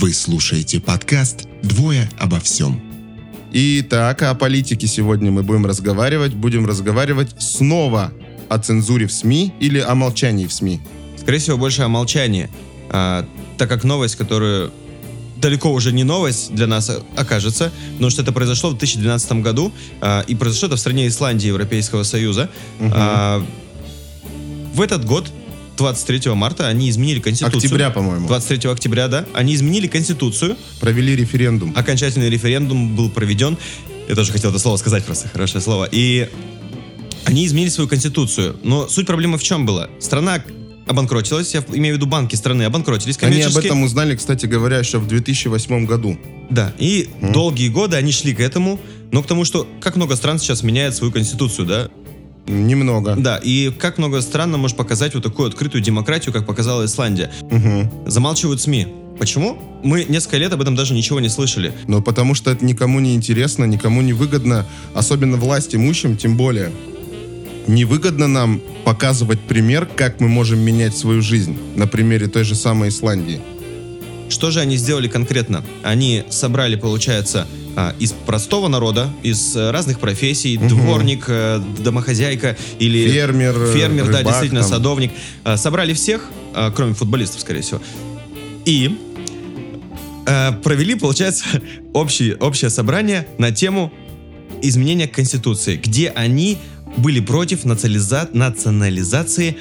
Вы 0.00 0.12
слушаете 0.12 0.78
подкаст 0.78 1.48
«Двое 1.60 2.08
обо 2.20 2.38
всем». 2.38 2.80
Итак, 3.52 4.22
о 4.22 4.32
политике 4.36 4.86
сегодня 4.86 5.32
мы 5.32 5.42
будем 5.42 5.66
разговаривать. 5.66 6.34
Будем 6.34 6.66
разговаривать 6.66 7.34
снова 7.42 8.12
о 8.48 8.58
цензуре 8.60 9.08
в 9.08 9.12
СМИ 9.12 9.52
или 9.58 9.80
о 9.80 9.96
молчании 9.96 10.46
в 10.46 10.52
СМИ. 10.52 10.80
Скорее 11.16 11.38
всего, 11.38 11.58
больше 11.58 11.82
о 11.82 11.88
молчании, 11.88 12.48
а, 12.90 13.26
так 13.56 13.68
как 13.68 13.82
новость, 13.82 14.14
которую 14.14 14.72
далеко 15.38 15.72
уже 15.72 15.90
не 15.90 16.04
новость 16.04 16.54
для 16.54 16.68
нас 16.68 16.92
окажется, 17.16 17.72
потому 17.94 18.10
что 18.10 18.22
это 18.22 18.30
произошло 18.30 18.70
в 18.70 18.74
2012 18.74 19.42
году, 19.42 19.72
а, 20.00 20.20
и 20.20 20.36
произошло 20.36 20.68
это 20.68 20.76
в 20.76 20.80
стране 20.80 21.08
Исландии 21.08 21.48
Европейского 21.48 22.04
Союза. 22.04 22.48
А, 22.78 23.44
в 24.74 24.80
этот 24.80 25.04
год 25.04 25.32
23 25.78 26.32
марта 26.34 26.68
они 26.68 26.90
изменили 26.90 27.20
конституцию. 27.20 27.58
Октября, 27.58 27.90
по-моему. 27.90 28.26
23 28.26 28.70
октября, 28.70 29.08
да. 29.08 29.24
Они 29.32 29.54
изменили 29.54 29.86
конституцию. 29.86 30.56
Провели 30.80 31.16
референдум. 31.16 31.72
Окончательный 31.74 32.28
референдум 32.28 32.94
был 32.94 33.08
проведен. 33.08 33.56
Я 34.08 34.14
тоже 34.14 34.32
хотел 34.32 34.50
это 34.50 34.58
слово 34.58 34.76
сказать 34.76 35.04
просто, 35.04 35.28
хорошее 35.28 35.62
слово. 35.62 35.88
И 35.90 36.28
они 37.24 37.46
изменили 37.46 37.70
свою 37.70 37.88
конституцию. 37.88 38.58
Но 38.62 38.88
суть 38.88 39.06
проблемы 39.06 39.38
в 39.38 39.42
чем 39.42 39.64
была? 39.66 39.88
Страна 40.00 40.42
обанкротилась, 40.86 41.54
я 41.54 41.62
имею 41.72 41.94
в 41.94 41.98
виду 41.98 42.06
банки 42.06 42.34
страны 42.34 42.62
обанкротились 42.62 43.18
Они 43.20 43.26
об 43.26 43.32
коммерческие. 43.32 43.64
этом 43.66 43.82
узнали, 43.82 44.16
кстати 44.16 44.46
говоря, 44.46 44.78
еще 44.78 44.98
в 44.98 45.06
2008 45.06 45.86
году. 45.86 46.18
Да, 46.50 46.72
и 46.78 47.10
долгие 47.20 47.68
годы 47.68 47.96
они 47.96 48.10
шли 48.10 48.34
к 48.34 48.40
этому, 48.40 48.80
но 49.12 49.22
к 49.22 49.26
тому, 49.26 49.44
что 49.44 49.68
как 49.80 49.96
много 49.96 50.16
стран 50.16 50.38
сейчас 50.38 50.62
меняет 50.62 50.94
свою 50.94 51.12
конституцию, 51.12 51.66
да? 51.66 51.90
Немного. 52.48 53.14
Да, 53.16 53.36
и 53.36 53.70
как 53.70 53.98
много 53.98 54.20
стран 54.20 54.50
нам 54.50 54.60
может 54.60 54.76
показать 54.76 55.14
вот 55.14 55.22
такую 55.22 55.48
открытую 55.48 55.82
демократию, 55.82 56.32
как 56.32 56.46
показала 56.46 56.84
Исландия. 56.84 57.30
Мгм. 57.42 57.90
Замалчивают 58.06 58.60
СМИ. 58.60 58.88
Почему? 59.18 59.58
Мы 59.82 60.04
несколько 60.08 60.36
лет 60.36 60.52
об 60.52 60.62
этом 60.62 60.74
даже 60.76 60.94
ничего 60.94 61.20
не 61.20 61.28
слышали. 61.28 61.72
Но 61.86 62.00
потому 62.00 62.34
что 62.34 62.50
это 62.50 62.64
никому 62.64 63.00
не 63.00 63.14
интересно, 63.14 63.64
никому 63.64 64.00
не 64.00 64.12
выгодно, 64.12 64.64
особенно 64.94 65.36
власть 65.36 65.74
имущим, 65.74 66.16
тем 66.16 66.36
более. 66.36 66.70
Невыгодно 67.66 68.28
нам 68.28 68.62
показывать 68.84 69.40
пример, 69.40 69.86
как 69.86 70.20
мы 70.20 70.28
можем 70.28 70.60
менять 70.60 70.96
свою 70.96 71.20
жизнь 71.20 71.58
на 71.76 71.86
примере 71.86 72.28
той 72.28 72.44
же 72.44 72.54
самой 72.54 72.88
Исландии. 72.88 73.40
Что 74.30 74.50
же 74.50 74.60
они 74.60 74.76
сделали 74.76 75.08
конкретно? 75.08 75.64
Они 75.82 76.22
собрали, 76.30 76.76
получается, 76.76 77.46
а, 77.80 77.94
из 78.00 78.10
простого 78.10 78.66
народа, 78.66 79.08
из 79.22 79.54
э, 79.54 79.70
разных 79.70 80.00
профессий, 80.00 80.56
дворник, 80.56 81.26
э, 81.28 81.62
домохозяйка 81.78 82.56
или 82.80 83.08
Фермер, 83.08 83.54
фермер, 83.72 84.06
да, 84.06 84.18
рыбак 84.18 84.24
действительно, 84.24 84.62
там. 84.62 84.70
садовник. 84.70 85.12
А, 85.44 85.56
Собрали 85.56 85.92
всех, 85.92 86.28
а, 86.54 86.72
кроме 86.72 86.94
футболистов, 86.94 87.40
скорее 87.40 87.60
всего. 87.60 87.80
И 88.64 88.98
э, 90.26 90.52
провели, 90.64 90.96
получается, 90.96 91.44
общее, 91.92 92.34
общее 92.34 92.68
собрание 92.68 93.28
на 93.38 93.52
тему 93.52 93.92
изменения 94.60 95.06
Конституции, 95.06 95.76
где 95.76 96.08
они 96.08 96.58
были 96.96 97.20
против 97.20 97.64
национализа- 97.64 98.28
национализации 98.32 99.56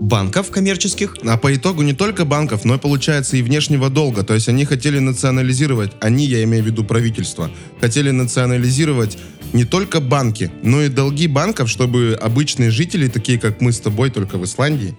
банков 0.00 0.50
коммерческих, 0.50 1.16
А 1.26 1.36
по 1.36 1.54
итогу 1.54 1.82
не 1.82 1.92
только 1.94 2.24
банков, 2.24 2.64
но 2.64 2.74
и 2.74 2.78
получается 2.78 3.36
и 3.36 3.42
внешнего 3.42 3.88
долга. 3.88 4.22
То 4.24 4.34
есть 4.34 4.48
они 4.48 4.64
хотели 4.64 4.98
национализировать, 4.98 5.92
они, 6.00 6.26
я 6.26 6.42
имею 6.44 6.62
в 6.62 6.66
виду 6.66 6.84
правительство, 6.84 7.50
хотели 7.80 8.10
национализировать 8.10 9.18
не 9.52 9.64
только 9.64 10.00
банки, 10.00 10.50
но 10.62 10.82
и 10.82 10.88
долги 10.88 11.26
банков, 11.28 11.70
чтобы 11.70 12.18
обычные 12.20 12.70
жители, 12.70 13.08
такие 13.08 13.38
как 13.38 13.60
мы 13.60 13.72
с 13.72 13.80
тобой, 13.80 14.10
только 14.10 14.36
в 14.38 14.44
Исландии, 14.44 14.96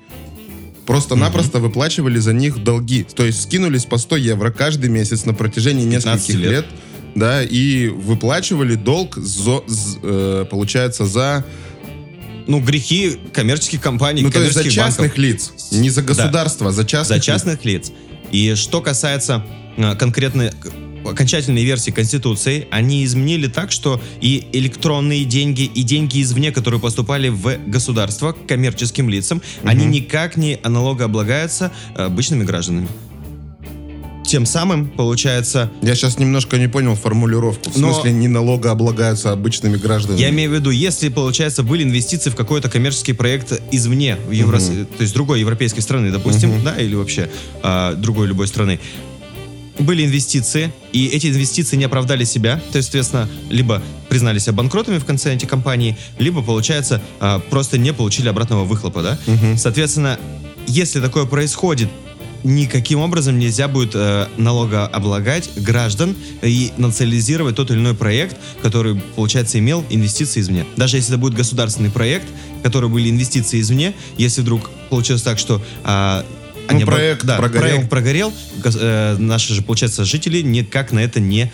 просто-напросто 0.85 1.59
выплачивали 1.59 2.17
за 2.17 2.33
них 2.33 2.63
долги. 2.63 3.03
То 3.03 3.23
есть 3.25 3.41
скинулись 3.43 3.85
по 3.85 3.97
100 3.97 4.15
евро 4.17 4.51
каждый 4.51 4.89
месяц 4.89 5.25
на 5.25 5.33
протяжении 5.33 5.83
15 5.89 6.29
нескольких 6.29 6.39
лет. 6.39 6.51
лет. 6.51 6.65
да, 7.15 7.43
и 7.43 7.87
выплачивали 7.89 8.75
долг, 8.75 9.17
зо- 9.17 9.63
з- 9.67 9.97
э, 10.01 10.45
получается, 10.49 11.05
за, 11.05 11.45
ну, 12.47 12.59
грехи 12.59 13.17
коммерческих 13.33 13.81
компаний, 13.81 14.21
ну, 14.23 14.31
то 14.31 14.39
есть 14.39 14.53
за 14.53 14.59
коммерческих 14.61 14.83
банков. 14.83 14.97
частных 15.05 15.17
лиц, 15.17 15.53
не 15.71 15.89
за 15.89 16.01
Да. 16.01 16.07
государство, 16.07 16.69
а 16.69 16.71
за 16.71 16.85
частных 16.85 17.07
за 17.07 17.15
лиц. 17.15 17.25
частных 17.25 17.65
лиц. 17.65 17.91
И 18.31 18.55
что 18.55 18.81
касается 18.81 19.45
э, 19.77 19.95
конкретной 19.95 20.51
окончательной 21.05 21.63
версии 21.63 21.91
Конституции, 21.91 22.67
они 22.69 23.05
изменили 23.05 23.47
так, 23.47 23.71
что 23.71 24.01
и 24.19 24.47
электронные 24.51 25.23
деньги, 25.23 25.61
и 25.61 25.83
деньги 25.83 26.21
извне, 26.21 26.51
которые 26.51 26.81
поступали 26.81 27.29
в 27.29 27.57
государство 27.65 28.33
к 28.33 28.45
коммерческим 28.45 29.09
лицам, 29.09 29.41
они 29.63 29.85
никак 29.85 30.35
не 30.35 30.59
аналогооблагаются 30.63 31.71
э, 31.95 32.03
обычными 32.03 32.43
гражданами. 32.43 32.87
Тем 34.27 34.45
самым, 34.45 34.87
получается, 34.89 35.71
Я 35.81 35.95
сейчас 35.95 36.19
немножко 36.19 36.57
не 36.57 36.67
понял 36.67 36.95
формулировку. 36.95 37.69
В 37.69 37.77
Но- 37.77 37.93
смысле, 37.93 38.11
не 38.11 38.27
налогооблагаются 38.27 39.31
обычными 39.31 39.77
гражданами. 39.77 40.19
я 40.19 40.29
имею 40.29 40.51
в 40.51 40.53
виду, 40.53 40.69
если, 40.69 41.07
получается, 41.07 41.63
были 41.63 41.83
инвестиции 41.83 42.29
в 42.29 42.35
какой-то 42.35 42.69
коммерческий 42.69 43.13
проект 43.13 43.53
извне, 43.71 44.17
в 44.27 44.31
Евро... 44.31 44.59
то 44.59 45.01
есть 45.01 45.13
другой 45.13 45.39
европейской 45.39 45.79
страны, 45.79 46.11
допустим, 46.11 46.61
да, 46.61 46.75
или 46.75 46.93
вообще 46.93 47.29
а, 47.63 47.93
другой 47.93 48.27
любой 48.27 48.47
страны, 48.49 48.81
были 49.79 50.03
инвестиции, 50.05 50.73
и 50.91 51.05
эти 51.07 51.27
инвестиции 51.27 51.77
не 51.77 51.85
оправдали 51.85 52.25
себя, 52.25 52.59
то 52.71 52.77
есть, 52.77 52.87
соответственно, 52.87 53.29
либо 53.49 53.81
признали 54.09 54.39
себя 54.39 54.53
банкротами 54.53 54.97
в 54.97 55.05
конце 55.05 55.33
эти 55.33 55.45
компании, 55.45 55.95
либо, 56.19 56.41
получается, 56.41 57.01
а, 57.21 57.39
просто 57.39 57.77
не 57.77 57.93
получили 57.93 58.27
обратного 58.27 58.65
выхлопа, 58.65 59.03
да. 59.03 59.17
Соответственно, 59.55 60.19
если 60.65 60.99
такое 60.99 61.25
происходит, 61.25 61.87
никаким 62.43 62.99
образом 62.99 63.39
нельзя 63.39 63.67
будет 63.67 63.91
э, 63.93 64.27
налогооблагать 64.37 65.49
граждан 65.55 66.15
и 66.41 66.71
национализировать 66.77 67.55
тот 67.55 67.71
или 67.71 67.79
иной 67.79 67.95
проект, 67.95 68.37
который, 68.61 69.01
получается, 69.15 69.59
имел 69.59 69.85
инвестиции 69.89 70.41
извне. 70.41 70.65
Даже 70.75 70.97
если 70.97 71.13
это 71.13 71.19
будет 71.19 71.33
государственный 71.33 71.91
проект, 71.91 72.27
который 72.63 72.89
были 72.89 73.09
инвестиции 73.09 73.59
извне, 73.59 73.93
если 74.17 74.41
вдруг 74.41 74.69
получилось 74.89 75.21
так, 75.21 75.39
что 75.39 75.61
а, 75.83 76.25
Ну, 76.71 76.81
проект 76.81 77.25
да, 77.25 77.37
прогорел. 77.37 77.61
проект 77.61 77.89
прогорел, 77.89 78.33
э, 78.63 79.15
наши 79.17 79.53
же, 79.53 79.61
получается, 79.61 80.05
жители 80.05 80.41
никак 80.41 80.91
на 80.91 80.99
это 80.99 81.19
не 81.19 81.51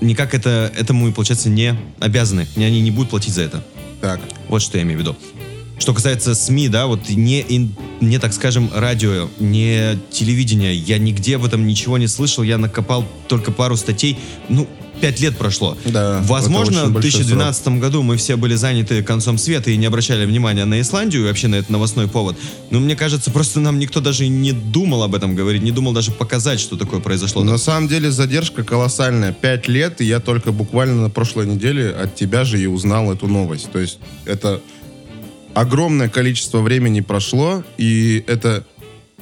никак 0.00 0.34
это, 0.34 0.72
этому, 0.78 1.12
получается, 1.12 1.50
не 1.50 1.78
обязаны. 1.98 2.46
И 2.56 2.62
Они 2.62 2.80
не 2.80 2.90
будут 2.90 3.10
платить 3.10 3.34
за 3.34 3.42
это. 3.42 3.62
Так. 4.00 4.20
Вот 4.48 4.62
что 4.62 4.78
я 4.78 4.84
имею 4.84 4.98
в 4.98 5.02
виду. 5.02 5.16
Что 5.80 5.94
касается 5.94 6.34
СМИ, 6.34 6.68
да, 6.68 6.86
вот 6.86 7.08
не, 7.08 7.40
ин- 7.40 7.74
не, 8.02 8.18
так 8.18 8.34
скажем, 8.34 8.70
радио, 8.74 9.30
не 9.38 9.98
телевидение, 10.10 10.74
я 10.74 10.98
нигде 10.98 11.38
в 11.38 11.44
этом 11.46 11.66
ничего 11.66 11.96
не 11.96 12.06
слышал, 12.06 12.44
я 12.44 12.58
накопал 12.58 13.06
только 13.28 13.50
пару 13.50 13.76
статей, 13.76 14.18
ну, 14.50 14.68
пять 15.00 15.20
лет 15.20 15.38
прошло. 15.38 15.78
Да, 15.86 16.20
Возможно, 16.24 16.84
в 16.84 16.92
большой 16.92 17.22
2012 17.22 17.68
году 17.78 18.02
мы 18.02 18.18
все 18.18 18.36
были 18.36 18.56
заняты 18.56 19.02
концом 19.02 19.38
света 19.38 19.70
и 19.70 19.78
не 19.78 19.86
обращали 19.86 20.26
внимания 20.26 20.66
на 20.66 20.82
Исландию 20.82 21.22
и 21.22 21.26
вообще 21.26 21.48
на 21.48 21.54
этот 21.54 21.70
новостной 21.70 22.08
повод. 22.08 22.36
Но 22.68 22.78
мне 22.78 22.94
кажется, 22.94 23.30
просто 23.30 23.60
нам 23.60 23.78
никто 23.78 24.00
даже 24.00 24.28
не 24.28 24.52
думал 24.52 25.02
об 25.02 25.14
этом 25.14 25.34
говорить, 25.34 25.62
не 25.62 25.72
думал 25.72 25.94
даже 25.94 26.12
показать, 26.12 26.60
что 26.60 26.76
такое 26.76 27.00
произошло. 27.00 27.42
На 27.42 27.56
самом 27.56 27.88
деле 27.88 28.10
задержка 28.10 28.64
колоссальная. 28.64 29.32
Пять 29.32 29.66
лет, 29.66 30.02
и 30.02 30.04
я 30.04 30.20
только 30.20 30.52
буквально 30.52 31.00
на 31.00 31.08
прошлой 31.08 31.46
неделе 31.46 31.88
от 31.88 32.14
тебя 32.14 32.44
же 32.44 32.60
и 32.60 32.66
узнал 32.66 33.10
эту 33.10 33.26
новость. 33.26 33.72
То 33.72 33.78
есть 33.78 33.98
это 34.26 34.60
огромное 35.60 36.08
количество 36.08 36.60
времени 36.62 37.00
прошло, 37.00 37.62
и 37.76 38.24
это 38.26 38.66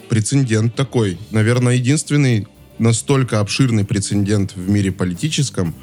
прецедент 0.08 0.74
такой. 0.76 1.18
Наверное, 1.32 1.74
единственный 1.74 2.46
настолько 2.78 3.40
обширный 3.40 3.84
прецедент 3.84 4.54
в 4.54 4.70
мире 4.70 4.92
политическом, 4.92 5.74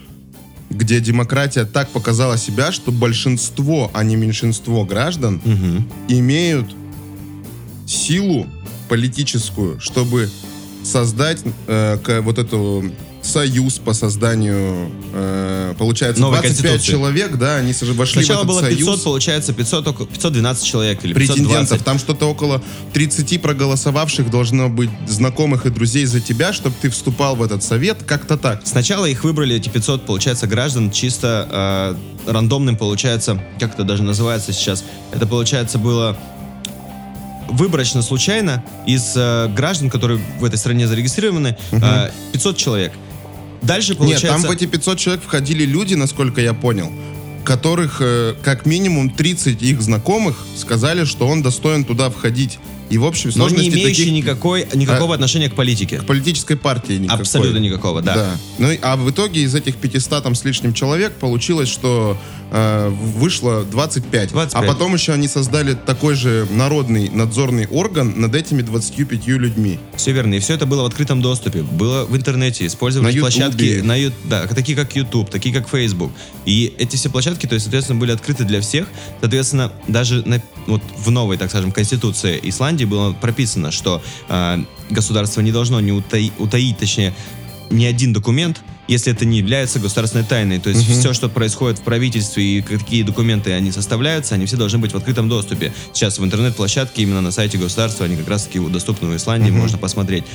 где 0.69 1.01
демократия 1.01 1.65
так 1.65 1.89
показала 1.89 2.37
себя, 2.37 2.71
что 2.71 2.91
большинство, 2.93 3.91
а 3.93 4.03
не 4.05 4.15
меньшинство 4.15 4.85
граждан 4.85 5.41
Мгм. 5.43 5.89
имеют 6.07 6.73
силу 7.85 8.47
политическую, 8.87 9.79
чтобы 9.81 10.29
создать 10.83 11.43
э, 11.67 12.21
вот 12.21 12.37
эту 12.39 12.91
союз 13.25 13.79
по 13.79 13.93
созданию, 13.93 14.91
э, 15.13 15.73
получается, 15.77 16.21
Новой 16.21 16.37
25 16.37 16.61
конституции. 16.61 16.91
человек, 16.91 17.35
да, 17.37 17.57
они 17.57 17.73
вошли 17.73 18.23
Сначала 18.23 18.43
в 18.43 18.43
этот 18.43 18.47
было 18.47 18.59
союз 18.61 18.79
500, 18.79 19.03
получается, 19.03 19.53
500, 19.53 19.87
око- 19.87 20.05
512 20.05 20.65
человек 20.65 21.03
или 21.03 21.13
520. 21.13 21.45
претендентов. 21.47 21.83
Там 21.83 21.99
что-то 21.99 22.29
около 22.29 22.61
30 22.93 23.37
проголосовавших 23.37 24.29
должно 24.29 24.69
быть 24.69 24.89
знакомых 25.07 25.65
и 25.65 25.69
друзей 25.69 26.05
за 26.05 26.21
тебя, 26.21 26.53
чтобы 26.53 26.75
ты 26.81 26.89
вступал 26.89 27.35
в 27.35 27.43
этот 27.43 27.63
совет, 27.63 28.03
как-то 28.03 28.37
так. 28.37 28.61
Сначала 28.65 29.05
их 29.05 29.23
выбрали, 29.23 29.55
эти 29.55 29.69
500, 29.69 30.05
получается, 30.05 30.47
граждан 30.47 30.91
чисто 30.91 31.95
э, 32.25 32.31
рандомным, 32.31 32.77
получается, 32.77 33.41
как 33.59 33.73
это 33.73 33.83
даже 33.83 34.03
называется 34.03 34.53
сейчас, 34.53 34.83
это, 35.11 35.25
получается, 35.27 35.77
было 35.77 36.17
выборочно, 37.49 38.01
случайно 38.01 38.63
из 38.85 39.13
э, 39.15 39.47
граждан, 39.55 39.89
которые 39.89 40.19
в 40.39 40.43
этой 40.43 40.57
стране 40.57 40.87
зарегистрированы, 40.87 41.55
э, 41.71 42.09
500 42.31 42.57
человек. 42.57 42.93
Дальше, 43.61 43.91
Нет, 43.91 43.99
получается... 43.99 44.27
там 44.27 44.41
в 44.41 44.51
эти 44.51 44.65
500 44.65 44.97
человек 44.97 45.23
входили 45.23 45.65
люди, 45.65 45.95
насколько 45.95 46.41
я 46.41 46.53
понял, 46.53 46.91
которых 47.43 47.97
э, 48.01 48.35
как 48.43 48.65
минимум 48.65 49.09
30 49.09 49.61
их 49.61 49.81
знакомых 49.81 50.45
сказали, 50.55 51.05
что 51.05 51.27
он 51.27 51.41
достоин 51.41 51.83
туда 51.83 52.09
входить. 52.09 52.59
И 52.89 52.97
в 52.97 53.05
общем 53.05 53.29
Но 53.29 53.47
сложности 53.47 53.69
не 53.69 53.69
имеющий 53.81 54.03
таких- 54.05 54.13
никакой, 54.13 54.67
никакого 54.73 55.13
А, 55.13 55.15
отношения 55.15 55.49
к 55.49 55.55
политике. 55.55 55.97
к 55.99 56.05
политической 56.05 56.55
партии 56.55 56.93
никакой. 56.93 57.21
Абсолютно 57.21 57.57
никакого, 57.57 58.01
да. 58.01 58.37
Ну, 58.59 58.71
и- 58.71 58.79
а 58.81 58.95
в 58.95 59.09
итоге 59.09 59.41
из 59.41 59.55
этих 59.55 59.75
500 59.77 60.23
там 60.23 60.35
с 60.35 60.43
лишним 60.43 60.73
человек 60.73 61.13
получилось, 61.13 61.69
что 61.69 62.17
э, 62.51 62.89
вышло 62.89 63.63
25. 63.63 64.29
25. 64.31 64.53
А 64.53 64.61
потом 64.71 64.93
еще 64.93 65.13
они 65.13 65.27
создали 65.27 65.73
такой 65.73 66.15
же 66.15 66.47
народный 66.51 67.09
надзорный 67.09 67.65
орган 67.67 68.13
над 68.21 68.35
этими 68.35 68.61
25 68.61 69.37
людьми. 69.37 69.79
Все 69.95 70.11
верно. 70.11 70.35
И 70.35 70.39
все 70.39 70.53
это 70.53 70.65
было 70.67 70.83
в 70.83 70.85
открытом 70.85 71.21
доступе. 71.21 71.63
Было 71.63 72.05
в 72.05 72.15
интернете. 72.15 72.65
Использовались 72.67 73.15
На 73.15 73.19
площадки 73.19 73.81
на 73.83 73.95
да, 74.29 74.45
такие 74.47 74.77
как 74.77 74.95
YouTube, 74.95 75.29
такие 75.31 75.53
как 75.55 75.67
Facebook. 75.67 76.11
И 76.45 76.73
эти 76.77 76.95
все 76.95 77.09
площадки, 77.09 77.47
то 77.47 77.55
есть, 77.55 77.65
соответственно, 77.65 77.99
были 77.99 78.11
открыты 78.11 78.43
для 78.43 78.61
всех. 78.61 78.87
Соответственно, 79.21 79.71
даже 79.87 80.21
на- 80.27 80.41
вот 80.67 80.81
в 80.97 81.09
новой, 81.09 81.37
так 81.37 81.49
скажем, 81.49 81.71
конституции 81.71 82.39
Исландии 82.43 82.74
было 82.83 83.13
прописано, 83.13 83.71
что 83.71 84.03
а, 84.27 84.59
государство 84.89 85.41
не 85.41 85.51
должно 85.51 85.79
не 85.79 85.91
утаи- 85.91 86.33
утаить, 86.37 86.77
точнее, 86.77 87.13
ни 87.69 87.85
один 87.85 88.13
документ, 88.13 88.61
если 88.87 89.11
это 89.11 89.25
не 89.25 89.39
является 89.39 89.79
государственной 89.79 90.25
тайной. 90.25 90.59
То 90.59 90.69
есть 90.69 90.87
все, 90.87 91.13
что 91.13 91.29
происходит 91.29 91.79
в 91.79 91.81
правительстве 91.81 92.43
и 92.43 92.61
какие 92.61 93.03
документы 93.03 93.51
они 93.53 93.71
составляются, 93.71 94.35
они 94.35 94.45
все 94.45 94.57
должны 94.57 94.77
быть 94.79 94.91
в 94.91 94.97
открытом 94.97 95.27
доступе. 95.29 95.73
Сейчас 95.93 96.19
в 96.19 96.23
интернет-площадке, 96.23 97.01
именно 97.01 97.21
на 97.21 97.31
сайте 97.31 97.57
государства, 97.57 98.05
они 98.05 98.15
как 98.15 98.27
раз-таки 98.27 98.59
доступны 98.59 99.09
в 99.09 99.15
Исландии, 99.15 99.49
можно 99.49 99.77
посмотреть. 99.77 100.25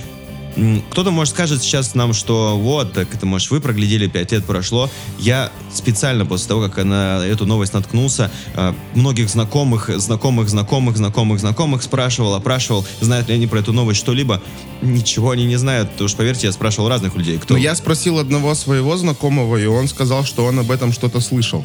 Кто-то, 0.90 1.10
может, 1.10 1.34
скажет 1.34 1.62
сейчас 1.62 1.94
нам, 1.94 2.12
что 2.12 2.58
вот, 2.58 2.92
так 2.92 3.14
это, 3.14 3.26
может, 3.26 3.50
вы 3.50 3.60
проглядели, 3.60 4.06
пять 4.06 4.32
лет 4.32 4.44
прошло. 4.44 4.90
Я 5.18 5.52
специально 5.72 6.26
после 6.26 6.48
того, 6.48 6.62
как 6.62 6.84
на 6.84 7.24
эту 7.24 7.46
новость 7.46 7.72
наткнулся, 7.72 8.30
э, 8.54 8.74
многих 8.94 9.28
знакомых, 9.28 9.90
знакомых, 9.96 10.48
знакомых, 10.48 10.96
знакомых, 10.96 11.40
знакомых 11.40 11.82
спрашивал, 11.82 12.34
опрашивал, 12.34 12.84
знают 13.00 13.28
ли 13.28 13.34
они 13.34 13.46
про 13.46 13.60
эту 13.60 13.72
новость 13.72 14.00
что-либо. 14.00 14.42
Ничего 14.82 15.30
они 15.30 15.44
не 15.44 15.56
знают, 15.56 15.90
что, 15.94 16.16
поверьте, 16.16 16.46
я 16.48 16.52
спрашивал 16.52 16.88
разных 16.88 17.14
людей, 17.16 17.38
кто... 17.38 17.54
Но 17.54 17.60
я 17.60 17.74
спросил 17.74 18.18
одного 18.18 18.54
своего 18.54 18.96
знакомого, 18.96 19.56
и 19.56 19.66
он 19.66 19.88
сказал, 19.88 20.24
что 20.24 20.44
он 20.44 20.58
об 20.58 20.70
этом 20.70 20.92
что-то 20.92 21.20
слышал. 21.20 21.64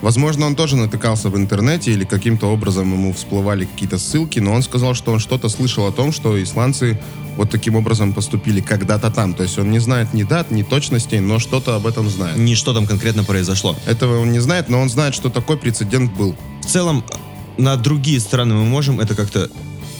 Возможно, 0.00 0.46
он 0.46 0.54
тоже 0.54 0.76
натыкался 0.76 1.28
в 1.28 1.36
интернете 1.36 1.92
или 1.92 2.04
каким-то 2.04 2.46
образом 2.46 2.92
ему 2.92 3.12
всплывали 3.12 3.64
какие-то 3.64 3.98
ссылки, 3.98 4.38
но 4.38 4.52
он 4.52 4.62
сказал, 4.62 4.94
что 4.94 5.12
он 5.12 5.18
что-то 5.18 5.48
слышал 5.48 5.86
о 5.86 5.92
том, 5.92 6.12
что 6.12 6.40
исландцы 6.40 7.00
вот 7.36 7.50
таким 7.50 7.74
образом 7.74 8.12
поступили 8.12 8.60
когда-то 8.60 9.10
там. 9.10 9.34
То 9.34 9.42
есть 9.42 9.58
он 9.58 9.70
не 9.70 9.80
знает 9.80 10.14
ни 10.14 10.22
дат, 10.22 10.50
ни 10.50 10.62
точностей, 10.62 11.18
но 11.18 11.38
что-то 11.38 11.74
об 11.74 11.86
этом 11.86 12.08
знает. 12.08 12.36
Ни 12.36 12.54
что 12.54 12.74
там 12.74 12.86
конкретно 12.86 13.24
произошло. 13.24 13.76
Этого 13.86 14.20
он 14.20 14.32
не 14.32 14.40
знает, 14.40 14.68
но 14.68 14.80
он 14.80 14.88
знает, 14.88 15.14
что 15.14 15.30
такой 15.30 15.56
прецедент 15.56 16.12
был. 16.12 16.36
В 16.62 16.66
целом, 16.66 17.04
на 17.56 17.76
другие 17.76 18.20
страны 18.20 18.54
мы 18.54 18.64
можем 18.64 19.00
это 19.00 19.16
как-то, 19.16 19.50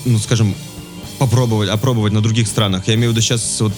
ну, 0.05 0.19
скажем, 0.19 0.55
попробовать, 1.19 1.69
опробовать 1.69 2.13
на 2.13 2.21
других 2.21 2.47
странах. 2.47 2.87
Я 2.87 2.95
имею 2.95 3.11
в 3.11 3.13
виду 3.13 3.21
сейчас 3.21 3.61
вот 3.61 3.73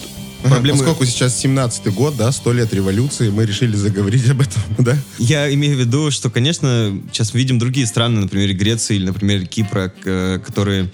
проблемы... 0.49 0.79
Поскольку 0.79 1.05
сейчас 1.05 1.43
17-й 1.43 1.91
год, 1.91 2.15
да, 2.17 2.31
100 2.31 2.53
лет 2.53 2.73
революции, 2.73 3.29
мы 3.29 3.45
решили 3.45 3.75
заговорить 3.75 4.29
об 4.29 4.41
этом, 4.41 4.61
да? 4.77 4.97
Я 5.17 5.53
имею 5.53 5.75
в 5.75 5.79
виду, 5.79 6.11
что, 6.11 6.29
конечно, 6.29 6.97
сейчас 7.11 7.33
видим 7.33 7.59
другие 7.59 7.87
страны, 7.87 8.21
например, 8.21 8.53
Греции 8.53 8.95
или, 8.95 9.05
например, 9.05 9.45
Кипра, 9.47 9.91
которые 10.45 10.91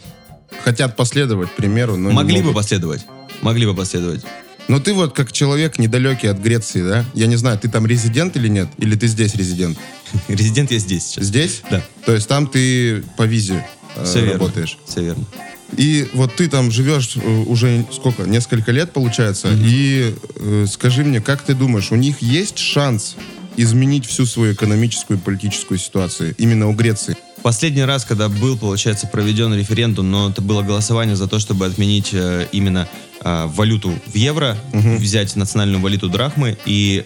Хотят 0.64 0.96
последовать 0.96 1.52
примеру, 1.52 1.98
но 1.98 2.12
могли 2.12 2.42
бы 2.42 2.54
последовать. 2.54 3.06
Могли 3.42 3.66
бы 3.66 3.76
последовать. 3.76 4.24
Но 4.68 4.80
ты 4.80 4.94
вот 4.94 5.16
как 5.16 5.32
человек 5.32 5.80
недалекий 5.80 6.30
от 6.30 6.40
Греции, 6.40 6.82
да? 6.82 7.06
Я 7.14 7.28
не 7.28 7.38
знаю, 7.38 7.58
ты 7.58 7.70
там 7.70 7.86
резидент 7.86 8.36
или 8.36 8.50
нет? 8.50 8.68
Или 8.78 8.96
ты 8.96 9.08
здесь 9.08 9.34
резидент? 9.36 9.78
Резидент 10.28 10.72
я 10.72 10.80
здесь 10.80 11.06
сейчас. 11.08 11.26
Здесь? 11.26 11.62
Да. 11.72 11.82
То 12.06 12.14
есть 12.14 12.28
там 12.28 12.48
ты 12.48 13.02
по 13.16 13.24
визе 13.24 13.66
э, 13.96 14.14
верно. 14.16 14.34
работаешь. 14.34 14.78
Все 14.86 15.02
верно. 15.02 15.26
И 15.76 16.08
вот 16.14 16.36
ты 16.36 16.48
там 16.48 16.72
живешь 16.72 17.18
э, 17.18 17.44
уже 17.46 17.86
сколько? 17.92 18.24
Несколько 18.24 18.72
лет, 18.72 18.92
получается. 18.92 19.50
И 19.54 20.16
э, 20.36 20.66
скажи 20.70 21.04
мне, 21.04 21.22
как 21.22 21.42
ты 21.42 21.54
думаешь, 21.54 21.92
у 21.92 21.96
них 21.96 22.22
есть 22.22 22.58
шанс 22.58 23.16
изменить 23.58 24.06
всю 24.06 24.26
свою 24.26 24.54
экономическую 24.54 25.20
и 25.20 25.22
политическую 25.22 25.78
ситуацию 25.78 26.36
именно 26.38 26.70
у 26.70 26.74
Греции? 26.74 27.18
Последний 27.44 27.84
раз, 27.84 28.06
когда 28.06 28.30
был, 28.30 28.58
получается, 28.58 29.08
проведен 29.08 29.54
референдум, 29.54 30.10
но 30.10 30.30
это 30.30 30.42
было 30.42 30.64
голосование 30.64 31.16
за 31.16 31.28
то, 31.28 31.40
чтобы 31.40 31.66
отменить 31.66 32.10
э, 32.14 32.48
именно 32.52 32.88
э, 33.24 33.46
валюту 33.48 33.94
в 34.06 34.16
евро, 34.16 34.58
взять 34.74 35.36
национальную 35.36 35.82
валюту 35.82 36.10
драхмы, 36.10 36.58
и 36.66 37.06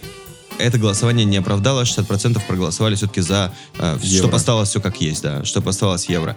это 0.57 0.77
голосование 0.77 1.25
не 1.25 1.37
оправдало, 1.37 1.83
60% 1.83 2.41
проголосовали 2.47 2.95
все-таки 2.95 3.21
за, 3.21 3.53
э, 3.77 3.97
Евро. 4.01 4.17
чтобы 4.17 4.35
осталось 4.35 4.69
все 4.69 4.81
как 4.81 5.01
есть, 5.01 5.21
да, 5.21 5.43
чтобы 5.45 5.69
осталось 5.69 6.07
евро. 6.07 6.35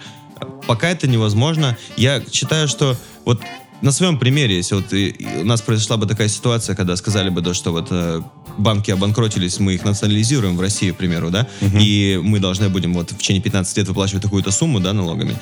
Пока 0.67 0.89
это 0.89 1.07
невозможно. 1.07 1.77
Я 1.97 2.23
считаю, 2.33 2.69
что 2.69 2.97
вот 3.25 3.41
на 3.83 3.93
своем 3.93 4.19
примере, 4.19 4.57
если 4.57 4.77
вот 4.77 4.93
и- 4.93 5.09
и 5.11 5.27
у 5.43 5.45
нас 5.45 5.61
произошла 5.61 5.97
бы 5.97 6.07
такая 6.07 6.29
ситуация, 6.29 6.75
когда 6.75 6.97
сказали 6.97 7.29
бы, 7.29 7.41
да, 7.43 7.53
что 7.55 7.71
вот 7.73 7.89
э, 7.91 8.23
банки 8.57 8.91
обанкротились, 8.91 9.59
мы 9.61 9.75
их 9.75 9.85
национализируем 9.85 10.57
в 10.57 10.61
России, 10.61 10.91
к 10.91 10.97
примеру, 10.97 11.31
да, 11.31 11.47
и 11.61 12.19
мы 12.23 12.41
должны 12.41 12.69
будем 12.69 12.95
вот 12.95 13.13
в 13.13 13.19
течение 13.19 13.43
15 13.43 13.77
лет 13.77 13.89
выплачивать 13.89 14.23
такую-то 14.23 14.51
сумму, 14.53 14.81
да, 14.81 14.93
налогами. 14.93 15.37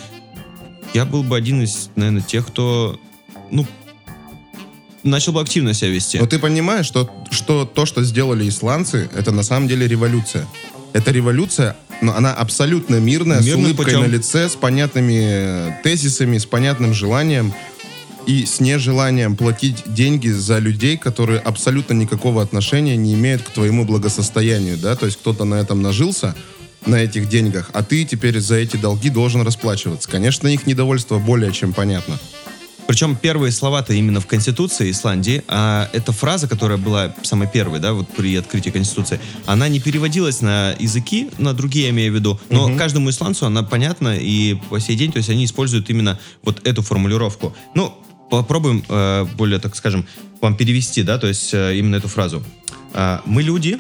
Я 0.95 1.05
был 1.05 1.23
бы 1.23 1.37
один 1.37 1.63
из, 1.63 1.91
наверное, 1.95 2.23
тех, 2.23 2.47
кто, 2.47 2.99
ну, 3.51 3.65
начал 5.05 5.33
бы 5.33 5.41
активно 5.41 5.75
себя 5.75 5.91
вести. 5.91 6.19
Но 6.19 6.27
ты 6.27 6.39
понимаешь, 6.39 6.87
что, 6.87 7.09
что 7.31 7.65
то, 7.65 7.87
что 7.87 8.03
сделали 8.03 8.49
исландцы, 8.49 9.09
это 9.15 9.31
на 9.33 9.43
самом 9.43 9.69
деле 9.69 9.87
революция. 9.89 10.47
Это 10.93 11.11
революция, 11.11 11.77
но 12.03 12.15
она 12.17 12.35
абсолютно 12.35 12.97
мирная, 12.97 13.41
с 13.41 13.47
Мирным 13.47 13.67
улыбкой 13.67 13.85
путем. 13.85 14.01
на 14.03 14.07
лице, 14.07 14.49
с 14.49 14.57
понятными 14.57 15.75
тезисами, 15.83 16.37
с 16.37 16.45
понятным 16.45 16.93
желанием 16.93 17.55
и 18.27 18.45
с 18.45 18.61
нежеланием 18.61 19.37
платить 19.37 19.83
деньги 19.87 20.29
за 20.29 20.59
людей, 20.59 20.99
которые 20.99 21.39
абсолютно 21.39 21.95
никакого 21.95 22.43
отношения 22.43 22.97
не 22.97 23.15
имеют 23.15 23.43
к 23.43 23.51
твоему 23.51 23.85
благосостоянию, 23.85 24.77
да, 24.77 24.97
то 24.97 25.07
есть 25.07 25.19
кто-то 25.19 25.45
на 25.45 25.55
этом 25.55 25.81
нажился, 25.81 26.35
на 26.85 26.97
этих 26.97 27.29
деньгах, 27.29 27.71
а 27.73 27.85
ты 27.85 28.05
теперь 28.05 28.41
за 28.41 28.57
эти 28.57 28.77
долги 28.77 29.09
должен 29.09 29.43
расплачиваться. 29.43 30.09
Конечно, 30.09 30.49
их 30.49 30.67
недовольство 30.67 31.19
более 31.19 31.53
чем 31.53 31.73
понятно. 31.73 32.19
Причем 32.87 33.17
первые 33.17 33.53
слова-то 33.53 33.95
именно 33.95 34.21
в 34.21 34.27
Конституции 34.27 34.91
Исландии, 34.91 35.43
а 35.49 35.89
эта 35.93 36.13
фраза, 36.13 36.49
которая 36.49 36.79
была 36.79 37.15
самой 37.23 37.49
первой, 37.49 37.79
да, 37.79 37.93
вот 37.93 38.09
при 38.09 38.37
открытии 38.37 38.71
Конституции, 38.71 39.21
она 39.47 39.69
не 39.69 39.81
переводилась 39.81 40.41
на 40.41 40.73
языки, 40.79 41.31
на 41.39 41.55
другие, 41.55 41.87
я 41.87 41.91
имею 41.91 42.13
в 42.13 42.15
виду, 42.15 42.41
но 42.51 42.77
каждому 42.77 43.09
исландцу 43.11 43.47
она 43.47 43.63
понятна, 43.63 44.17
и 44.17 44.55
по 44.69 44.81
сей 44.81 44.97
день, 44.97 45.13
то 45.13 45.19
есть 45.19 45.31
они 45.31 45.45
используют 45.45 45.89
именно 45.91 46.19
вот 46.43 46.67
эту 46.67 46.83
формулировку. 46.83 47.55
Ну, 47.75 47.95
попробуем 48.31 48.85
э, 48.89 49.27
более, 49.37 49.59
так 49.59 49.75
скажем, 49.77 50.07
вам 50.41 50.57
перевести, 50.57 51.03
да, 51.03 51.19
то 51.19 51.29
есть 51.29 51.55
э, 51.55 51.77
именно 51.79 51.97
эту 51.97 52.09
фразу. 52.09 52.43
А, 52.95 53.23
Мы 53.25 53.43
люди, 53.43 53.79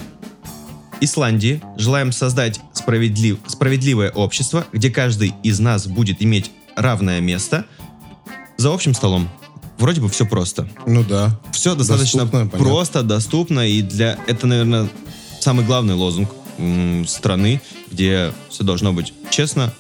Исландии 1.01 1.61
желаем 1.77 2.13
создать 2.13 2.61
справедлив- 2.73 3.41
справедливое 3.47 4.11
общество, 4.11 4.65
где 4.73 4.91
каждый 4.91 5.35
из 5.43 5.59
нас 5.59 5.87
будет 5.87 6.23
иметь 6.23 6.51
равное 6.77 7.21
место 7.21 7.67
за 8.57 8.73
общим 8.73 8.95
столом. 8.95 9.29
Вроде 9.79 10.01
бы 10.01 10.09
все 10.09 10.25
просто. 10.27 10.69
Ну 10.87 11.03
да. 11.03 11.41
Все 11.53 11.75
достаточно 11.75 12.21
Доступно, 12.21 12.47
понятно. 12.51 12.59
просто, 12.59 13.03
доступно, 13.03 13.67
и 13.69 13.83
для 13.83 14.19
это, 14.27 14.47
наверное, 14.47 14.89
самый 15.41 15.65
главный 15.65 15.95
лозунг 15.95 16.31
страны, 17.09 17.61
где 17.91 18.33
все 18.49 18.63
должно 18.63 18.93
быть 18.93 19.13
честно, 19.31 19.73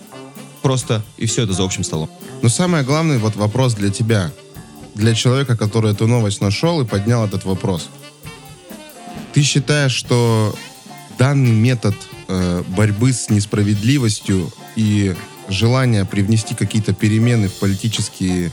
просто, 0.62 1.02
и 1.18 1.26
все 1.26 1.42
это 1.44 1.52
за 1.52 1.62
общим 1.64 1.84
столом. 1.84 2.10
Но 2.40 2.48
самое 2.48 2.82
главное 2.84 3.18
вот 3.18 3.36
вопрос 3.36 3.74
для 3.74 3.90
тебя, 3.90 4.32
для 4.94 5.14
человека, 5.14 5.56
который 5.56 5.92
эту 5.92 6.06
новость 6.08 6.40
нашел 6.40 6.80
и 6.80 6.84
поднял 6.84 7.24
этот 7.24 7.44
вопрос. 7.44 7.88
Ты 9.32 9.42
считаешь, 9.42 9.92
что 9.92 10.54
данный 11.18 11.52
метод 11.52 11.94
э, 12.28 12.62
борьбы 12.68 13.12
с 13.12 13.30
несправедливостью 13.30 14.52
и 14.76 15.14
желание 15.48 16.04
привнести 16.04 16.54
какие-то 16.54 16.94
перемены 16.94 17.48
в 17.48 17.54
политические 17.54 18.52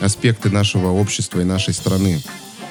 аспекты 0.00 0.50
нашего 0.50 0.88
общества 0.88 1.40
и 1.40 1.44
нашей 1.44 1.74
страны 1.74 2.20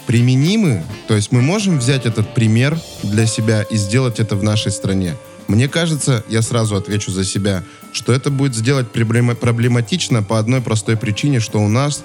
применимы? 0.07 0.83
То 1.07 1.15
есть 1.15 1.31
мы 1.31 1.41
можем 1.41 1.79
взять 1.79 2.05
этот 2.05 2.33
пример 2.33 2.79
для 3.03 3.25
себя 3.25 3.61
и 3.63 3.77
сделать 3.77 4.19
это 4.19 4.35
в 4.35 4.43
нашей 4.43 4.71
стране? 4.71 5.15
Мне 5.47 5.67
кажется, 5.67 6.23
я 6.29 6.41
сразу 6.41 6.75
отвечу 6.75 7.11
за 7.11 7.25
себя, 7.25 7.63
что 7.91 8.13
это 8.13 8.29
будет 8.29 8.55
сделать 8.55 8.88
проблема- 8.91 9.35
проблематично 9.35 10.23
по 10.23 10.39
одной 10.39 10.61
простой 10.61 10.97
причине, 10.97 11.39
что 11.39 11.59
у 11.59 11.67
нас 11.67 12.03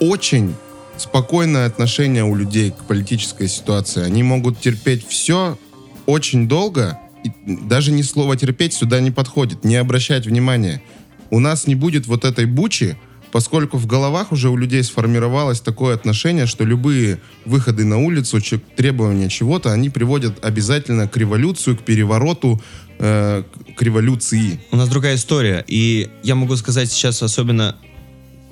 очень 0.00 0.54
спокойное 0.96 1.66
отношение 1.66 2.24
у 2.24 2.34
людей 2.34 2.70
к 2.70 2.84
политической 2.84 3.48
ситуации. 3.48 4.02
Они 4.02 4.22
могут 4.22 4.60
терпеть 4.60 5.06
все 5.06 5.58
очень 6.06 6.48
долго, 6.48 6.98
даже 7.46 7.92
ни 7.92 8.02
слова 8.02 8.36
терпеть 8.36 8.72
сюда 8.72 9.00
не 9.00 9.10
подходит, 9.10 9.64
не 9.64 9.76
обращать 9.76 10.26
внимания. 10.26 10.82
У 11.30 11.40
нас 11.40 11.66
не 11.66 11.74
будет 11.74 12.06
вот 12.06 12.24
этой 12.24 12.46
бучи, 12.46 12.96
поскольку 13.32 13.76
в 13.76 13.86
головах 13.86 14.32
уже 14.32 14.48
у 14.48 14.56
людей 14.56 14.82
сформировалось 14.82 15.60
такое 15.60 15.94
отношение, 15.94 16.46
что 16.46 16.64
любые 16.64 17.20
выходы 17.44 17.84
на 17.84 17.98
улицу, 17.98 18.40
требования 18.76 19.28
чего-то, 19.28 19.72
они 19.72 19.90
приводят 19.90 20.44
обязательно 20.44 21.08
к 21.08 21.16
революцию, 21.16 21.76
к 21.76 21.82
перевороту, 21.82 22.60
э, 22.98 23.42
к 23.76 23.82
революции. 23.82 24.60
У 24.70 24.76
нас 24.76 24.88
другая 24.88 25.16
история. 25.16 25.64
И 25.66 26.08
я 26.22 26.34
могу 26.34 26.56
сказать 26.56 26.90
сейчас, 26.90 27.22
особенно 27.22 27.76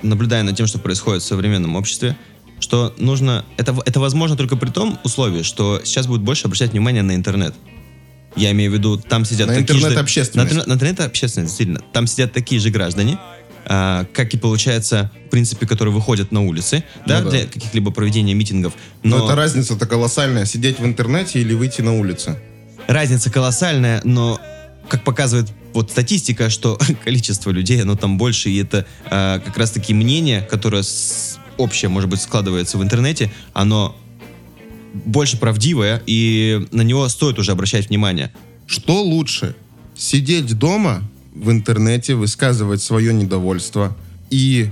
наблюдая 0.03 0.43
над 0.43 0.57
тем, 0.57 0.67
что 0.67 0.79
происходит 0.79 1.23
в 1.23 1.27
современном 1.27 1.77
обществе, 1.77 2.17
что 2.61 2.95
нужно... 2.99 3.45
Это, 3.57 3.77
это 3.85 4.01
возможно 4.01 4.37
только 4.37 4.57
при 4.57 4.71
том 4.71 4.99
условии, 5.05 5.43
что 5.43 5.81
сейчас 5.85 6.07
будут 6.07 6.23
больше 6.23 6.47
обращать 6.47 6.73
внимание 6.73 7.03
на 7.03 7.15
интернет. 7.15 7.55
Я 8.37 8.51
имею 8.53 8.71
в 8.71 8.75
виду, 8.75 8.97
там 8.99 9.25
сидят 9.25 9.49
На 9.49 9.55
такие 9.55 9.75
же... 9.75 9.81
интернет-общественность. 9.81 10.51
На, 10.51 10.55
интернет- 10.55 10.67
на 10.67 10.73
интернет-общественность, 10.75 11.51
действительно. 11.53 11.81
Там 11.93 12.07
сидят 12.07 12.33
такие 12.33 12.61
же 12.61 12.71
граждане, 12.71 13.19
а, 13.67 14.07
как 14.13 14.35
и 14.35 14.37
получается, 14.39 15.11
в 15.27 15.31
принципе, 15.31 15.67
которые 15.67 15.95
выходят 15.95 16.33
на 16.33 16.43
улицы, 16.43 16.85
да, 17.07 17.21
да. 17.23 17.31
для 17.31 17.47
каких-либо 17.47 17.91
проведения 17.93 18.35
митингов. 18.35 18.75
Но, 19.03 19.25
это 19.25 19.35
разница-то 19.37 19.87
колоссальная, 19.87 20.45
сидеть 20.47 20.79
в 20.81 20.85
интернете 20.85 21.41
или 21.41 21.55
выйти 21.55 21.81
на 21.81 21.95
улицу. 21.99 22.37
разница 22.87 23.31
колоссальная, 23.31 24.01
но 24.05 24.41
как 24.89 25.03
показывает 25.05 25.49
вот 25.73 25.91
статистика, 25.91 26.51
что 26.51 26.79
количество 27.05 27.51
людей, 27.51 27.81
оно 27.83 27.97
там 27.97 28.19
больше, 28.19 28.51
и 28.51 28.59
это 28.61 28.85
э, 29.07 29.41
как 29.45 29.57
раз-таки 29.57 29.95
мнение, 29.95 30.43
которое 30.43 30.83
с- 30.83 31.39
общее, 31.57 31.89
может 31.89 32.11
быть, 32.11 32.21
складывается 32.21 32.77
в 32.79 32.83
интернете, 32.83 33.33
оно 33.55 33.97
больше 34.95 35.39
правдивое, 35.39 36.03
и 36.07 36.67
на 36.71 36.83
него 36.83 37.09
стоит 37.09 37.39
уже 37.39 37.53
обращать 37.53 37.89
внимание. 37.89 38.33
Что 38.67 39.03
лучше? 39.03 39.55
Сидеть 39.97 40.57
дома 40.59 41.03
в 41.35 41.51
интернете, 41.51 42.15
высказывать 42.15 42.81
свое 42.81 43.13
недовольство 43.13 43.97
и 44.31 44.71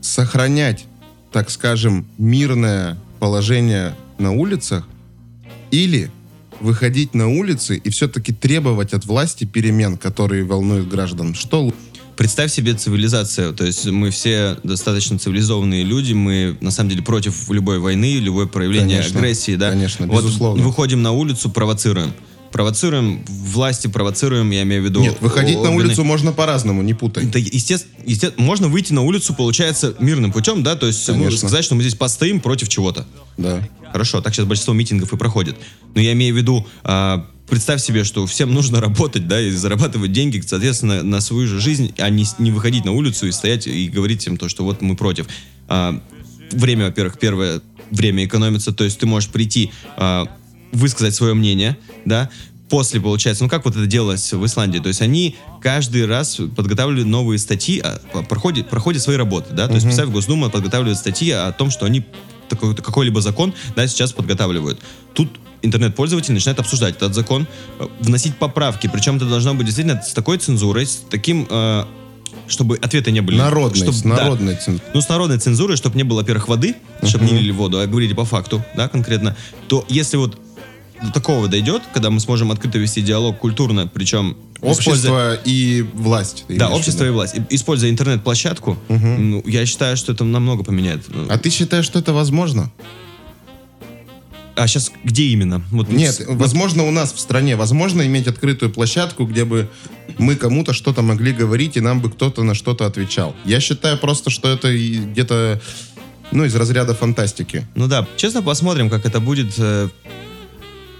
сохранять, 0.00 0.86
так 1.32 1.50
скажем, 1.50 2.06
мирное 2.16 2.98
положение 3.18 3.94
на 4.18 4.32
улицах? 4.32 4.88
Или 5.70 6.10
выходить 6.60 7.12
на 7.14 7.28
улицы 7.28 7.76
и 7.76 7.90
все-таки 7.90 8.32
требовать 8.32 8.94
от 8.94 9.04
власти 9.04 9.44
перемен, 9.44 9.98
которые 9.98 10.44
волнуют 10.44 10.88
граждан? 10.88 11.34
Что 11.34 11.60
лучше? 11.60 11.76
Представь 12.16 12.50
себе 12.50 12.72
цивилизацию, 12.74 13.52
то 13.52 13.64
есть 13.64 13.84
мы 13.86 14.10
все 14.10 14.56
достаточно 14.62 15.18
цивилизованные 15.18 15.84
люди, 15.84 16.14
мы 16.14 16.56
на 16.62 16.70
самом 16.70 16.88
деле 16.90 17.02
против 17.02 17.50
любой 17.50 17.78
войны, 17.78 18.14
любое 18.18 18.46
проявление 18.46 18.98
Конечно, 19.00 19.20
агрессии, 19.20 19.54
да. 19.56 19.70
конечно, 19.70 20.06
вот 20.06 20.24
безусловно. 20.24 20.62
выходим 20.62 21.02
на 21.02 21.12
улицу, 21.12 21.50
провоцируем. 21.50 22.12
Провоцируем, 22.52 23.22
власти 23.28 23.86
провоцируем, 23.88 24.50
я 24.50 24.62
имею 24.62 24.80
в 24.80 24.86
виду... 24.86 25.00
Нет, 25.00 25.18
выходить 25.20 25.56
на 25.56 25.64
органы- 25.70 25.76
улицу 25.88 26.04
можно 26.04 26.32
по-разному, 26.32 26.80
не 26.80 26.94
путай. 26.94 27.26
Да, 27.26 27.38
естественно, 27.38 27.92
можно 28.38 28.68
выйти 28.68 28.94
на 28.94 29.02
улицу, 29.02 29.34
получается, 29.34 29.94
мирным 29.98 30.32
путем, 30.32 30.62
да, 30.62 30.74
то 30.74 30.86
есть 30.86 31.04
Конечно. 31.04 31.36
сказать, 31.36 31.64
что 31.66 31.74
мы 31.74 31.82
здесь 31.82 31.96
постоим 31.96 32.40
против 32.40 32.70
чего-то. 32.70 33.04
Да. 33.36 33.62
Хорошо, 33.96 34.20
так 34.20 34.34
сейчас 34.34 34.44
большинство 34.44 34.74
митингов 34.74 35.10
и 35.14 35.16
проходит. 35.16 35.56
Но 35.94 36.02
я 36.02 36.12
имею 36.12 36.34
в 36.34 36.36
виду, 36.36 36.66
а, 36.84 37.26
представь 37.48 37.80
себе, 37.80 38.04
что 38.04 38.26
всем 38.26 38.52
нужно 38.52 38.78
работать, 38.78 39.26
да, 39.26 39.40
и 39.40 39.50
зарабатывать 39.50 40.12
деньги, 40.12 40.38
соответственно, 40.46 41.02
на 41.02 41.22
свою 41.22 41.48
же 41.48 41.60
жизнь, 41.60 41.94
а 41.96 42.10
не, 42.10 42.26
не 42.38 42.50
выходить 42.50 42.84
на 42.84 42.92
улицу 42.92 43.26
и 43.26 43.32
стоять 43.32 43.66
и 43.66 43.88
говорить 43.88 44.26
им 44.26 44.36
то, 44.36 44.50
что 44.50 44.64
вот 44.64 44.82
мы 44.82 44.96
против. 44.96 45.28
А, 45.66 45.98
время, 46.52 46.88
во-первых, 46.88 47.18
первое 47.18 47.62
время 47.90 48.26
экономится, 48.26 48.70
то 48.70 48.84
есть 48.84 48.98
ты 48.98 49.06
можешь 49.06 49.30
прийти, 49.30 49.72
а, 49.96 50.26
высказать 50.72 51.14
свое 51.14 51.32
мнение, 51.32 51.78
да, 52.04 52.28
после, 52.68 53.00
получается, 53.00 53.44
ну 53.44 53.48
как 53.48 53.64
вот 53.64 53.76
это 53.76 53.86
делалось 53.86 54.30
в 54.30 54.44
Исландии, 54.44 54.78
то 54.78 54.88
есть 54.88 55.00
они 55.00 55.36
каждый 55.62 56.04
раз 56.04 56.38
подготавливали 56.54 57.02
новые 57.02 57.38
статьи, 57.38 57.82
проходят, 58.28 58.68
проходят 58.68 59.00
свои 59.00 59.16
работы, 59.16 59.54
да, 59.54 59.68
то 59.68 59.74
есть, 59.74 59.86
представь, 59.86 60.10
Госдума 60.10 60.50
подготавливает 60.50 60.98
статьи 60.98 61.30
о 61.30 61.50
том, 61.52 61.70
что 61.70 61.86
они 61.86 62.04
какой-либо 62.48 63.20
закон, 63.20 63.54
да, 63.74 63.86
сейчас 63.86 64.12
подготавливают. 64.12 64.80
Тут 65.14 65.28
интернет-пользователь 65.62 66.32
начинает 66.34 66.58
обсуждать 66.60 66.96
этот 66.96 67.14
закон, 67.14 67.46
э, 67.78 67.86
вносить 68.00 68.36
поправки, 68.36 68.88
причем 68.92 69.16
это 69.16 69.26
должно 69.26 69.54
быть 69.54 69.66
действительно 69.66 70.00
с 70.02 70.12
такой 70.12 70.38
цензурой, 70.38 70.86
с 70.86 71.02
таким, 71.10 71.46
э, 71.50 71.84
чтобы 72.48 72.76
ответы 72.76 73.10
не 73.10 73.20
были... 73.20 73.36
Народный, 73.38 73.80
чтоб- 73.82 73.94
с 73.94 74.02
да. 74.02 74.08
народной 74.10 74.56
цен- 74.56 74.80
Ну, 74.94 75.00
с 75.00 75.08
народной 75.08 75.38
цензурой, 75.38 75.76
чтобы 75.76 75.96
не 75.96 76.04
было, 76.04 76.20
во-первых, 76.20 76.48
воды, 76.48 76.76
чтобы 77.02 77.24
не 77.24 77.32
лили 77.32 77.50
воду, 77.50 77.80
а 77.80 77.86
говорили 77.86 78.12
по 78.14 78.24
факту, 78.24 78.64
да, 78.76 78.88
конкретно, 78.88 79.36
то 79.68 79.84
если 79.88 80.16
вот 80.16 80.38
до 81.02 81.12
такого 81.12 81.48
дойдет, 81.48 81.82
когда 81.92 82.10
мы 82.10 82.20
сможем 82.20 82.50
открыто 82.50 82.78
вести 82.78 83.02
диалог 83.02 83.38
культурно, 83.38 83.86
причем 83.86 84.36
используя- 84.62 84.70
Общество 84.72 85.34
и 85.44 85.82
власть. 85.94 86.44
Да, 86.48 86.70
общество 86.70 87.04
и 87.04 87.10
власть. 87.10 87.34
И- 87.36 87.54
Используя 87.54 87.90
интернет-площадку, 87.90 88.76
ну, 88.88 89.42
я 89.46 89.66
считаю, 89.66 89.96
что 89.96 90.12
это 90.12 90.24
намного 90.24 90.64
поменяет. 90.64 91.04
Ну, 91.08 91.26
А 91.28 91.38
ты 91.38 91.50
считаешь, 91.50 91.84
что 91.84 91.98
это 91.98 92.12
возможно? 92.12 92.70
А 94.58 94.66
сейчас 94.66 94.90
где 95.04 95.24
именно? 95.24 95.62
Вот, 95.70 95.90
Нет, 95.90 96.14
с- 96.14 96.24
возможно, 96.26 96.84
у 96.84 96.90
нас 96.90 97.12
в 97.12 97.20
стране 97.20 97.56
возможно 97.56 98.06
иметь 98.06 98.26
открытую 98.26 98.72
площадку, 98.72 99.26
где 99.26 99.44
бы 99.44 99.68
мы 100.16 100.34
кому-то 100.34 100.72
что-то 100.72 101.02
могли 101.02 101.32
говорить, 101.32 101.76
и 101.76 101.80
нам 101.80 102.00
бы 102.00 102.10
кто-то 102.10 102.42
на 102.42 102.54
что-то 102.54 102.86
отвечал. 102.86 103.36
Я 103.44 103.60
считаю 103.60 103.98
просто, 103.98 104.30
что 104.30 104.48
это 104.48 104.72
где-то, 104.74 105.60
ну, 106.32 106.44
из 106.46 106.54
разряда 106.54 106.94
фантастики. 106.94 107.66
Ну 107.74 107.86
да, 107.86 108.06
честно 108.16 108.42
посмотрим, 108.42 108.88
как 108.88 109.04
это 109.04 109.20
будет. 109.20 109.54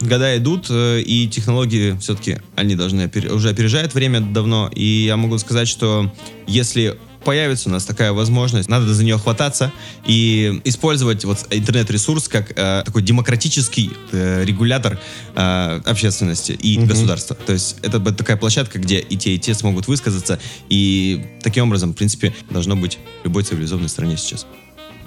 Года 0.01 0.37
идут, 0.37 0.67
э, 0.69 1.01
и 1.01 1.29
технологии 1.29 1.97
все-таки, 2.01 2.39
они 2.55 2.75
должны 2.77 3.03
опер- 3.03 3.33
уже 3.33 3.49
опережают 3.51 3.95
время 3.95 4.21
давно. 4.21 4.71
И 4.75 5.05
я 5.07 5.17
могу 5.17 5.39
сказать, 5.39 5.69
что 5.69 6.13
если 6.47 6.99
появится 7.25 7.69
у 7.69 7.73
нас 7.73 7.85
такая 7.85 8.13
возможность, 8.13 8.69
надо 8.69 8.95
за 8.95 9.03
нее 9.03 9.19
хвататься 9.19 9.73
и 10.07 10.61
использовать 10.65 11.25
вот 11.25 11.39
интернет-ресурс 11.51 12.29
как 12.29 12.53
э, 12.57 12.83
такой 12.85 13.03
демократический 13.03 13.91
э, 14.13 14.45
регулятор 14.45 15.01
э, 15.35 15.81
общественности 15.85 16.53
и 16.53 16.79
государства. 16.79 17.37
То 17.45 17.53
есть 17.53 17.79
это 17.83 17.99
будет 17.99 18.17
такая 18.17 18.37
площадка, 18.37 18.79
где 18.79 19.01
и 19.01 19.17
те, 19.17 19.35
и 19.35 19.39
те 19.41 19.55
смогут 19.55 19.89
высказаться, 19.89 20.39
и 20.69 21.27
таким 21.43 21.65
образом, 21.65 21.95
в 21.95 21.97
принципе, 21.97 22.33
должно 22.49 22.77
быть 22.77 22.99
в 23.23 23.25
любой 23.25 23.43
цивилизованной 23.43 23.89
стране 23.89 24.17
сейчас. 24.17 24.47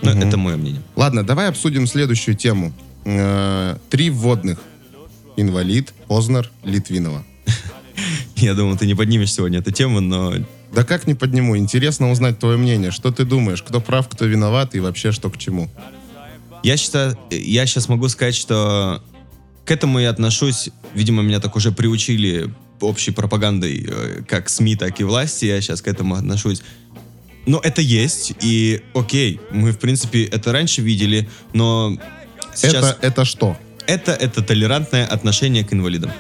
Ну, 0.02 0.12
это 0.12 0.36
мое 0.36 0.58
мнение. 0.58 0.82
Ладно, 0.98 1.24
давай 1.24 1.48
обсудим 1.48 1.88
следующую 1.88 2.36
тему. 2.36 2.74
Э, 3.06 3.78
Три 3.90 4.10
вводных. 4.10 4.60
Инвалид, 5.42 5.94
Познер, 6.08 6.52
Литвинова. 6.64 7.24
Я 8.36 8.54
думал, 8.54 8.78
ты 8.78 8.86
не 8.86 8.96
поднимешь 8.96 9.34
сегодня 9.34 9.60
эту 9.60 9.72
тему, 9.72 10.00
но 10.00 10.34
Да 10.74 10.84
как 10.84 11.08
не 11.08 11.16
подниму? 11.16 11.58
Интересно 11.58 12.12
узнать 12.12 12.40
твое 12.40 12.58
мнение. 12.58 12.92
Что 12.92 13.12
ты 13.12 13.26
думаешь? 13.26 13.62
Кто 13.64 13.82
прав, 13.82 14.08
кто 14.08 14.26
виноват 14.26 14.76
и 14.76 14.80
вообще 14.80 15.12
что 15.12 15.30
к 15.30 15.38
чему? 15.38 15.70
я 16.64 16.78
считаю, 16.78 17.18
я 17.30 17.66
сейчас 17.66 17.90
могу 17.90 18.10
сказать, 18.10 18.36
что 18.36 19.04
к 19.66 19.72
этому 19.72 20.00
я 20.00 20.10
отношусь, 20.10 20.70
видимо, 20.94 21.22
меня 21.22 21.40
так 21.40 21.56
уже 21.56 21.72
приучили 21.72 22.54
общей 22.82 23.12
пропагандой, 23.12 23.86
э, 23.88 24.24
как 24.28 24.50
СМИ, 24.50 24.76
так 24.76 25.00
и 25.00 25.04
власти, 25.04 25.46
я 25.46 25.62
сейчас 25.62 25.82
к 25.82 25.88
этому 25.88 26.16
отношусь. 26.16 26.62
Но 27.46 27.60
это 27.64 27.82
есть, 27.82 28.34
и 28.42 28.82
окей, 28.94 29.40
мы, 29.52 29.72
в 29.72 29.80
принципе, 29.80 30.26
это 30.26 30.52
раньше 30.52 30.82
видели, 30.82 31.30
но 31.54 31.98
сейчас 32.54 32.92
Это, 32.92 32.98
это 33.02 33.26
что? 33.26 33.58
Это, 33.90 34.12
это 34.12 34.44
толерантное 34.44 35.06
отношение 35.06 35.64
к 35.64 35.74
инвалидам. 35.74 36.12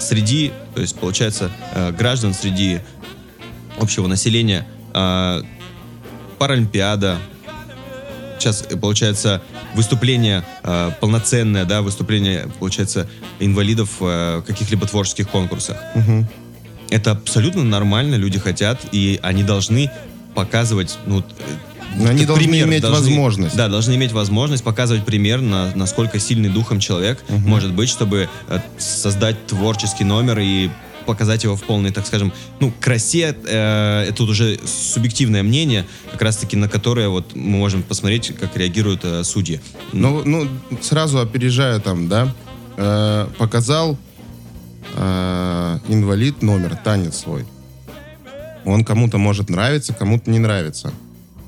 Среди, 0.00 0.52
то 0.74 0.80
есть, 0.80 0.96
получается, 0.96 1.50
э, 1.72 1.92
граждан, 1.92 2.34
среди 2.34 2.80
общего 3.78 4.08
населения, 4.08 4.66
э, 4.92 5.42
Паралимпиада, 6.38 7.18
сейчас, 8.38 8.64
э, 8.68 8.76
получается, 8.76 9.40
выступление 9.74 10.44
э, 10.64 10.90
полноценное, 11.00 11.64
да, 11.64 11.80
выступление, 11.80 12.48
получается, 12.58 13.08
инвалидов 13.38 13.90
э, 14.00 14.38
в 14.38 14.42
каких-либо 14.42 14.86
творческих 14.86 15.28
конкурсах. 15.28 15.76
Это 16.90 17.12
абсолютно 17.12 17.62
нормально, 17.62 18.16
люди 18.16 18.38
хотят, 18.38 18.80
и 18.92 19.20
они 19.22 19.44
должны 19.44 19.90
показывать, 20.34 20.98
ну, 21.06 21.24
Они 22.06 22.24
должны 22.24 22.60
иметь 22.60 22.84
возможность. 22.84 23.56
Да, 23.56 23.68
должны 23.68 23.94
иметь 23.94 24.12
возможность 24.12 24.64
показывать 24.64 25.04
пример, 25.04 25.40
на, 25.40 25.72
насколько 25.74 26.18
сильный 26.18 26.48
духом 26.48 26.80
человек 26.80 27.22
может 27.28 27.72
быть, 27.72 27.88
чтобы 27.88 28.28
э, 28.48 28.60
создать 28.78 29.46
творческий 29.46 30.04
номер 30.04 30.38
и 30.38 30.70
показать 31.04 31.44
его 31.44 31.56
в 31.56 31.62
полной, 31.62 31.90
так 31.90 32.06
скажем, 32.06 32.32
ну, 32.60 32.72
красе. 32.80 33.36
Э, 33.46 34.04
это 34.04 34.14
тут 34.14 34.30
уже 34.30 34.58
субъективное 34.64 35.42
мнение, 35.42 35.84
как 36.10 36.22
раз-таки 36.22 36.56
на 36.56 36.68
которое 36.68 37.08
вот 37.08 37.34
мы 37.34 37.58
можем 37.58 37.82
посмотреть, 37.82 38.32
как 38.38 38.56
реагируют 38.56 39.04
э, 39.04 39.22
судьи. 39.24 39.60
Ну, 39.92 40.22
ну, 40.24 40.48
сразу 40.80 41.20
опережая 41.20 41.78
там, 41.80 42.08
да, 42.08 42.34
э, 42.76 43.28
показал 43.38 43.98
э, 44.94 45.78
инвалид 45.88 46.42
номер, 46.42 46.76
танец 46.76 47.18
свой. 47.18 47.44
Он 48.64 48.84
кому-то 48.84 49.18
может 49.18 49.50
нравиться, 49.50 49.92
кому-то 49.92 50.30
не 50.30 50.38
нравится. 50.38 50.92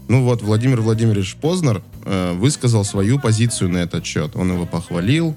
Ну 0.09 0.23
вот, 0.23 0.43
Владимир 0.43 0.81
Владимирович 0.81 1.35
Познер 1.37 1.83
э, 2.05 2.33
высказал 2.35 2.85
свою 2.85 3.19
позицию 3.19 3.71
на 3.71 3.79
этот 3.79 4.05
счет. 4.07 4.37
Он 4.37 4.53
его 4.53 4.67
похвалил, 4.67 5.35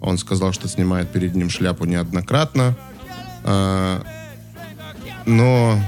он 0.00 0.16
сказал, 0.16 0.52
что 0.52 0.68
снимает 0.68 1.10
перед 1.10 1.34
ним 1.34 1.50
шляпу 1.50 1.84
неоднократно. 1.84 2.76
Э, 3.44 4.00
но 5.26 5.78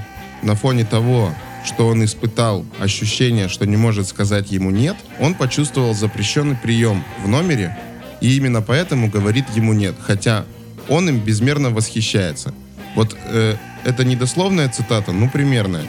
на 0.43 0.55
фоне 0.55 0.85
того, 0.85 1.33
что 1.65 1.87
он 1.87 2.05
испытал 2.05 2.65
ощущение, 2.79 3.49
что 3.49 3.67
не 3.67 3.77
может 3.77 4.07
сказать 4.09 4.51
ему 4.51 4.71
«нет», 4.71 4.97
он 5.19 5.35
почувствовал 5.35 5.95
запрещенный 5.95 6.57
прием 6.57 7.05
в 7.23 7.29
номере, 7.29 7.79
и 8.21 8.37
именно 8.37 8.63
поэтому 8.63 9.11
говорит 9.11 9.47
ему 9.55 9.73
«нет», 9.73 9.95
хотя 10.01 10.45
он 10.89 11.09
им 11.09 11.21
безмерно 11.21 11.71
восхищается. 11.71 12.53
Вот 12.97 13.17
э, 13.27 13.57
это 13.85 14.05
недословная 14.05 14.69
цитата, 14.69 15.13
ну 15.13 15.31
примерная. 15.31 15.85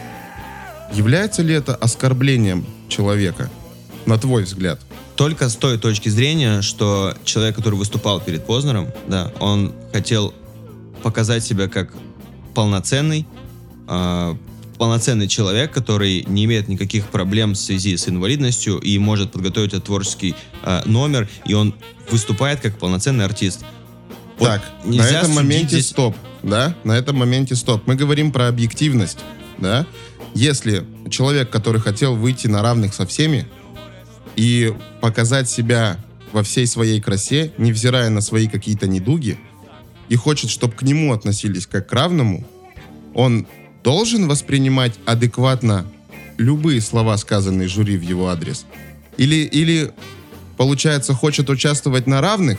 Является 0.93 1.41
ли 1.41 1.53
это 1.53 1.75
оскорблением 1.75 2.65
человека, 2.89 3.49
на 4.05 4.17
твой 4.17 4.43
взгляд? 4.43 4.79
Только 5.15 5.49
с 5.49 5.55
той 5.55 5.77
точки 5.77 6.09
зрения, 6.09 6.61
что 6.61 7.13
человек, 7.23 7.55
который 7.55 7.75
выступал 7.75 8.19
перед 8.19 8.45
Познером, 8.45 8.89
да, 9.07 9.31
он 9.39 9.73
хотел 9.93 10.33
показать 11.03 11.43
себя 11.43 11.67
как 11.67 11.93
полноценный, 12.53 13.25
э, 13.87 14.35
полноценный 14.77 15.27
человек, 15.27 15.71
который 15.71 16.23
не 16.27 16.45
имеет 16.45 16.67
никаких 16.67 17.07
проблем 17.07 17.53
в 17.53 17.57
связи 17.57 17.95
с 17.95 18.07
инвалидностью 18.09 18.79
и 18.79 18.97
может 18.97 19.31
подготовить 19.31 19.73
этот 19.73 19.85
творческий 19.85 20.35
э, 20.63 20.81
номер, 20.85 21.29
и 21.45 21.53
он 21.53 21.73
выступает 22.09 22.59
как 22.61 22.77
полноценный 22.79 23.25
артист. 23.25 23.63
Вот 24.39 24.47
так, 24.47 24.63
на 24.83 25.03
этом 25.03 25.31
моменте 25.33 25.75
здесь- 25.75 25.89
стоп, 25.89 26.15
да? 26.41 26.75
На 26.83 26.93
этом 26.93 27.17
моменте 27.17 27.55
стоп. 27.55 27.83
Мы 27.85 27.95
говорим 27.95 28.31
про 28.31 28.47
объективность, 28.47 29.19
да? 29.59 29.85
Если 30.33 30.85
человек, 31.09 31.49
который 31.49 31.81
хотел 31.81 32.15
выйти 32.15 32.47
на 32.47 32.61
равных 32.61 32.93
со 32.93 33.05
всеми 33.05 33.47
и 34.35 34.73
показать 35.01 35.49
себя 35.49 35.97
во 36.31 36.43
всей 36.43 36.65
своей 36.67 37.01
красе, 37.01 37.51
невзирая 37.57 38.09
на 38.09 38.21
свои 38.21 38.47
какие-то 38.47 38.87
недуги, 38.87 39.37
и 40.09 40.15
хочет, 40.15 40.49
чтобы 40.49 40.73
к 40.73 40.83
нему 40.83 41.13
относились 41.13 41.67
как 41.67 41.87
к 41.87 41.93
равному, 41.93 42.45
он 43.13 43.47
должен 43.83 44.27
воспринимать 44.27 44.93
адекватно 45.05 45.85
любые 46.37 46.81
слова, 46.81 47.17
сказанные 47.17 47.67
жюри 47.67 47.97
в 47.97 48.01
его 48.01 48.29
адрес? 48.29 48.65
Или, 49.17 49.45
или 49.45 49.91
получается, 50.57 51.13
хочет 51.13 51.49
участвовать 51.49 52.07
на 52.07 52.21
равных, 52.21 52.57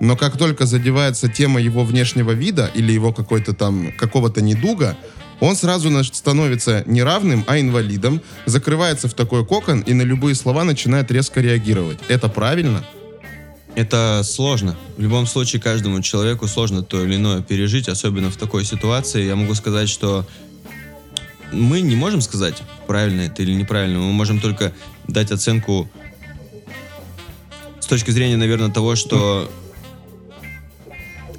но 0.00 0.16
как 0.16 0.36
только 0.36 0.66
задевается 0.66 1.28
тема 1.28 1.60
его 1.60 1.84
внешнего 1.84 2.32
вида 2.32 2.70
или 2.74 2.92
его 2.92 3.12
какой-то 3.12 3.52
там 3.52 3.92
какого-то 3.96 4.42
недуга, 4.42 4.96
он 5.42 5.56
сразу 5.56 5.90
становится 6.04 6.84
не 6.86 7.02
равным, 7.02 7.44
а 7.48 7.58
инвалидом, 7.58 8.22
закрывается 8.46 9.08
в 9.08 9.14
такой 9.14 9.44
кокон 9.44 9.80
и 9.80 9.92
на 9.92 10.02
любые 10.02 10.36
слова 10.36 10.62
начинает 10.62 11.10
резко 11.10 11.40
реагировать. 11.40 11.98
Это 12.06 12.28
правильно? 12.28 12.84
Это 13.74 14.22
сложно. 14.22 14.76
В 14.96 15.00
любом 15.00 15.26
случае, 15.26 15.60
каждому 15.60 16.00
человеку 16.00 16.46
сложно 16.46 16.84
то 16.84 17.02
или 17.02 17.16
иное 17.16 17.42
пережить, 17.42 17.88
особенно 17.88 18.30
в 18.30 18.36
такой 18.36 18.64
ситуации. 18.64 19.24
Я 19.24 19.34
могу 19.34 19.54
сказать, 19.54 19.88
что 19.88 20.24
мы 21.50 21.80
не 21.80 21.96
можем 21.96 22.20
сказать, 22.20 22.62
правильно 22.86 23.22
это 23.22 23.42
или 23.42 23.52
неправильно. 23.52 23.98
Мы 23.98 24.12
можем 24.12 24.38
только 24.38 24.72
дать 25.08 25.32
оценку 25.32 25.90
с 27.80 27.86
точки 27.86 28.12
зрения, 28.12 28.36
наверное, 28.36 28.70
того, 28.70 28.94
что 28.94 29.50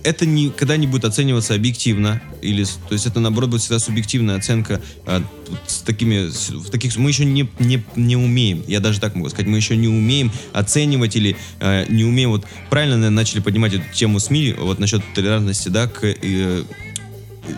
это 0.03 0.25
никогда 0.25 0.77
не 0.77 0.87
будет 0.87 1.05
оцениваться 1.05 1.55
объективно, 1.55 2.21
или, 2.41 2.63
то 2.63 2.93
есть 2.93 3.05
это, 3.05 3.19
наоборот, 3.19 3.51
будет 3.51 3.61
всегда 3.61 3.79
субъективная 3.79 4.37
оценка 4.37 4.81
а, 5.05 5.23
с 5.67 5.79
такими, 5.79 6.29
в 6.29 6.69
таких, 6.69 6.95
мы 6.97 7.09
еще 7.09 7.25
не, 7.25 7.49
не, 7.59 7.83
не 7.95 8.15
умеем, 8.15 8.63
я 8.67 8.79
даже 8.79 8.99
так 8.99 9.15
могу 9.15 9.29
сказать, 9.29 9.47
мы 9.47 9.57
еще 9.57 9.75
не 9.75 9.87
умеем 9.87 10.31
оценивать 10.51 11.15
или 11.15 11.37
э, 11.59 11.85
не 11.89 12.03
умеем, 12.03 12.29
вот 12.31 12.45
правильно 12.69 12.97
наверное, 12.97 13.15
начали 13.15 13.39
поднимать 13.39 13.73
эту 13.73 13.85
тему 13.93 14.19
СМИ, 14.19 14.55
вот 14.57 14.79
насчет 14.79 15.01
толерантности, 15.13 15.69
да, 15.69 15.87
к 15.87 16.03
э, 16.03 16.63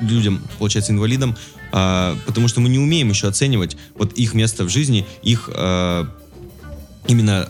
людям, 0.02 0.42
получается, 0.58 0.92
инвалидам, 0.92 1.36
а, 1.72 2.18
потому 2.26 2.48
что 2.48 2.62
мы 2.62 2.70
не 2.70 2.80
умеем 2.80 3.10
еще 3.10 3.28
оценивать 3.28 3.76
вот 3.96 4.14
их 4.14 4.34
место 4.34 4.64
в 4.64 4.70
жизни, 4.70 5.06
их 5.24 5.50
а, 5.54 6.08
именно 7.08 7.50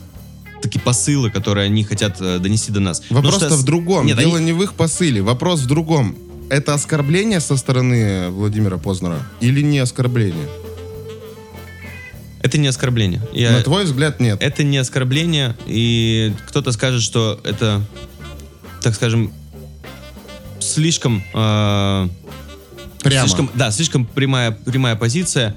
такие 0.62 0.80
посылы, 0.80 1.30
которые 1.30 1.66
они 1.66 1.84
хотят 1.84 2.20
э, 2.20 2.38
донести 2.38 2.72
до 2.72 2.80
нас. 2.80 3.02
Вопрос-то 3.10 3.46
что 3.46 3.56
в 3.56 3.64
другом. 3.64 4.06
Нет, 4.06 4.18
Дело 4.18 4.36
они- 4.36 4.46
не 4.46 4.52
в 4.52 4.62
их 4.62 4.74
посыле. 4.74 5.22
Вопрос 5.22 5.60
в 5.60 5.66
другом. 5.66 6.16
Это 6.48 6.74
оскорбление 6.74 7.40
со 7.40 7.56
стороны 7.56 8.30
Владимира 8.30 8.78
Познера 8.78 9.18
или 9.40 9.60
не 9.62 9.78
оскорбление? 9.80 10.48
Это 12.42 12.58
не 12.58 12.68
оскорбление. 12.68 13.20
Я- 13.32 13.52
На 13.52 13.62
твой 13.62 13.84
взгляд, 13.84 14.20
нет. 14.20 14.38
Это 14.40 14.62
не 14.62 14.78
оскорбление, 14.78 15.56
и 15.66 16.32
кто-то 16.48 16.70
скажет, 16.72 17.02
что 17.02 17.40
это, 17.44 17.82
так 18.82 18.94
скажем, 18.94 19.32
слишком... 20.60 21.22
э, 21.34 22.08
Прямо. 23.02 23.26
Слишком, 23.28 23.50
да, 23.54 23.70
слишком 23.70 24.04
прямая, 24.04 24.50
прямая 24.52 24.96
позиция. 24.96 25.54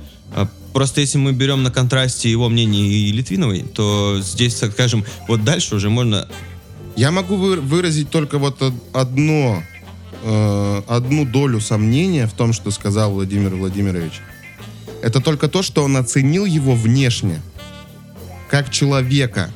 Просто 0.73 1.01
если 1.01 1.17
мы 1.17 1.33
берем 1.33 1.63
на 1.63 1.71
контрасте 1.71 2.29
его 2.29 2.47
мнение 2.49 2.85
и 2.85 3.11
Литвиновой, 3.11 3.61
то 3.63 4.19
здесь, 4.21 4.55
так 4.55 4.71
скажем, 4.73 5.03
вот 5.27 5.43
дальше 5.43 5.75
уже 5.75 5.89
можно... 5.89 6.27
Я 6.95 7.11
могу 7.11 7.35
вы- 7.37 7.59
выразить 7.61 8.09
только 8.09 8.37
вот 8.37 8.61
од- 8.61 8.73
одно, 8.93 9.63
э, 10.23 10.81
одну 10.87 11.25
долю 11.25 11.59
сомнения 11.61 12.27
в 12.27 12.33
том, 12.33 12.53
что 12.53 12.71
сказал 12.71 13.11
Владимир 13.11 13.55
Владимирович. 13.55 14.21
Это 15.01 15.21
только 15.21 15.47
то, 15.47 15.63
что 15.63 15.83
он 15.83 15.97
оценил 15.97 16.45
его 16.45 16.75
внешне, 16.75 17.41
как 18.49 18.69
человека. 18.69 19.51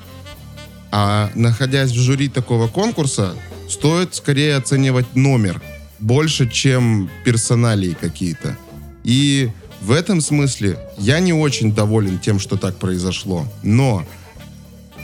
А 0.92 1.32
находясь 1.36 1.92
в 1.92 2.00
жюри 2.00 2.30
такого 2.30 2.68
конкурса, 2.68 3.36
стоит 3.70 4.16
скорее 4.16 4.56
оценивать 4.56 5.16
номер 5.16 5.62
больше, 6.00 6.50
чем 6.50 7.10
персоналии 7.26 7.96
какие-то. 8.00 8.58
И 9.04 9.50
в 9.84 9.92
этом 9.92 10.22
смысле 10.22 10.80
я 10.98 11.20
не 11.20 11.34
очень 11.34 11.74
доволен 11.74 12.18
тем, 12.18 12.40
что 12.40 12.56
так 12.56 12.78
произошло. 12.78 13.46
Но 13.64 14.06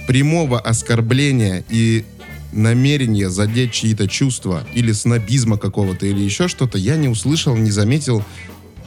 прямого 0.08 0.60
оскорбления 0.60 1.66
и 1.70 2.06
намерения 2.54 3.30
задеть 3.30 3.74
чьи-то 3.74 4.08
чувства 4.08 4.66
или 4.74 4.94
снобизма 4.94 5.58
какого-то 5.58 6.06
или 6.06 6.22
еще 6.22 6.48
что-то 6.48 6.78
я 6.78 6.96
не 6.96 7.10
услышал, 7.10 7.56
не 7.58 7.72
заметил 7.72 8.24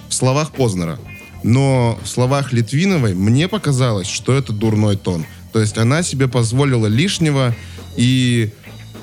в 0.08 0.14
словах 0.14 0.52
Познера. 0.52 0.98
Но 1.42 1.98
в 2.02 2.08
словах 2.08 2.54
Литвиновой 2.54 3.14
мне 3.14 3.46
показалось, 3.46 4.06
что 4.06 4.32
это 4.32 4.52
дурной 4.52 4.96
тон. 4.96 5.26
То 5.52 5.60
есть 5.60 5.76
она 5.76 6.02
себе 6.02 6.26
позволила 6.26 6.86
лишнего 6.86 7.54
и 7.96 8.50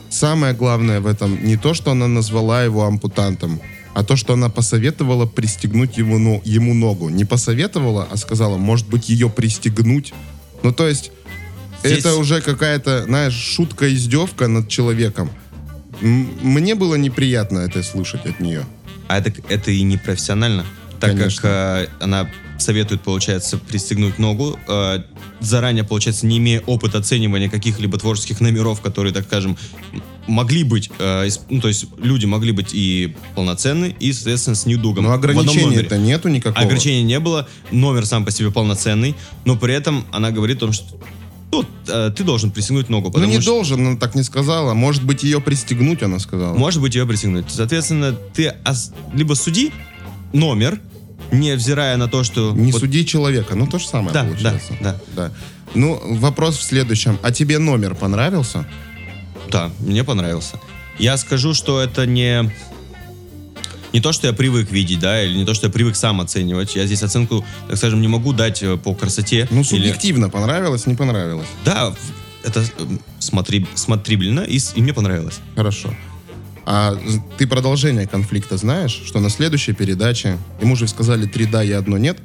самое 0.09 0.55
главное 0.55 1.01
в 1.01 1.05
этом 1.05 1.45
не 1.45 1.55
то, 1.55 1.75
что 1.75 1.91
она 1.91 2.07
назвала 2.07 2.63
его 2.63 2.85
ампутантом, 2.85 3.61
а 3.99 4.03
то, 4.05 4.15
что 4.15 4.31
она 4.33 4.47
посоветовала 4.49 5.25
пристегнуть 5.25 5.97
ему, 5.97 6.17
ну, 6.19 6.41
ему 6.45 6.73
ногу. 6.73 7.09
Не 7.09 7.25
посоветовала, 7.25 8.07
а 8.09 8.15
сказала, 8.15 8.55
может 8.55 8.87
быть, 8.87 9.09
ее 9.09 9.29
пристегнуть. 9.29 10.13
Ну, 10.63 10.71
то 10.71 10.87
есть, 10.87 11.11
Здесь- 11.83 11.99
это 11.99 12.15
уже 12.15 12.39
какая-то, 12.39 13.03
знаешь, 13.03 13.33
шутка-издевка 13.33 14.47
над 14.47 14.69
человеком. 14.69 15.29
М- 16.01 16.29
Мне 16.41 16.75
было 16.75 16.95
неприятно 16.95 17.59
это 17.59 17.83
слышать 17.83 18.25
от 18.25 18.39
нее. 18.39 18.65
А 19.09 19.17
это, 19.17 19.33
это 19.49 19.71
и 19.71 19.81
непрофессионально, 19.81 20.65
так 21.01 21.11
Конечно. 21.17 21.41
как 21.41 21.51
э, 21.51 21.87
она 21.99 22.29
советует, 22.57 23.01
получается, 23.01 23.57
пристегнуть 23.57 24.17
ногу, 24.17 24.57
э, 24.67 24.99
заранее, 25.41 25.83
получается, 25.83 26.25
не 26.25 26.37
имея 26.37 26.61
опыта 26.61 26.99
оценивания 26.99 27.49
каких-либо 27.49 27.97
творческих 27.97 28.39
номеров, 28.39 28.79
которые, 28.79 29.13
так 29.13 29.25
скажем, 29.25 29.57
могли 30.27 30.63
быть, 30.63 30.89
э, 30.99 31.27
ну, 31.49 31.61
то 31.61 31.67
есть 31.67 31.85
люди 31.97 32.25
могли 32.25 32.51
быть 32.51 32.69
и 32.73 33.15
полноценны, 33.35 33.95
и, 33.99 34.13
соответственно, 34.13 34.55
с 34.55 34.65
недугом. 34.65 35.03
Но 35.05 35.09
номере. 35.15 35.29
ограничений-то 35.31 35.97
нету 35.97 36.29
никакого. 36.29 36.63
Ограничений 36.63 37.03
не 37.03 37.19
было, 37.19 37.47
номер 37.71 38.05
сам 38.05 38.25
по 38.25 38.31
себе 38.31 38.51
полноценный, 38.51 39.15
но 39.45 39.55
при 39.57 39.73
этом 39.73 40.05
она 40.11 40.31
говорит 40.31 40.57
о 40.57 40.59
том, 40.61 40.73
что 40.73 40.85
ну, 41.51 41.65
э, 41.87 42.11
ты 42.15 42.23
должен 42.23 42.51
пристегнуть 42.51 42.89
ногу, 42.89 43.11
Ну, 43.17 43.25
не 43.25 43.41
что 43.41 43.51
должен, 43.51 43.87
она 43.87 43.97
так 43.97 44.13
не 44.13 44.21
сказала. 44.21 44.75
Может 44.75 45.03
быть, 45.03 45.23
ее 45.23 45.41
пристегнуть, 45.41 46.03
она 46.03 46.19
сказала. 46.19 46.55
может 46.55 46.79
быть 46.79 46.93
ее 46.93 47.07
пристегнуть. 47.07 47.45
Соответственно, 47.49 48.13
ты 48.13 48.53
ос- 48.63 48.91
либо 49.13 49.33
суди 49.33 49.71
номер, 50.31 50.79
не 51.31 51.55
взирая 51.55 51.97
на 51.97 52.07
то, 52.07 52.23
что... 52.23 52.51
Не 52.55 52.71
вот- 52.71 52.81
суди 52.81 53.03
человека. 53.03 53.55
Ну, 53.55 53.65
то 53.65 53.79
же 53.79 53.87
самое 53.87 54.13
Да, 54.13 54.23
получается. 54.25 54.73
да, 54.79 54.95
да. 55.15 55.31
Ну, 55.73 55.99
вопрос 56.17 56.57
в 56.57 56.63
следующем. 56.63 57.17
А 57.23 57.31
тебе 57.31 57.57
номер 57.57 57.95
понравился? 57.95 58.67
Да, 59.49 59.71
мне 59.79 60.03
понравился. 60.03 60.59
Я 60.97 61.17
скажу, 61.17 61.53
что 61.53 61.81
это 61.81 62.05
не 62.05 62.51
не 63.93 64.01
то, 64.01 64.11
что 64.11 64.27
я 64.27 64.33
привык 64.33 64.71
видеть, 64.71 64.99
да, 64.99 65.23
или 65.23 65.35
не 65.35 65.45
то, 65.45 65.53
что 65.53 65.67
я 65.67 65.73
привык 65.73 65.95
сам 65.95 66.21
оценивать. 66.21 66.75
Я 66.75 66.85
здесь 66.85 67.01
оценку, 67.01 67.43
так 67.67 67.77
скажем, 67.77 68.01
не 68.01 68.07
могу 68.07 68.33
дать 68.33 68.61
э, 68.61 68.77
по 68.77 68.93
красоте. 68.93 69.47
Ну, 69.49 69.61
или- 69.61 69.63
субъективно, 69.67 70.29
понравилось, 70.29 70.85
не 70.85 70.95
понравилось. 70.95 71.47
Да, 71.65 71.95
это 72.43 72.63
эм, 72.77 73.01
смотри, 73.17 73.65
смотрибельно, 73.75 74.41
и, 74.41 74.59
и 74.75 74.81
мне 74.81 74.93
понравилось. 74.93 75.39
Хорошо. 75.55 75.93
А 76.65 76.95
ты 77.37 77.47
продолжение 77.47 78.07
конфликта 78.07 78.57
знаешь, 78.57 79.01
что 79.05 79.19
на 79.19 79.31
следующей 79.31 79.73
передаче, 79.73 80.37
ему 80.61 80.75
же 80.75 80.87
сказали 80.87 81.25
три 81.25 81.45
да 81.45 81.63
и 81.63 81.71
одно 81.71 81.97
нет, 81.97 82.19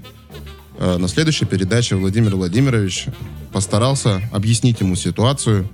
э, 0.78 0.98
на 0.98 1.08
следующей 1.08 1.46
передаче 1.46 1.96
Владимир 1.96 2.36
Владимирович 2.36 3.06
постарался 3.52 4.20
объяснить 4.32 4.80
ему 4.80 4.96
ситуацию, 4.96 5.66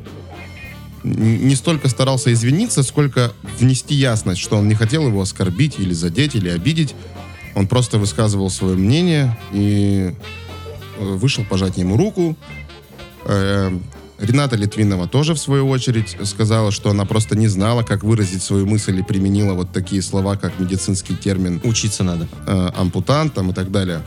не 1.02 1.54
столько 1.54 1.88
старался 1.88 2.32
извиниться, 2.32 2.82
сколько 2.82 3.32
внести 3.58 3.94
ясность, 3.94 4.40
что 4.40 4.56
он 4.56 4.68
не 4.68 4.74
хотел 4.74 5.06
его 5.06 5.20
оскорбить 5.22 5.78
или 5.78 5.92
задеть, 5.92 6.34
или 6.34 6.48
обидеть. 6.48 6.94
Он 7.54 7.66
просто 7.66 7.98
высказывал 7.98 8.50
свое 8.50 8.76
мнение 8.76 9.36
и 9.52 10.14
э, 10.98 11.04
вышел 11.04 11.44
пожать 11.44 11.78
ему 11.78 11.96
руку. 11.96 12.36
Э, 13.24 13.76
Рената 14.18 14.54
Литвинова 14.56 15.08
тоже, 15.08 15.34
в 15.34 15.38
свою 15.38 15.68
очередь, 15.68 16.16
сказала, 16.24 16.70
что 16.70 16.90
она 16.90 17.06
просто 17.06 17.36
не 17.36 17.48
знала, 17.48 17.82
как 17.82 18.04
выразить 18.04 18.42
свою 18.42 18.66
мысль 18.66 18.98
и 18.98 19.02
применила 19.02 19.54
вот 19.54 19.72
такие 19.72 20.02
слова, 20.02 20.36
как 20.36 20.58
медицинский 20.60 21.16
термин 21.16 21.60
Учиться 21.64 22.04
надо. 22.04 22.28
э, 22.46 22.70
ампутант 22.76 23.34
там, 23.34 23.50
и 23.50 23.54
так 23.54 23.70
далее. 23.70 24.02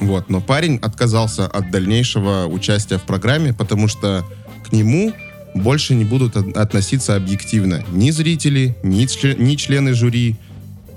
Вот. 0.00 0.28
Но 0.28 0.40
парень 0.40 0.78
отказался 0.78 1.46
от 1.46 1.70
дальнейшего 1.70 2.46
участия 2.46 2.98
в 2.98 3.02
программе, 3.04 3.54
потому 3.54 3.86
что 3.86 4.24
к 4.68 4.72
нему 4.72 5.12
больше 5.54 5.94
не 5.94 6.04
будут 6.04 6.36
от- 6.36 6.56
относиться 6.56 7.16
объективно 7.16 7.84
ни 7.92 8.10
зрители, 8.10 8.76
ни, 8.82 9.04
чле- 9.06 9.36
ни 9.40 9.54
члены 9.56 9.94
жюри 9.94 10.36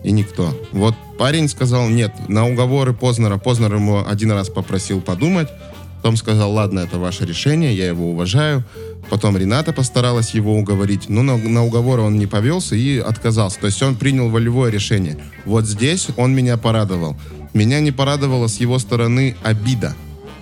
и 0.04 0.12
никто. 0.12 0.54
Вот 0.72 0.96
парень 1.18 1.50
сказал 1.50 1.90
нет. 1.90 2.14
На 2.28 2.48
уговоры 2.48 2.94
Познера, 2.94 3.38
Познер 3.38 3.76
ему 3.76 4.06
один 4.06 4.32
раз 4.32 4.50
попросил 4.50 5.02
подумать, 5.02 5.50
потом 5.98 6.16
сказал, 6.18 6.52
ладно, 6.52 6.80
это 6.82 7.00
ваше 7.00 7.26
решение, 7.26 7.76
я 7.76 7.88
его 7.88 8.12
уважаю. 8.12 8.64
Потом 9.10 9.38
Рената 9.38 9.72
постаралась 9.72 10.32
его 10.32 10.58
уговорить, 10.58 11.10
но 11.10 11.22
на, 11.22 11.38
на 11.38 11.64
уговоры 11.64 12.02
он 12.02 12.18
не 12.18 12.26
повелся 12.26 12.76
и 12.76 12.98
отказался. 12.98 13.60
То 13.60 13.68
есть 13.68 13.82
он 13.84 13.96
принял 13.96 14.30
волевое 14.30 14.72
решение. 14.72 15.18
Вот 15.46 15.66
здесь 15.66 16.08
он 16.18 16.34
меня 16.34 16.58
порадовал. 16.58 17.16
Меня 17.54 17.80
не 17.82 17.92
порадовала 17.92 18.48
с 18.48 18.60
его 18.60 18.80
стороны 18.80 19.36
обида, 19.44 19.96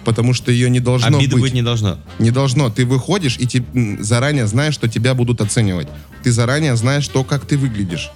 потому 0.03 0.33
что 0.33 0.51
ее 0.51 0.69
не 0.69 0.79
должно 0.79 1.17
Обиды 1.17 1.33
быть. 1.35 1.41
быть 1.43 1.53
не 1.53 1.61
должно. 1.61 1.97
Не 2.19 2.31
должно. 2.31 2.69
Ты 2.69 2.85
выходишь 2.85 3.37
и 3.39 3.47
те- 3.47 3.63
заранее 3.99 4.47
знаешь, 4.47 4.73
что 4.73 4.87
тебя 4.87 5.13
будут 5.13 5.41
оценивать. 5.41 5.87
Ты 6.23 6.31
заранее 6.31 6.75
знаешь 6.75 7.07
то, 7.07 7.23
как 7.23 7.45
ты 7.45 7.57
выглядишь. 7.57 8.11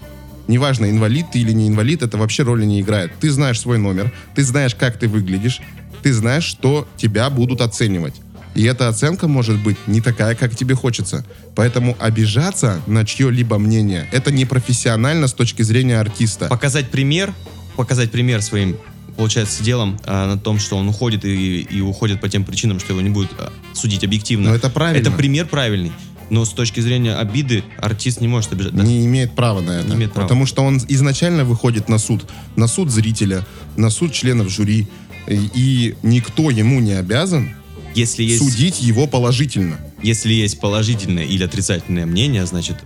Неважно, 0.48 0.90
инвалид 0.90 1.28
ты 1.32 1.40
или 1.40 1.52
не 1.52 1.68
инвалид, 1.68 2.02
это 2.04 2.18
вообще 2.18 2.44
роли 2.44 2.66
не 2.66 2.80
играет. 2.82 3.12
Ты 3.20 3.30
знаешь 3.32 3.60
свой 3.60 3.78
номер, 3.78 4.14
ты 4.36 4.44
знаешь, 4.44 4.76
как 4.76 4.98
ты 4.98 5.08
выглядишь, 5.08 5.60
ты 6.04 6.14
знаешь, 6.14 6.46
что 6.46 6.88
тебя 6.96 7.30
будут 7.30 7.60
оценивать. 7.62 8.16
И 8.56 8.64
эта 8.64 8.88
оценка 8.88 9.28
может 9.28 9.58
быть 9.62 9.78
не 9.88 10.02
такая, 10.02 10.34
как 10.36 10.56
тебе 10.56 10.74
хочется. 10.74 11.26
Поэтому 11.54 11.96
обижаться 12.00 12.82
на 12.88 13.06
чье-либо 13.06 13.60
мнение, 13.60 14.08
это 14.12 14.32
непрофессионально 14.32 15.28
с 15.28 15.34
точки 15.34 15.62
зрения 15.64 16.00
артиста. 16.00 16.48
Показать 16.48 16.90
пример, 16.90 17.34
показать 17.76 18.10
пример 18.10 18.42
своим, 18.42 18.78
получается, 19.18 19.64
делом 19.64 20.00
а, 20.06 20.28
на 20.28 20.38
том, 20.40 20.60
что 20.60 20.78
он 20.78 20.88
уходит 20.88 21.26
и, 21.26 21.62
и 21.62 21.82
уходит 21.82 22.22
по 22.22 22.30
тем 22.30 22.46
причинам, 22.46 22.80
что 22.80 22.94
его 22.94 23.02
не 23.02 23.10
будут 23.10 23.32
а, 23.38 23.52
судить 23.74 24.04
объективно. 24.04 24.50
Но 24.50 24.56
это 24.56 24.70
правильно. 24.70 25.02
Это 25.02 25.12
пример 25.12 25.48
правильный. 25.48 25.92
Но 26.30 26.46
с 26.46 26.50
точки 26.50 26.80
зрения 26.80 27.16
обиды 27.16 27.64
артист 27.78 28.22
не 28.22 28.28
может 28.28 28.52
обижать. 28.52 28.76
да. 28.76 28.84
не 28.84 29.06
имеет 29.06 29.34
права 29.34 29.62
на 29.62 29.80
это. 29.80 29.90
Не 29.90 29.96
имеет 29.96 30.14
права. 30.14 30.28
Потому 30.28 30.46
что 30.46 30.62
он 30.62 30.80
изначально 30.88 31.46
выходит 31.46 31.90
на 31.90 31.98
суд. 31.98 32.26
На 32.56 32.68
суд 32.68 32.92
зрителя, 32.92 33.46
на 33.76 33.90
суд 33.90 34.14
членов 34.14 34.50
жюри. 34.50 34.88
И, 35.28 35.50
и 35.54 35.96
никто 36.04 36.50
ему 36.50 36.80
не 36.80 36.94
обязан 36.94 37.50
Если 37.96 38.24
есть, 38.24 38.40
судить 38.40 38.82
его 38.82 39.08
положительно. 39.08 39.78
если 40.02 40.32
есть 40.34 40.60
положительное 40.60 41.26
или 41.26 41.44
отрицательное 41.44 42.06
мнение, 42.06 42.46
значит, 42.46 42.78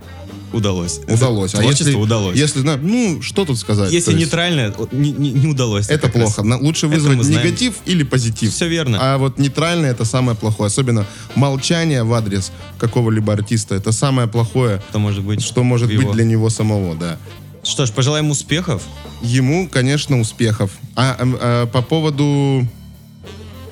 удалось. 0.52 1.00
Удалось. 1.08 1.54
А 1.54 1.58
Творчество 1.58 1.86
если, 1.88 2.00
удалось. 2.00 2.36
Если, 2.36 2.60
ну, 2.60 3.22
что 3.22 3.44
тут 3.44 3.58
сказать? 3.58 3.92
Если 3.92 4.12
нейтральное, 4.14 4.74
не, 4.92 5.12
не- 5.12 5.30
не 5.30 5.46
удалось. 5.48 5.88
Это 5.88 6.06
раз. 6.06 6.12
плохо. 6.14 6.42
На- 6.42 6.58
Лучше 6.58 6.86
Это 6.86 6.94
вызвать 6.96 7.26
негатив 7.28 7.74
или 7.86 8.02
позитив. 8.02 8.52
Все 8.52 8.68
верно. 8.68 8.98
А 9.00 9.18
вот 9.18 9.38
нейтральное 9.38 9.90
это 9.90 10.04
самое 10.04 10.36
плохое. 10.36 10.68
Особенно 10.68 11.06
молчание 11.34 12.02
в 12.04 12.12
адрес 12.14 12.52
какого-либо 12.78 13.32
артиста. 13.32 13.74
Это 13.74 13.92
самое 13.92 14.28
плохое, 14.28 14.82
Что 14.90 14.98
может 14.98 15.22
быть? 15.24 15.42
что 15.42 15.62
может 15.62 15.88
в 15.88 15.92
быть 15.92 16.02
его- 16.02 16.12
для 16.12 16.24
него 16.24 16.50
самого, 16.50 16.94
да. 16.94 17.18
Что 17.64 17.86
ж, 17.86 17.90
пожелаем 17.92 18.30
успехов. 18.30 18.82
Ему, 19.22 19.68
конечно, 19.68 20.18
успехов. 20.20 20.72
А, 20.96 21.16
ам, 21.18 21.36
а, 21.40 21.66
по 21.66 21.80
поводу 21.82 22.66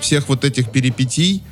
всех 0.01 0.29
вот 0.29 0.45
этих 0.45 0.71
перипетий 0.71 1.43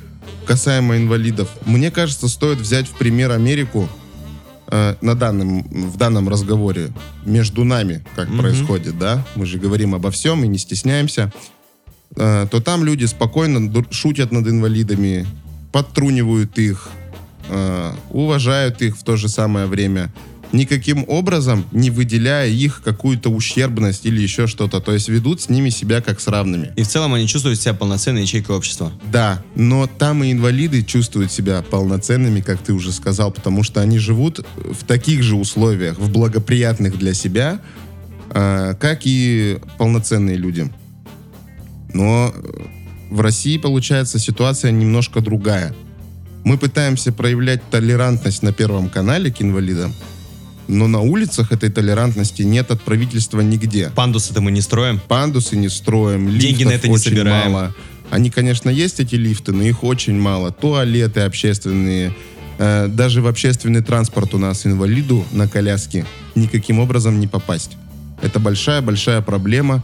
касаемо 0.45 0.97
инвалидов, 0.97 1.49
мне 1.65 1.91
кажется, 1.91 2.27
стоит 2.27 2.59
взять 2.59 2.87
в 2.87 2.91
пример 2.91 3.31
Америку 3.31 3.87
э, 4.71 4.95
на 5.01 5.15
данном, 5.15 5.63
в 5.63 5.97
данном 5.97 6.29
разговоре 6.29 6.91
между 7.25 7.63
нами, 7.63 8.03
как 8.15 8.29
Мгм. 8.29 8.39
происходит, 8.39 8.97
да? 8.97 9.25
Мы 9.35 9.45
же 9.45 9.57
говорим 9.57 9.95
обо 9.95 10.11
всем 10.11 10.43
и 10.43 10.47
не 10.47 10.57
стесняемся. 10.57 11.31
Э, 12.15 12.47
то 12.49 12.59
там 12.61 12.83
люди 12.83 13.05
спокойно 13.05 13.71
шутят 13.91 14.31
над 14.31 14.47
инвалидами, 14.47 15.27
подтрунивают 15.71 16.57
их, 16.57 16.89
э, 17.49 17.91
уважают 18.11 18.81
их 18.81 18.97
в 18.97 19.03
то 19.03 19.15
же 19.17 19.27
самое 19.29 19.65
время, 19.65 20.11
никаким 20.51 21.05
образом 21.07 21.65
не 21.71 21.89
выделяя 21.89 22.47
их 22.49 22.81
какую-то 22.83 23.29
ущербность 23.29 24.05
или 24.05 24.21
еще 24.21 24.47
что-то. 24.47 24.79
То 24.79 24.93
есть 24.93 25.09
ведут 25.09 25.41
с 25.41 25.49
ними 25.49 25.69
себя 25.69 26.01
как 26.01 26.19
с 26.19 26.27
равными. 26.27 26.71
И 26.75 26.83
в 26.83 26.87
целом 26.87 27.13
они 27.13 27.27
чувствуют 27.27 27.59
себя 27.61 27.73
полноценной 27.73 28.21
ячейкой 28.21 28.55
общества. 28.55 28.91
Да, 29.11 29.43
но 29.55 29.87
там 29.87 30.23
и 30.23 30.31
инвалиды 30.31 30.83
чувствуют 30.83 31.31
себя 31.31 31.61
полноценными, 31.61 32.41
как 32.41 32.59
ты 32.61 32.73
уже 32.73 32.91
сказал, 32.91 33.31
потому 33.31 33.63
что 33.63 33.81
они 33.81 33.99
живут 33.99 34.45
в 34.55 34.85
таких 34.85 35.23
же 35.23 35.35
условиях, 35.35 35.99
в 35.99 36.11
благоприятных 36.11 36.97
для 36.97 37.13
себя, 37.13 37.59
э, 38.31 38.75
как 38.79 39.01
и 39.03 39.59
полноценные 39.77 40.37
люди. 40.37 40.71
Но 41.93 42.33
э, 42.33 42.61
в 43.09 43.21
России, 43.21 43.57
получается, 43.57 44.19
ситуация 44.19 44.71
немножко 44.71 45.21
другая. 45.21 45.75
Мы 46.43 46.57
пытаемся 46.57 47.11
проявлять 47.11 47.61
толерантность 47.69 48.43
на 48.43 48.53
Первом 48.53 48.89
канале 48.89 49.31
к 49.31 49.41
инвалидам, 49.41 49.93
но 50.69 50.87
на 50.87 50.99
улицах 50.99 51.51
этой 51.51 51.69
толерантности 51.69 52.43
нет 52.43 52.69
от 52.71 52.81
правительства 52.81 53.41
нигде. 53.41 53.91
Пандусы-то 53.95 54.39
мы 54.39 54.51
не 54.51 54.61
строим. 54.61 55.01
Пандусы 55.07 55.57
не 55.57 55.67
строим, 55.67 56.37
Деньги 56.37 56.63
на 56.63 56.71
это 56.71 56.87
не 56.87 56.93
очень 56.93 57.09
собираем. 57.09 57.51
мало. 57.51 57.75
Они, 58.11 58.29
конечно, 58.29 58.69
есть, 58.69 58.99
эти 58.99 59.15
лифты, 59.15 59.51
но 59.51 59.63
их 59.63 59.83
очень 59.83 60.17
мало. 60.19 60.51
Туалеты 60.51 61.21
общественные. 61.21 62.13
Э, 62.59 62.87
даже 62.87 63.21
в 63.21 63.27
общественный 63.27 63.81
транспорт 63.81 64.33
у 64.35 64.37
нас 64.37 64.65
инвалиду 64.65 65.25
на 65.31 65.47
коляске 65.47 66.05
никаким 66.35 66.79
образом 66.79 67.19
не 67.19 67.27
попасть. 67.27 67.71
Это 68.21 68.39
большая-большая 68.39 69.21
проблема. 69.21 69.83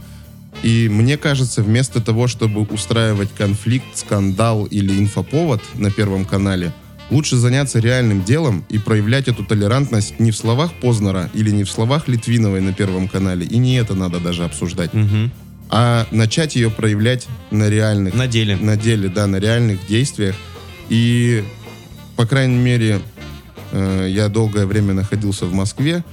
И 0.62 0.88
мне 0.88 1.16
кажется, 1.16 1.62
вместо 1.62 2.00
того, 2.00 2.28
чтобы 2.28 2.62
устраивать 2.62 3.28
конфликт, 3.36 3.86
скандал 3.94 4.64
или 4.66 4.96
инфоповод 4.98 5.62
на 5.74 5.90
Первом 5.90 6.24
канале, 6.24 6.72
лучше 7.10 7.36
заняться 7.36 7.78
реальным 7.78 8.24
делом 8.24 8.64
и 8.68 8.78
проявлять 8.78 9.28
эту 9.28 9.44
толерантность 9.44 10.18
не 10.18 10.30
в 10.30 10.36
словах 10.36 10.72
Познера 10.80 11.30
или 11.34 11.50
не 11.50 11.64
в 11.64 11.70
словах 11.70 12.08
Литвиновой 12.08 12.60
на 12.60 12.72
Первом 12.72 13.08
канале. 13.08 13.46
И 13.46 13.58
не 13.58 13.76
это 13.76 13.94
надо 13.94 14.18
даже 14.20 14.44
обсуждать 14.44 14.92
Мгм. 14.92 15.30
а 15.70 16.06
начать 16.10 16.56
ее 16.56 16.70
проявлять 16.70 17.26
на 17.50 17.68
реальных, 17.68 18.14
На 18.14 18.26
деле. 18.26 18.56
на 18.56 18.76
деле, 18.76 19.08
да, 19.08 19.26
на 19.26 19.36
реальных 19.36 19.86
действиях. 19.86 20.34
И, 20.88 21.44
по 22.16 22.26
крайней 22.26 22.56
мере, 22.58 23.00
э, 23.72 24.06
я 24.10 24.28
долгое 24.28 24.66
время 24.66 24.94
находился 24.94 25.46
в 25.46 25.52
Москве, 25.52 26.04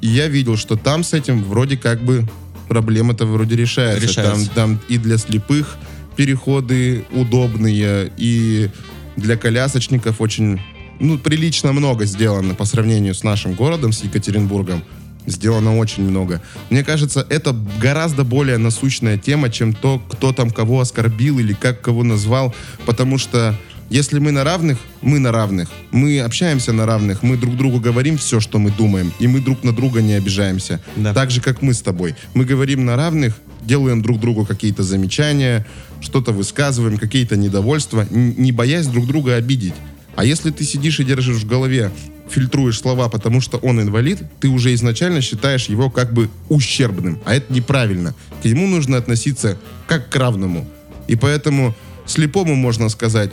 и 0.00 0.08
я 0.08 0.28
видел, 0.28 0.56
что 0.56 0.76
там 0.76 1.02
с 1.04 1.12
этим 1.14 1.42
вроде 1.44 1.76
как 1.76 2.02
бы 2.02 2.28
проблема-то 2.68 3.26
вроде 3.26 3.56
решается. 3.56 4.06
Решается. 4.06 4.50
Там, 4.54 4.78
там 4.78 4.80
и 4.88 4.98
для 4.98 5.18
слепых 5.18 5.76
переходы 6.16 7.04
удобные, 7.12 8.10
и 8.16 8.70
для 9.16 9.36
колясочников 9.36 10.20
очень, 10.20 10.60
ну, 11.00 11.18
прилично 11.18 11.72
много 11.72 12.04
сделано 12.04 12.54
по 12.54 12.64
сравнению 12.64 13.14
с 13.14 13.22
нашим 13.22 13.54
городом, 13.54 13.92
с 13.92 14.02
Екатеринбургом. 14.02 14.82
Сделано 15.26 15.76
очень 15.76 16.04
много. 16.04 16.40
Мне 16.70 16.84
кажется, 16.84 17.26
это 17.28 17.56
гораздо 17.80 18.22
более 18.22 18.58
насущная 18.58 19.18
тема, 19.18 19.50
чем 19.50 19.72
то, 19.72 19.98
кто 19.98 20.32
там 20.32 20.50
кого 20.50 20.80
оскорбил 20.80 21.40
или 21.40 21.52
как 21.52 21.80
кого 21.80 22.04
назвал. 22.04 22.54
Потому 22.84 23.18
что 23.18 23.58
если 23.88 24.18
мы 24.18 24.32
на 24.32 24.42
равных, 24.44 24.78
мы 25.00 25.18
на 25.18 25.30
равных. 25.32 25.68
Мы 25.92 26.20
общаемся 26.20 26.72
на 26.72 26.86
равных, 26.86 27.22
мы 27.22 27.36
друг 27.36 27.56
другу 27.56 27.78
говорим 27.78 28.18
все, 28.18 28.40
что 28.40 28.58
мы 28.58 28.70
думаем, 28.70 29.12
и 29.20 29.28
мы 29.28 29.40
друг 29.40 29.62
на 29.62 29.72
друга 29.72 30.02
не 30.02 30.14
обижаемся. 30.14 30.80
Да. 30.96 31.14
Так 31.14 31.30
же, 31.30 31.40
как 31.40 31.62
мы 31.62 31.72
с 31.72 31.82
тобой. 31.82 32.14
Мы 32.34 32.44
говорим 32.44 32.84
на 32.84 32.96
равных, 32.96 33.36
делаем 33.62 34.02
друг 34.02 34.18
другу 34.18 34.44
какие-то 34.44 34.82
замечания, 34.82 35.66
что-то 36.00 36.32
высказываем, 36.32 36.98
какие-то 36.98 37.36
недовольства, 37.36 38.06
не 38.10 38.52
боясь 38.52 38.86
друг 38.86 39.06
друга 39.06 39.36
обидеть. 39.36 39.74
А 40.16 40.24
если 40.24 40.50
ты 40.50 40.64
сидишь 40.64 40.98
и 40.98 41.04
держишь 41.04 41.42
в 41.42 41.46
голове, 41.46 41.90
фильтруешь 42.28 42.80
слова, 42.80 43.08
потому 43.08 43.40
что 43.40 43.58
он 43.58 43.80
инвалид, 43.80 44.18
ты 44.40 44.48
уже 44.48 44.74
изначально 44.74 45.20
считаешь 45.20 45.66
его 45.66 45.90
как 45.90 46.12
бы 46.12 46.28
ущербным. 46.48 47.20
А 47.24 47.34
это 47.34 47.52
неправильно. 47.52 48.14
К 48.42 48.46
нему 48.46 48.66
нужно 48.66 48.96
относиться 48.96 49.58
как 49.86 50.08
к 50.08 50.16
равному. 50.16 50.66
И 51.06 51.16
поэтому 51.16 51.74
слепому 52.06 52.54
можно 52.54 52.88
сказать, 52.88 53.30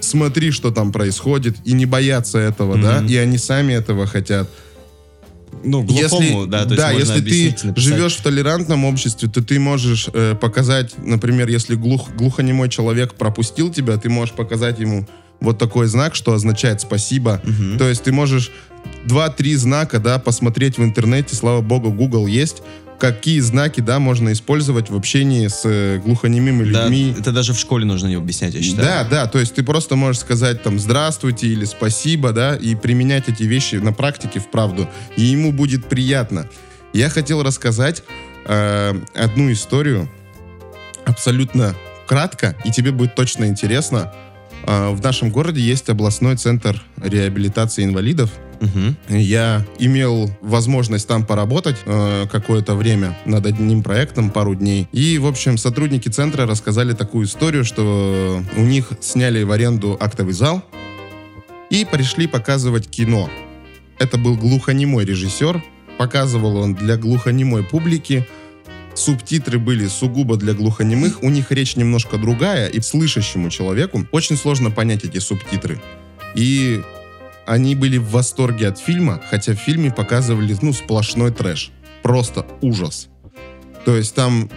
смотри, 0.00 0.50
что 0.50 0.70
там 0.70 0.92
происходит, 0.92 1.56
и 1.64 1.72
не 1.72 1.86
бояться 1.86 2.38
этого, 2.38 2.76
да, 2.76 3.00
Мгм. 3.00 3.06
и 3.06 3.16
они 3.16 3.38
сами 3.38 3.72
этого 3.72 4.06
хотят. 4.06 4.48
Ну, 5.62 5.82
глухому, 5.82 6.22
Если, 6.42 6.50
да, 6.50 6.64
то 6.64 6.74
есть 6.74 6.82
можно 6.82 6.98
если 7.14 7.20
ты 7.54 7.66
написать. 7.68 7.78
живешь 7.78 8.16
в 8.16 8.22
толерантном 8.22 8.84
обществе, 8.84 9.28
то 9.28 9.42
ты 9.42 9.58
можешь 9.60 10.08
э, 10.12 10.34
показать, 10.34 10.94
например, 10.98 11.48
если 11.48 11.74
глух, 11.74 12.10
глухонемой 12.16 12.68
человек 12.68 13.14
пропустил 13.14 13.72
тебя, 13.72 13.96
ты 13.96 14.10
можешь 14.10 14.34
показать 14.34 14.80
ему 14.80 15.06
вот 15.40 15.58
такой 15.58 15.86
знак, 15.86 16.14
что 16.16 16.32
означает 16.32 16.80
спасибо. 16.80 17.40
Мгм. 17.44 17.78
То 17.78 17.88
есть 17.88 18.02
ты 18.02 18.12
можешь 18.12 18.50
два-три 19.06 19.54
знака, 19.56 20.00
да, 20.00 20.18
посмотреть 20.18 20.76
в 20.76 20.82
интернете, 20.82 21.34
слава 21.34 21.60
богу, 21.62 21.90
Google 21.90 22.26
есть, 22.26 22.62
какие 22.98 23.40
знаки, 23.40 23.80
да, 23.80 23.98
можно 23.98 24.32
использовать 24.32 24.90
в 24.90 24.96
общении 24.96 25.48
с 25.48 25.62
э, 25.64 25.98
глухонемыми 26.04 26.70
Да, 26.72 26.84
людьми. 26.84 27.14
это 27.18 27.32
даже 27.32 27.52
в 27.52 27.58
школе 27.58 27.84
нужно 27.84 28.06
не 28.08 28.14
объяснять, 28.14 28.54
я 28.54 28.62
считаю. 28.62 28.86
Да, 28.86 29.04
да, 29.04 29.26
то 29.26 29.38
есть 29.38 29.54
ты 29.54 29.62
просто 29.62 29.96
можешь 29.96 30.20
сказать 30.20 30.62
там 30.62 30.78
здравствуйте 30.78 31.48
или 31.48 31.64
спасибо, 31.64 32.32
да, 32.32 32.56
и 32.56 32.74
применять 32.74 33.28
эти 33.28 33.42
вещи 33.42 33.76
на 33.76 33.92
практике 33.92 34.40
вправду, 34.40 34.88
и 35.16 35.22
ему 35.22 35.52
будет 35.52 35.86
приятно. 35.86 36.48
Я 36.92 37.08
хотел 37.10 37.42
рассказать 37.42 38.02
э, 38.46 38.94
одну 39.14 39.52
историю 39.52 40.08
абсолютно 41.04 41.74
кратко, 42.06 42.56
и 42.64 42.70
тебе 42.70 42.92
будет 42.92 43.14
точно 43.14 43.46
интересно. 43.46 44.12
Э, 44.66 44.90
в 44.90 45.02
нашем 45.02 45.30
городе 45.30 45.60
есть 45.60 45.88
областной 45.88 46.36
центр 46.36 46.82
реабилитации 47.02 47.84
инвалидов, 47.84 48.30
Мгм. 48.64 48.96
я 49.08 49.64
имел 49.78 50.30
возможность 50.40 51.06
там 51.06 51.24
поработать 51.24 51.76
э, 51.84 52.26
какое-то 52.30 52.74
время 52.74 53.16
над 53.24 53.46
одним 53.46 53.82
проектом, 53.82 54.30
пару 54.30 54.54
дней. 54.54 54.88
И, 54.92 55.18
в 55.18 55.26
общем, 55.26 55.58
сотрудники 55.58 56.08
центра 56.08 56.46
рассказали 56.46 56.92
такую 56.92 57.26
историю, 57.26 57.64
что 57.64 58.42
у 58.56 58.60
них 58.60 58.92
сняли 59.00 59.42
в 59.42 59.52
аренду 59.52 59.96
актовый 60.00 60.34
зал 60.34 60.62
и 61.70 61.84
пришли 61.84 62.26
показывать 62.26 62.88
кино. 62.88 63.28
Это 63.98 64.18
был 64.18 64.36
глухонемой 64.36 65.04
режиссер. 65.04 65.62
Показывал 65.98 66.56
он 66.56 66.74
для 66.74 66.96
глухонемой 66.96 67.62
публики. 67.62 68.26
Субтитры 68.94 69.58
были 69.58 69.86
сугубо 69.86 70.36
для 70.36 70.54
глухонемых. 70.54 71.22
У 71.22 71.30
них 71.30 71.50
речь 71.50 71.76
немножко 71.76 72.16
другая, 72.16 72.68
и 72.68 72.80
слышащему 72.80 73.50
человеку 73.50 74.06
очень 74.12 74.36
сложно 74.36 74.70
понять 74.70 75.04
эти 75.04 75.18
субтитры. 75.18 75.80
И 76.34 76.82
они 77.46 77.74
были 77.74 77.98
в 77.98 78.10
восторге 78.10 78.68
от 78.68 78.78
фильма, 78.78 79.20
хотя 79.30 79.52
в 79.52 79.58
фильме 79.58 79.90
показывали, 79.90 80.56
ну, 80.62 80.72
сплошной 80.72 81.30
трэш. 81.30 81.70
Просто 82.02 82.46
ужас. 82.60 83.08
То 83.84 83.96
есть 83.96 84.14
там 84.14 84.50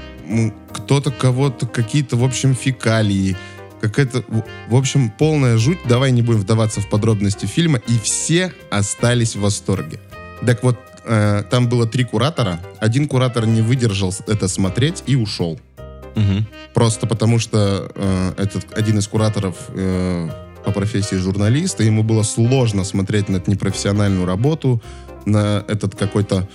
кто-то 0.74 1.12
кого-то, 1.12 1.68
какие-то, 1.68 2.18
в 2.18 2.24
общем, 2.24 2.56
фекалии, 2.56 3.36
какая-то, 3.82 4.24
в- 4.28 4.44
в 4.70 4.76
общем, 4.76 5.10
полная 5.10 5.58
жуть. 5.58 5.80
Давай 5.88 6.12
не 6.12 6.22
будем 6.22 6.40
вдаваться 6.42 6.82
в 6.82 6.90
подробности 6.90 7.46
фильма. 7.46 7.80
И 7.88 8.00
все 8.00 8.52
остались 8.70 9.36
в 9.36 9.42
восторге. 9.42 10.00
Так 10.46 10.64
вот, 10.64 10.78
э, 11.06 11.44
там 11.50 11.70
было 11.70 11.88
три 11.88 12.04
куратора. 12.04 12.60
Один 12.80 13.08
куратор 13.08 13.46
не 13.46 13.62
выдержал 13.62 14.14
это 14.28 14.48
смотреть 14.48 15.04
и 15.08 15.16
ушел. 15.16 15.60
Мгм. 16.16 16.48
Просто 16.74 17.06
потому 17.08 17.40
что 17.40 17.92
э, 17.96 18.34
этот 18.38 18.78
один 18.78 18.98
из 18.98 19.08
кураторов 19.08 19.56
э, 19.70 20.30
по 20.68 20.74
профессии 20.74 21.16
журналиста, 21.16 21.84
ему 21.84 22.04
было 22.04 22.24
сложно 22.24 22.84
смотреть 22.84 23.30
на 23.30 23.38
эту 23.38 23.50
непрофессиональную 23.52 24.26
работу, 24.26 24.82
на 25.26 25.64
этот 25.68 25.96
какой-то 25.96 26.48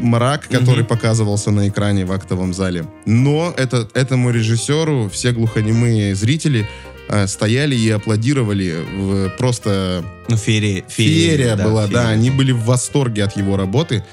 мрак, 0.00 0.48
который 0.48 0.80
Мгм. 0.80 0.86
показывался 0.86 1.50
на 1.52 1.68
экране 1.68 2.04
в 2.04 2.10
актовом 2.12 2.52
зале. 2.52 2.84
Но 3.06 3.54
это, 3.56 3.88
этому 3.94 4.30
режиссеру 4.30 5.08
все 5.08 5.32
глухонемые 5.32 6.14
зрители 6.14 6.66
э, 7.10 7.26
стояли 7.26 7.74
и 7.76 7.88
аплодировали. 7.90 8.74
в- 8.96 9.30
просто 9.38 10.04
Ну, 10.28 10.36
феерия. 10.36 10.84
феерия 10.88 11.56
была, 11.56 11.86
да, 11.86 12.02
феерия. 12.02 12.08
они 12.08 12.30
были 12.30 12.52
в 12.52 12.64
восторге 12.64 13.24
от 13.24 13.36
его 13.36 13.56
работы. 13.56 14.04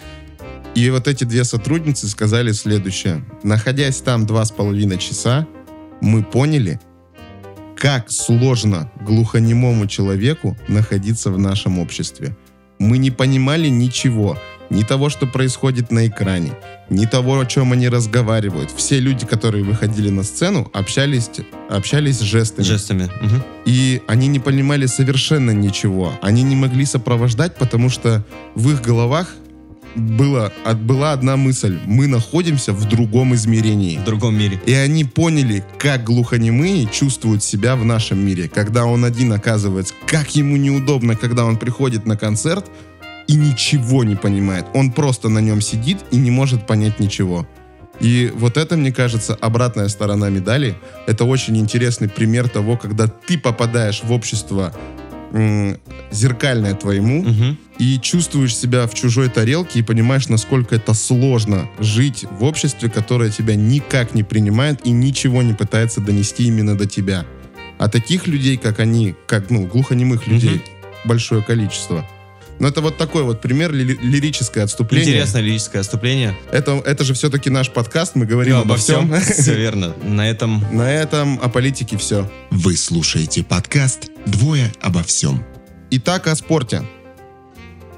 И 0.76 0.90
вот 0.92 1.08
эти 1.08 1.24
две 1.26 1.44
сотрудницы 1.44 2.08
сказали 2.08 2.52
следующее. 2.54 3.26
Находясь 3.44 3.98
там 4.02 4.26
два 4.26 4.46
с 4.46 4.52
половиной 4.52 4.98
часа, 4.98 5.46
мы 6.02 6.24
поняли, 6.24 6.80
как 7.76 8.10
сложно 8.10 8.90
глухонемому 9.02 9.88
человеку 9.88 10.58
находиться 10.68 11.32
в 11.32 11.38
нашем 11.38 11.80
обществе. 11.80 12.36
Мы 12.80 12.98
не 12.98 13.12
понимали 13.12 13.70
ничего, 13.70 14.38
ни 14.70 14.84
того, 14.84 15.10
что 15.10 15.28
происходит 15.28 15.92
на 15.92 16.08
экране, 16.08 16.54
ни 16.90 17.06
того, 17.06 17.40
о 17.40 17.46
чем 17.46 17.72
они 17.72 17.88
разговаривают. 17.88 18.72
Все 18.72 19.00
люди, 19.00 19.26
которые 19.26 19.64
выходили 19.64 20.10
на 20.10 20.24
сцену, 20.24 20.70
общались, 20.74 21.30
общались 21.70 22.20
жестами. 22.20 22.66
Жестами. 22.66 23.10
Мгм. 23.22 23.44
И 23.66 24.02
они 24.08 24.28
не 24.28 24.40
понимали 24.40 24.86
совершенно 24.88 25.52
ничего. 25.52 26.14
Они 26.22 26.44
не 26.44 26.56
могли 26.56 26.86
сопровождать, 26.86 27.56
потому 27.56 27.90
что 27.90 28.26
в 28.56 28.72
их 28.72 28.82
головах 28.82 29.36
было, 29.96 30.52
от- 30.64 30.82
была 30.82 31.14
одна 31.14 31.38
мысль. 31.38 31.80
Мы 31.86 32.08
находимся 32.08 32.74
в 32.74 32.86
другом 32.88 33.34
измерении. 33.36 33.98
В 33.98 34.04
другом 34.04 34.38
мире. 34.38 34.60
И 34.66 34.74
они 34.74 35.04
поняли, 35.06 35.64
как 35.78 36.04
глухонемые 36.04 36.88
чувствуют 36.92 37.44
себя 37.44 37.76
в 37.76 37.86
нашем 37.86 38.26
мире. 38.26 38.50
Когда 38.50 38.86
он 38.86 39.06
один 39.06 39.34
оказывается, 39.34 39.94
как 40.08 40.36
ему 40.36 40.58
неудобно, 40.58 41.16
когда 41.16 41.46
он 41.46 41.58
приходит 41.58 42.06
на 42.06 42.18
концерт 42.18 42.66
и 43.28 43.36
ничего 43.36 44.04
не 44.04 44.16
понимает. 44.16 44.66
Он 44.74 44.92
просто 44.92 45.30
на 45.30 45.40
нем 45.40 45.62
сидит 45.62 45.98
и 46.12 46.18
не 46.18 46.32
может 46.32 46.68
понять 46.68 47.00
ничего. 47.00 47.48
И 48.00 48.32
вот 48.36 48.58
это, 48.58 48.76
мне 48.76 48.92
кажется, 48.92 49.36
обратная 49.36 49.88
сторона 49.88 50.30
медали. 50.30 50.76
Это 51.08 51.24
очень 51.24 51.58
интересный 51.58 52.10
пример 52.10 52.50
того, 52.50 52.78
когда 52.78 53.08
ты 53.08 53.38
попадаешь 53.38 54.02
в 54.04 54.12
общество 54.12 54.74
зеркальное 56.12 56.74
твоему, 56.76 57.24
Мгм. 57.24 57.58
и 57.78 58.00
чувствуешь 58.00 58.56
себя 58.56 58.88
в 58.88 58.94
чужой 58.94 59.30
тарелке 59.30 59.80
и 59.80 59.82
понимаешь, 59.84 60.28
насколько 60.30 60.76
это 60.76 60.94
сложно 60.94 61.68
жить 61.80 62.26
в 62.40 62.44
обществе, 62.44 62.90
которое 62.90 63.30
тебя 63.32 63.56
никак 63.56 64.14
не 64.16 64.24
принимает 64.24 64.86
и 64.86 64.92
ничего 64.92 65.42
не 65.42 65.54
пытается 65.54 66.02
донести 66.02 66.46
именно 66.46 66.78
до 66.78 66.86
тебя. 66.86 67.26
А 67.78 67.90
таких 67.90 68.28
людей, 68.28 68.56
как 68.58 68.80
они, 68.80 69.16
как 69.28 69.50
ну, 69.50 69.66
глухонемых 69.66 70.28
людей, 70.28 70.62
большое 71.04 71.44
количество. 71.44 72.08
Но 72.58 72.70
это 72.70 72.80
вот 72.80 72.96
такой 72.98 73.24
вот 73.24 73.42
пример 73.42 73.74
ли- 73.74 74.00
лирическое 74.02 74.64
отступление. 74.64 75.10
Интересное 75.10 75.42
лирическое 75.42 75.82
отступление. 75.82 76.38
Это, 76.54 76.82
это 76.86 77.04
же 77.04 77.14
все-таки 77.14 77.50
наш 77.50 77.70
подкаст, 77.70 78.16
мы 78.16 78.26
говорим 78.26 78.54
Ну, 78.56 78.62
обо 78.62 78.78
всем. 78.78 79.14
Все 79.22 79.56
верно. 79.56 79.94
На 80.06 80.30
этом 80.30 80.64
На 80.72 80.90
этом 80.90 81.38
о 81.44 81.50
политике 81.50 81.98
все. 81.98 82.32
Вы 82.52 82.78
слушаете 82.78 83.44
подкаст 83.44 84.10
«Двое 84.26 84.72
обо 84.82 85.04
всем». 85.04 85.44
Итак, 85.92 86.28
о 86.28 86.36
спорте. 86.36 86.84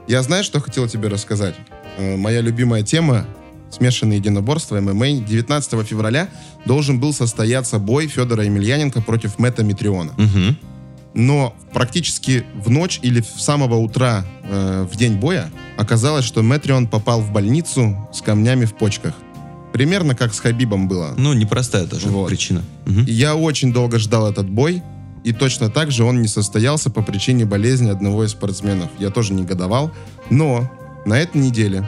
Я 0.08 0.22
знаю, 0.24 0.44
что 0.44 0.60
хотел 0.60 0.88
тебе 0.88 1.08
рассказать. 1.08 1.56
Э, 1.98 2.16
Моя 2.18 2.42
любимая 2.42 2.84
тема 2.84 3.26
смешанные 3.70 4.18
единоборства, 4.20 4.80
ММА. 4.80 5.26
19 5.26 5.86
февраля 5.88 6.30
должен 6.66 7.00
был 7.00 7.14
состояться 7.14 7.80
бой 7.80 8.08
Федора 8.08 8.44
Емельяненко 8.46 9.02
против 9.02 9.40
Мэтта 9.40 9.64
Митриона. 9.64 10.14
Мгм. 10.18 10.58
Но 11.14 11.56
практически 11.74 12.46
в 12.56 12.70
ночь 12.70 13.00
или 13.02 13.22
с 13.22 13.42
самого 13.44 13.76
утра 13.76 14.26
э, 14.44 14.88
в 14.90 14.96
день 14.96 15.16
боя 15.18 15.50
оказалось, 15.78 16.24
что 16.26 16.42
Метрион 16.42 16.88
попал 16.88 17.22
в 17.22 17.32
больницу 17.32 18.08
с 18.14 18.22
камнями 18.22 18.66
в 18.66 18.74
почках. 18.76 19.14
Примерно 19.74 20.16
как 20.16 20.34
с 20.34 20.40
Хабибом 20.40 20.88
было. 20.88 21.14
Ну, 21.18 21.34
непростая 21.34 21.88
тоже 21.88 22.08
Вот. 22.08 22.30
причина. 22.30 22.64
И 22.86 23.12
Я 23.12 23.36
очень 23.36 23.74
долго 23.74 24.00
ждал 24.00 24.30
этот 24.32 24.50
бой, 24.50 24.82
и 25.24 25.34
точно 25.34 25.70
так 25.70 25.92
же 25.92 26.04
он 26.04 26.22
не 26.22 26.28
состоялся 26.28 26.90
по 26.90 27.02
причине 27.02 27.46
болезни 27.46 27.90
одного 27.90 28.24
из 28.24 28.32
спортсменов. 28.32 28.90
Я 29.00 29.10
тоже 29.10 29.34
негодовал. 29.34 29.92
Но 30.30 30.72
на 31.06 31.20
этой 31.20 31.42
неделе 31.42 31.88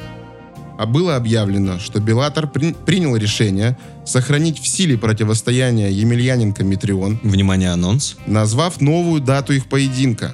а 0.78 0.86
было 0.86 1.18
объявлено, 1.18 1.78
что 1.78 2.00
Беллатор 2.00 2.48
при- 2.48 2.74
принял 2.74 3.14
решение 3.18 3.78
сохранить 4.06 4.60
в 4.60 4.68
силе 4.68 4.98
противостояние 4.98 5.92
Емельяненко-Митрион, 5.92 7.20
Внимание, 7.22 7.72
анонс. 7.72 8.16
назвав 8.26 8.80
новую 8.80 9.20
дату 9.20 9.52
их 9.52 9.66
поединка. 9.68 10.34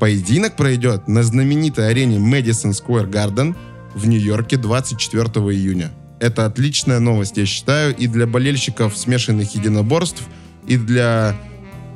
Поединок 0.00 0.56
пройдет 0.56 1.08
на 1.08 1.22
знаменитой 1.22 1.90
арене 1.90 2.16
Madison 2.16 2.70
Square 2.72 3.10
Garden 3.10 3.54
в 3.94 4.06
Нью-Йорке 4.08 4.56
24 4.56 5.26
июня. 5.26 5.90
Это 6.20 6.46
отличная 6.46 6.98
новость, 6.98 7.36
я 7.36 7.44
считаю, 7.44 7.94
и 7.94 8.06
для 8.06 8.26
болельщиков 8.26 8.96
смешанных 8.96 9.54
единоборств, 9.54 10.22
и 10.66 10.78
для 10.78 11.36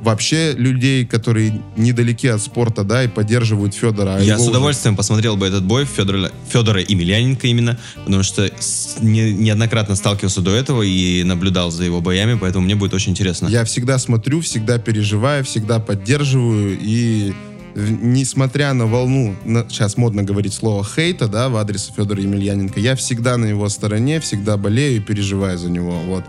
вообще 0.01 0.53
людей, 0.53 1.05
которые 1.05 1.61
недалеки 1.77 2.27
от 2.27 2.41
спорта, 2.41 2.83
да, 2.83 3.03
и 3.03 3.07
поддерживают 3.07 3.73
Федора. 3.73 4.15
а 4.15 4.19
Я 4.19 4.37
с 4.37 4.41
уже- 4.41 4.49
удовольствием 4.51 4.95
посмотрел 4.95 5.35
бы 5.35 5.47
этот 5.47 5.63
бой 5.63 5.85
Федора, 5.85 6.31
Федора 6.49 6.81
Емельяненко 6.81 7.47
именно, 7.47 7.77
потому 8.03 8.23
что 8.23 8.45
с- 8.59 8.97
не- 9.01 9.33
неоднократно 9.33 9.95
сталкивался 9.95 10.41
до 10.41 10.51
этого 10.55 10.81
и 10.83 11.23
наблюдал 11.23 11.71
за 11.71 11.83
его 11.83 12.01
боями, 12.01 12.37
поэтому 12.39 12.65
мне 12.65 12.75
будет 12.75 12.93
очень 12.93 13.11
интересно. 13.13 13.47
Я 13.47 13.63
всегда 13.65 13.97
смотрю, 13.97 14.41
всегда 14.41 14.77
переживаю, 14.77 15.43
всегда 15.43 15.79
поддерживаю 15.79 16.77
и 16.79 17.33
в- 17.73 17.91
несмотря 18.03 18.71
на 18.73 18.85
волну, 18.85 19.35
на- 19.43 19.67
сейчас 19.69 19.97
модно 19.97 20.23
говорить 20.23 20.53
слово 20.53 20.85
хейта, 20.85 21.27
да, 21.27 21.49
в 21.49 21.57
адрес 21.57 21.91
Федора 21.95 22.21
Емельяненко, 22.21 22.79
я 22.79 22.95
всегда 22.95 23.35
на 23.37 23.45
его 23.45 23.67
стороне, 23.69 24.19
всегда 24.21 24.55
болею 24.55 24.97
и 24.97 24.99
переживаю 24.99 25.57
за 25.57 25.69
него, 25.69 25.91
вот. 26.05 26.23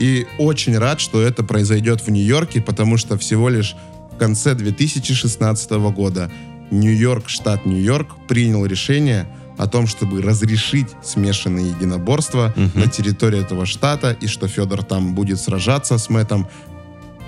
И 0.00 0.26
очень 0.38 0.76
рад, 0.78 1.00
что 1.00 1.20
это 1.22 1.44
произойдет 1.44 2.00
в 2.00 2.10
Нью-Йорке, 2.10 2.60
потому 2.60 2.96
что 2.96 3.16
всего 3.18 3.48
лишь 3.50 3.76
в 4.12 4.16
конце 4.16 4.54
2016 4.54 5.70
года 5.94 6.30
Нью-Йорк, 6.70 7.28
штат 7.28 7.66
Нью-Йорк, 7.66 8.08
принял 8.28 8.64
решение 8.66 9.28
о 9.58 9.66
том, 9.66 9.86
чтобы 9.86 10.22
разрешить 10.22 10.86
смешанные 11.04 11.68
единоборства 11.68 12.54
Мгм. 12.56 12.80
на 12.80 12.86
территории 12.86 13.40
этого 13.40 13.66
штата, 13.66 14.16
и 14.18 14.26
что 14.26 14.48
Федор 14.48 14.82
там 14.82 15.14
будет 15.14 15.38
сражаться 15.38 15.98
с 15.98 16.08
Мэттом. 16.08 16.48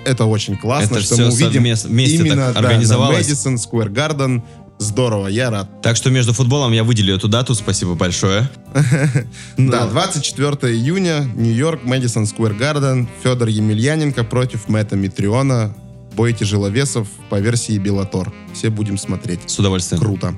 Это 0.05 0.25
очень 0.25 0.57
классно, 0.57 0.95
Это 0.95 1.03
что 1.05 1.17
мы 1.17 1.27
увидим 1.31 1.61
совмест- 1.63 1.85
вместе 1.87 2.17
так 2.17 2.25
именно 2.27 2.53
да, 2.53 2.61
на. 2.61 2.67
Madison 2.73 3.55
Square 3.55 3.89
Garden 3.93 4.41
Здорово, 4.79 5.27
я 5.27 5.49
рад. 5.49 5.69
Так 5.81 5.95
что 5.95 6.09
между 6.09 6.33
футболом 6.33 6.71
я 6.71 6.83
выделю 6.83 7.15
эту 7.15 7.27
дату, 7.27 7.55
спасибо 7.55 7.95
большое. 7.95 8.49
Да, 9.57 9.87
24 9.87 10.73
июня, 10.73 11.29
Нью-Йорк, 11.35 11.83
Мэдисон 11.83 12.25
Сквер 12.25 12.53
Гарден, 12.53 13.07
Федор 13.23 13.47
Емельяненко 13.47 14.23
против 14.23 14.67
Мэтта 14.67 14.95
Митриона. 14.95 15.75
Бой 16.15 16.33
тяжеловесов 16.33 17.07
по 17.29 17.39
версии 17.39 17.77
Беллатор. 17.77 18.31
Все 18.53 18.69
будем 18.69 18.97
смотреть. 18.97 19.39
С 19.47 19.57
удовольствием. 19.57 19.99
Круто. 19.99 20.35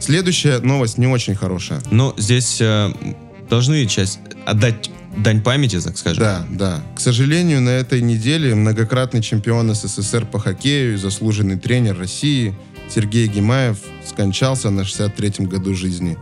Следующая 0.00 0.58
новость 0.58 0.98
не 0.98 1.06
очень 1.06 1.34
хорошая. 1.34 1.80
Но 1.90 2.14
здесь 2.16 2.60
э, 2.60 2.92
должны 3.48 3.86
часть 3.86 4.18
отдать 4.44 4.90
дань 5.16 5.40
памяти, 5.40 5.80
так 5.80 5.96
скажем. 5.96 6.22
Да, 6.22 6.46
да. 6.50 6.82
К 6.96 7.00
сожалению, 7.00 7.60
на 7.60 7.70
этой 7.70 8.00
неделе 8.00 8.54
многократный 8.54 9.22
чемпион 9.22 9.74
СССР 9.74 10.26
по 10.26 10.38
хоккею 10.38 10.94
и 10.94 10.96
заслуженный 10.96 11.56
тренер 11.58 11.98
России 11.98 12.54
Сергей 12.92 13.26
Гимаев 13.26 13.78
скончался 14.06 14.70
на 14.70 14.82
63-м 14.82 15.46
году 15.46 15.74
жизни. 15.74 16.16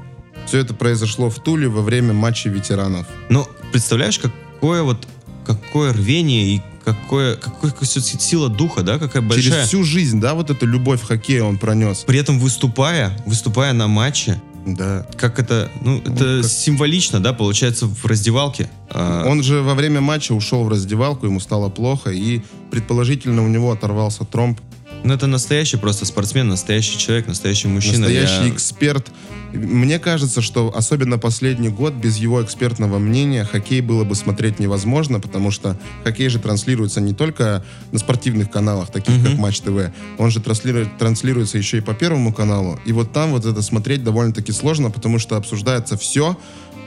Все 0.46 0.58
это 0.58 0.74
произошло 0.74 1.30
в 1.30 1.38
Туле 1.42 1.68
во 1.68 1.82
время 1.82 2.12
матча 2.12 2.48
ветеранов. 2.48 3.06
Ну, 3.28 3.46
представляешь, 3.72 4.18
какое 4.18 4.82
вот 4.82 5.06
какое 5.46 5.92
рвение 5.92 6.56
и 6.56 6.62
какое, 6.84 7.36
какое, 7.36 7.70
какая 7.70 7.88
сила 7.88 8.48
духа, 8.48 8.82
да, 8.82 8.98
какая 8.98 9.22
большая. 9.22 9.52
Через 9.52 9.68
всю 9.68 9.84
жизнь, 9.84 10.20
да, 10.20 10.34
вот 10.34 10.50
эту 10.50 10.66
любовь 10.66 11.00
в 11.00 11.04
хоккее 11.04 11.42
он 11.44 11.58
пронес. 11.58 12.04
При 12.06 12.18
этом 12.18 12.38
выступая, 12.38 13.16
выступая 13.26 13.72
на 13.72 13.86
матче, 13.88 14.40
Да. 14.66 15.06
как 15.16 15.38
это, 15.40 15.70
ну, 15.80 15.98
это 15.98 16.40
как- 16.42 16.50
символично, 16.50 17.20
да, 17.20 17.32
получается 17.32 17.86
в 17.86 18.04
раздевалке. 18.06 18.70
А, 18.90 19.24
Он 19.26 19.42
же 19.42 19.62
во 19.62 19.74
время 19.74 20.00
матча 20.00 20.32
ушел 20.32 20.64
в 20.64 20.68
раздевалку, 20.68 21.26
ему 21.26 21.40
стало 21.40 21.68
плохо, 21.68 22.10
и 22.10 22.42
предположительно 22.70 23.44
у 23.44 23.48
него 23.48 23.72
оторвался 23.72 24.24
тромб. 24.24 24.60
Ну, 25.04 25.12
это 25.14 25.26
настоящий 25.26 25.76
просто 25.78 26.04
спортсмен, 26.04 26.48
настоящий 26.48 26.96
человек, 26.98 27.26
настоящий 27.26 27.66
мужчина. 27.68 27.98
Настоящий 27.98 28.46
Я- 28.46 28.48
эксперт. 28.50 29.08
Мне 29.52 29.98
кажется, 29.98 30.40
что 30.40 30.72
особенно 30.74 31.18
последний 31.18 31.68
год 31.68 31.92
без 31.92 32.16
его 32.16 32.42
экспертного 32.42 32.98
мнения 32.98 33.44
хоккей 33.44 33.80
было 33.80 34.04
бы 34.04 34.14
смотреть 34.14 34.60
невозможно, 34.60 35.20
потому 35.20 35.50
что 35.50 35.76
хоккей 36.04 36.28
же 36.28 36.38
транслируется 36.38 37.00
не 37.00 37.12
только 37.14 37.64
на 37.90 37.98
спортивных 37.98 38.50
каналах, 38.50 38.90
таких 38.90 39.16
Мгм. 39.16 39.24
как 39.26 39.38
Матч 39.38 39.60
ТВ, 39.60 39.90
он 40.18 40.30
же 40.30 40.40
транслирует, 40.40 40.96
транслируется 40.98 41.58
еще 41.58 41.78
и 41.78 41.80
по 41.80 41.92
Первому 41.94 42.32
каналу. 42.32 42.78
И 42.86 42.92
вот 42.92 43.12
там 43.12 43.32
вот 43.32 43.44
это 43.44 43.60
смотреть 43.60 44.04
довольно-таки 44.04 44.52
сложно, 44.52 44.90
потому 44.90 45.18
что 45.18 45.36
обсуждается 45.36 45.98
все. 45.98 46.38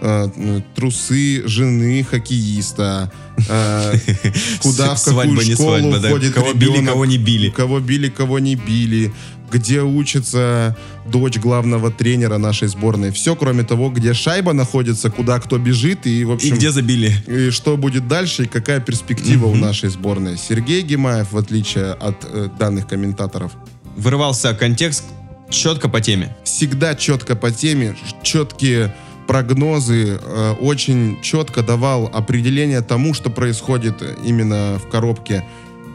Э, 0.02 0.30
э, 0.36 0.62
трусы 0.76 1.48
жены 1.48 2.04
хоккеиста, 2.10 3.12
э, 3.48 3.94
куда, 4.62 4.96
в 4.96 5.04
какую 5.04 5.42
школу 5.42 5.94
ходит 6.02 6.34
Кого 6.34 6.54
били, 6.54 6.86
кого 6.86 7.06
не 7.06 7.18
били. 7.18 7.50
Кого 7.50 7.80
били, 7.80 8.10
кого 8.10 8.40
не 8.40 8.56
били. 8.56 9.14
Где 9.52 9.84
учится 9.84 10.76
дочь 11.06 11.38
главного 11.38 11.92
тренера 11.92 12.38
нашей 12.38 12.68
сборной. 12.68 13.12
Все, 13.12 13.36
кроме 13.36 13.64
того, 13.64 13.90
где 13.90 14.14
шайба 14.14 14.54
находится, 14.54 15.10
куда 15.12 15.40
кто 15.40 15.58
бежит 15.60 16.08
и, 16.08 16.26
в 16.26 16.32
И 16.32 16.34
общем, 16.34 16.56
где 16.56 16.72
забили? 16.72 17.14
и 17.28 17.52
что 17.52 17.78
будет 17.78 18.08
дальше 18.08 18.44
и 18.44 18.48
какая 18.48 18.80
перспектива 18.80 19.46
у 19.46 19.56
нашей 19.56 19.90
сборной. 19.90 20.38
Сергей 20.38 20.82
Гимаев, 20.82 21.32
в 21.32 21.38
отличие 21.38 21.92
от 21.94 22.58
данных 22.58 22.88
комментаторов, 22.88 23.52
Вырывался 23.96 24.54
контекст 24.54 25.04
четко 25.50 25.88
по 25.90 26.02
теме. 26.02 26.36
всегда 26.44 26.96
четко 26.96 27.36
по 27.36 27.52
теме, 27.52 27.96
четкие 28.24 28.94
прогнозы, 29.28 30.20
э, 30.22 30.52
очень 30.60 31.20
четко 31.22 31.62
давал 31.64 32.10
определение 32.14 32.82
тому, 32.82 33.14
что 33.14 33.30
происходит 33.30 34.02
именно 34.24 34.80
в 34.84 34.90
коробке. 34.90 35.44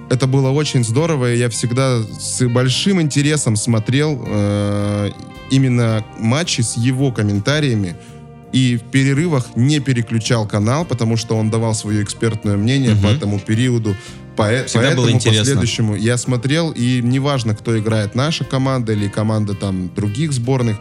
Это 0.09 0.27
было 0.27 0.51
очень 0.51 0.83
здорово, 0.85 1.33
и 1.33 1.39
я 1.39 1.49
всегда 1.49 2.01
с 2.03 2.45
большим 2.49 3.01
интересом 3.01 3.55
смотрел 3.57 4.21
э, 4.27 5.11
именно 5.51 6.05
матчи 6.19 6.63
с 6.63 6.77
его 6.77 7.13
комментариями. 7.13 7.97
И 8.53 8.77
в 8.79 8.91
перерывах 8.91 9.47
не 9.55 9.79
переключал 9.79 10.49
канал, 10.49 10.85
потому 10.85 11.17
что 11.17 11.37
он 11.37 11.51
давал 11.51 11.73
свое 11.75 12.03
экспертное 12.03 12.57
мнение 12.57 12.95
Мгм. 12.95 13.03
по 13.03 13.07
этому 13.07 13.39
периоду. 13.39 13.95
По, 14.35 14.49
Всегда 14.67 14.87
поэтому 14.87 15.03
было 15.03 15.13
интересно. 15.13 15.41
последующему 15.43 15.95
я 15.95 16.17
смотрел, 16.17 16.73
и 16.73 17.01
неважно, 17.01 17.55
кто 17.55 17.79
играет, 17.79 18.17
наша 18.17 18.45
команда 18.45 18.93
или 18.93 19.07
команда 19.09 19.55
там 19.55 19.95
других 19.95 20.33
сборных, 20.33 20.79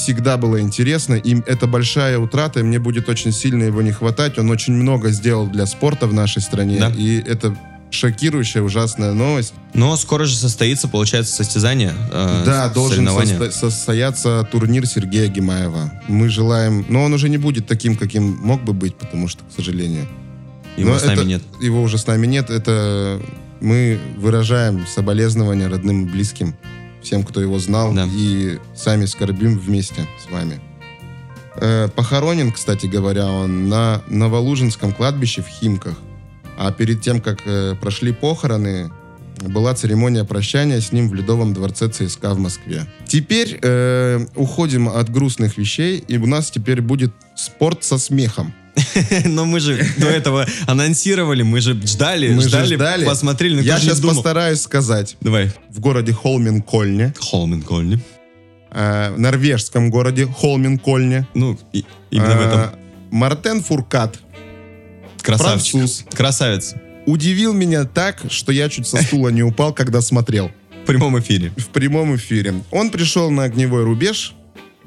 всегда 0.00 0.36
было 0.36 0.60
интересно. 0.60 1.14
И 1.14 1.36
это 1.46 1.66
большая 1.66 2.18
утрата, 2.18 2.60
и 2.60 2.62
мне 2.62 2.78
будет 2.78 3.08
очень 3.08 3.32
сильно 3.32 3.64
его 3.64 3.82
не 3.82 3.92
хватать. 3.92 4.38
Он 4.38 4.50
очень 4.50 4.74
много 4.74 5.10
сделал 5.10 5.46
для 5.46 5.66
спорта 5.66 6.06
в 6.06 6.12
нашей 6.14 6.42
стране, 6.42 6.78
Да. 6.80 6.88
и 6.96 7.20
это 7.20 7.56
шокирующая, 7.92 8.62
ужасная 8.62 9.12
новость. 9.12 9.52
Но 9.74 9.96
скоро 9.96 10.24
же 10.24 10.36
состоится, 10.36 10.86
получается, 10.88 11.34
состязание. 11.34 11.92
э, 12.12 12.42
Да, 12.46 12.68
должен 12.68 13.06
состо- 13.08 13.50
состояться 13.50 14.46
турнир 14.50 14.86
Сергея 14.86 15.26
Гимаева. 15.28 15.92
Мы 16.08 16.28
желаем... 16.28 16.86
Но 16.88 17.02
он 17.02 17.12
уже 17.12 17.28
не 17.28 17.36
будет 17.38 17.66
таким, 17.66 17.96
каким 17.96 18.36
мог 18.42 18.62
бы 18.62 18.72
быть, 18.72 18.94
потому 18.96 19.26
что, 19.28 19.42
к 19.44 19.52
сожалению... 19.56 20.06
Его 20.76 20.90
Но 20.92 20.98
с 21.00 21.04
нами 21.04 21.14
это- 21.18 21.24
нет. 21.24 21.42
Его 21.60 21.82
уже 21.82 21.98
с 21.98 22.06
нами 22.06 22.26
нет. 22.28 22.48
Это 22.48 23.20
мы 23.60 23.98
выражаем 24.16 24.86
соболезнования 24.86 25.66
родным 25.68 26.06
и 26.06 26.10
близким, 26.10 26.54
всем, 27.02 27.22
кто 27.22 27.40
его 27.40 27.58
знал, 27.58 27.92
Да. 27.92 28.06
и 28.10 28.58
сами 28.74 29.06
скорбим 29.06 29.58
вместе 29.58 30.06
с 30.26 30.30
вами. 30.30 30.60
Э, 31.56 31.88
похоронен, 31.94 32.52
кстати 32.52 32.86
говоря, 32.86 33.26
он 33.26 33.68
на 33.68 34.02
Новолужинском 34.08 34.92
кладбище 34.92 35.42
в 35.42 35.48
Химках. 35.48 35.98
А 36.58 36.72
перед 36.72 37.00
тем, 37.00 37.20
как 37.20 37.40
э, 37.46 37.74
прошли 37.80 38.12
похороны, 38.12 38.90
была 39.40 39.74
церемония 39.74 40.24
прощания 40.24 40.80
с 40.80 40.92
ним 40.92 41.08
в 41.08 41.14
Ледовом 41.14 41.54
дворце 41.54 41.88
ЦСКА 41.88 42.34
в 42.34 42.38
Москве. 42.38 42.86
Теперь 43.06 43.58
э, 43.62 44.26
уходим 44.34 44.88
от 44.88 45.10
грустных 45.10 45.56
вещей, 45.56 46.04
и 46.06 46.18
у 46.18 46.26
нас 46.26 46.50
теперь 46.50 46.82
будет 46.82 47.12
спорт 47.34 47.82
со 47.82 47.98
смехом. 47.98 48.52
Но 49.24 49.44
мы 49.44 49.60
же 49.60 49.84
до 49.98 50.06
этого 50.08 50.46
анонсировали, 50.66 51.42
мы 51.42 51.60
же 51.60 51.74
ждали, 51.84 52.32
Мы 52.32 52.42
же 52.42 52.48
ждали, 52.48 52.74
ждали. 52.76 53.04
посмотрели. 53.04 53.62
Я 53.62 53.78
сейчас 53.78 54.00
постараюсь 54.00 54.60
сказать. 54.60 55.16
Давай. 55.20 55.50
В 55.70 55.80
городе 55.80 56.12
Холменкольне, 56.12 57.14
Холменкольни. 57.18 58.00
э, 58.70 59.14
норвежском 59.16 59.90
городе 59.90 60.26
Холменкольне, 60.26 61.26
Ну, 61.34 61.58
и- 61.72 61.84
именно 62.10 62.36
в 62.36 62.40
э, 62.40 62.44
этом. 62.46 62.70
Мартен 63.10 63.62
Фуркат, 63.62 64.18
Красавчик. 65.22 65.72
француз. 65.72 66.04
Красавец. 66.12 66.74
удивил 67.06 67.52
меня 67.52 67.84
так, 67.84 68.18
что 68.30 68.52
я 68.52 68.68
чуть 68.68 68.86
со 68.86 69.02
стула 69.02 69.28
не 69.30 69.42
упал, 69.42 69.72
когда 69.72 70.00
смотрел 70.00 70.50
В 70.84 70.86
прямом 70.86 71.18
эфире. 71.18 71.52
в 71.56 71.66
прямом 71.68 72.14
эфире. 72.16 72.54
Он 72.70 72.90
пришел 72.90 73.30
на 73.30 73.44
огневой 73.44 73.82
рубеж, 73.84 74.34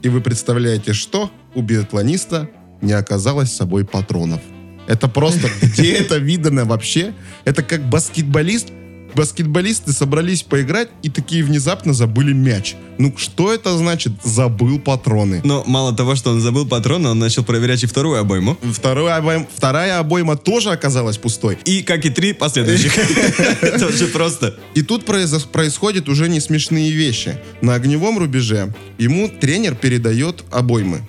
и 0.01 0.09
вы 0.09 0.21
представляете, 0.21 0.93
что 0.93 1.29
у 1.53 1.61
биатлониста 1.61 2.49
не 2.83 2.93
оказалось 2.93 3.51
с 3.51 3.55
собой 3.55 3.85
патронов. 3.85 4.41
Это 4.87 5.07
просто, 5.07 5.49
где 5.61 5.93
это 5.93 6.17
видано 6.17 6.65
вообще? 6.65 7.13
Это 7.45 7.63
как 7.63 7.89
баскетболист, 7.89 8.67
баскетболисты 9.15 9.93
собрались 9.93 10.43
поиграть 10.43 10.89
и 11.01 11.09
такие 11.09 11.43
внезапно 11.43 11.93
забыли 11.93 12.33
мяч. 12.33 12.75
Ну, 12.97 13.13
что 13.17 13.51
это 13.51 13.75
значит 13.77 14.13
«забыл 14.23 14.79
патроны»? 14.79 15.41
Но 15.43 15.63
мало 15.65 15.95
того, 15.95 16.15
что 16.15 16.31
он 16.31 16.41
забыл 16.41 16.67
патроны, 16.67 17.09
он 17.09 17.19
начал 17.19 17.43
проверять 17.43 17.83
и 17.83 17.87
вторую 17.87 18.19
обойму. 18.19 18.57
Вторая 18.71 19.17
обойма, 19.17 19.47
вторая 19.55 19.99
обойма 19.99 20.35
тоже 20.37 20.69
оказалась 20.69 21.17
пустой. 21.17 21.57
И, 21.65 21.81
как 21.81 22.05
и 22.05 22.09
три 22.09 22.33
последующих. 22.33 22.95
Это 23.61 23.87
уже 23.87 24.07
просто... 24.07 24.55
И 24.75 24.83
тут 24.83 25.05
происходят 25.05 26.07
уже 26.07 26.29
не 26.29 26.39
смешные 26.39 26.91
вещи. 26.91 27.39
На 27.61 27.75
огневом 27.75 28.19
рубеже 28.19 28.73
ему 28.99 29.27
тренер 29.27 29.75
передает 29.75 30.43
обоймы. 30.51 31.01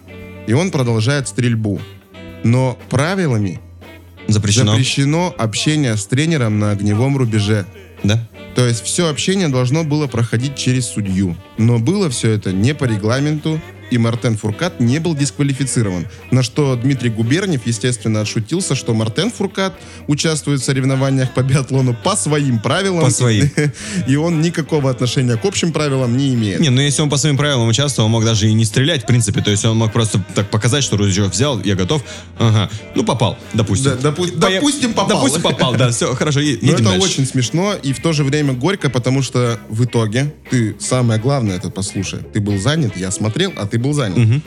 И 0.46 0.52
он 0.52 0.70
продолжает 0.70 1.28
стрельбу. 1.28 1.80
Но 2.42 2.78
правилами 2.90 3.60
Запрещено. 4.28 4.72
запрещено 4.72 5.34
общение 5.38 5.96
с 5.96 6.06
тренером 6.06 6.58
на 6.58 6.70
огневом 6.70 7.16
рубеже. 7.16 7.66
Да? 8.02 8.26
То 8.54 8.66
есть 8.66 8.84
все 8.84 9.08
общение 9.08 9.48
должно 9.48 9.84
было 9.84 10.06
проходить 10.06 10.56
через 10.56 10.86
судью. 10.86 11.36
Но 11.58 11.78
было 11.78 12.08
все 12.10 12.30
это 12.30 12.52
не 12.52 12.74
по 12.74 12.84
регламенту, 12.84 13.60
и 13.90 13.98
Мартен 13.98 14.36
Фуркат 14.36 14.80
не 14.80 14.98
был 14.98 15.14
дисквалифицирован. 15.14 16.06
На 16.30 16.42
что 16.42 16.76
Дмитрий 16.76 17.10
Губерниев, 17.10 17.62
естественно, 17.66 18.20
отшутился, 18.20 18.74
что 18.74 18.94
Мартен 18.94 19.30
Фуркат 19.30 19.74
участвует 20.06 20.60
в 20.60 20.64
соревнованиях 20.64 21.32
по 21.32 21.42
биатлону 21.42 21.94
по 21.94 22.16
своим 22.16 22.58
правилам. 22.58 23.04
По 23.04 23.10
своим. 23.10 23.50
И 24.08 24.16
он 24.16 24.40
никакого 24.40 24.90
отношения 24.90 25.36
к 25.36 25.44
общим 25.44 25.72
правилам 25.72 26.16
не 26.16 26.34
имеет. 26.34 26.60
Не, 26.60 26.70
ну 26.70 26.80
если 26.80 27.02
он 27.02 27.10
по 27.10 27.16
своим 27.16 27.36
правилам 27.36 27.68
участвовал, 27.68 28.06
он 28.06 28.12
мог 28.12 28.24
даже 28.24 28.48
и 28.48 28.52
не 28.52 28.64
стрелять, 28.64 29.02
в 29.02 29.06
принципе. 29.06 29.40
То 29.42 29.50
есть 29.50 29.64
он 29.64 29.76
мог 29.76 29.92
просто 29.92 30.22
так 30.34 30.50
показать, 30.50 30.84
что 30.84 30.96
ружье 30.96 31.24
взял, 31.24 31.60
я 31.62 31.74
готов. 31.74 32.02
Ага. 32.38 32.70
Ну, 32.94 33.04
попал, 33.04 33.38
допустим. 33.52 33.92
Да, 34.00 34.10
допу- 34.10 34.26
Поя- 34.38 34.60
допустим, 34.60 34.92
попал. 34.94 35.18
Допустим, 35.18 35.42
попал, 35.42 35.74
да. 35.74 35.90
Все, 35.90 36.14
хорошо, 36.14 36.40
е- 36.40 36.58
Но 36.62 36.72
это 36.72 36.82
дальше. 36.84 37.00
очень 37.00 37.26
смешно 37.26 37.74
и 37.74 37.92
в 37.92 38.00
то 38.00 38.12
же 38.12 38.24
время 38.24 38.52
горько, 38.52 38.90
потому 38.90 39.22
что 39.22 39.58
в 39.68 39.84
итоге 39.84 40.32
ты, 40.50 40.76
самое 40.80 41.20
главное 41.20 41.56
это 41.56 41.70
послушай, 41.70 42.20
ты 42.32 42.40
был 42.40 42.58
занят, 42.58 42.96
я 42.96 43.10
смотрел, 43.10 43.52
а 43.56 43.66
ты 43.66 43.73
был 43.78 43.92
занят. 43.92 44.16
Мгм. 44.18 44.42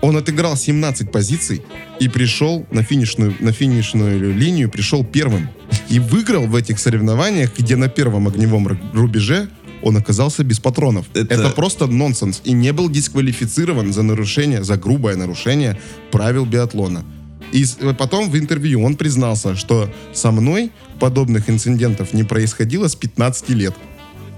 Он 0.00 0.16
отыграл 0.16 0.56
17 0.56 1.10
позиций 1.10 1.62
и 1.98 2.08
пришел 2.08 2.64
на 2.70 2.82
финишную, 2.84 3.34
на 3.40 3.50
финишную 3.52 4.32
линию, 4.34 4.70
пришел 4.70 5.04
первым. 5.04 5.48
И 5.88 5.98
выиграл 5.98 6.46
в 6.46 6.54
этих 6.54 6.78
соревнованиях, 6.78 7.50
где 7.58 7.74
на 7.76 7.88
первом 7.88 8.28
огневом 8.28 8.68
ру- 8.68 8.78
рубеже 8.94 9.48
он 9.82 9.96
оказался 9.96 10.44
без 10.44 10.60
патронов. 10.60 11.06
Это- 11.14 11.34
Это, 11.34 11.50
просто 11.50 11.86
нонсенс. 11.88 12.42
И 12.44 12.52
не 12.52 12.72
был 12.72 12.88
дисквалифицирован 12.88 13.92
за 13.92 14.02
нарушение, 14.02 14.62
за 14.62 14.76
грубое 14.76 15.16
нарушение 15.16 15.76
правил 16.12 16.46
биатлона. 16.46 17.04
И 17.52 17.64
э, 17.80 17.94
потом 17.94 18.30
в 18.30 18.36
интервью 18.36 18.82
он 18.84 18.94
признался, 18.96 19.56
что 19.56 19.88
со 20.12 20.30
мной 20.30 20.70
подобных 21.00 21.50
инцидентов 21.50 22.12
не 22.12 22.22
происходило 22.22 22.86
с 22.88 22.94
15 22.94 23.48
лет. 23.50 23.74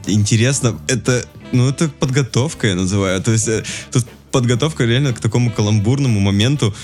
Интересно, 0.06 0.78
это, 0.88 1.24
ну, 1.52 1.68
это 1.68 1.88
подготовка, 1.88 2.68
я 2.68 2.74
называю. 2.74 3.22
То 3.22 3.32
есть, 3.32 3.48
э, 3.48 3.64
тут 3.92 4.06
подготовка 4.30 4.84
реально 4.84 5.12
к 5.12 5.20
такому 5.20 5.50
каламбурному 5.50 6.20
моменту. 6.20 6.74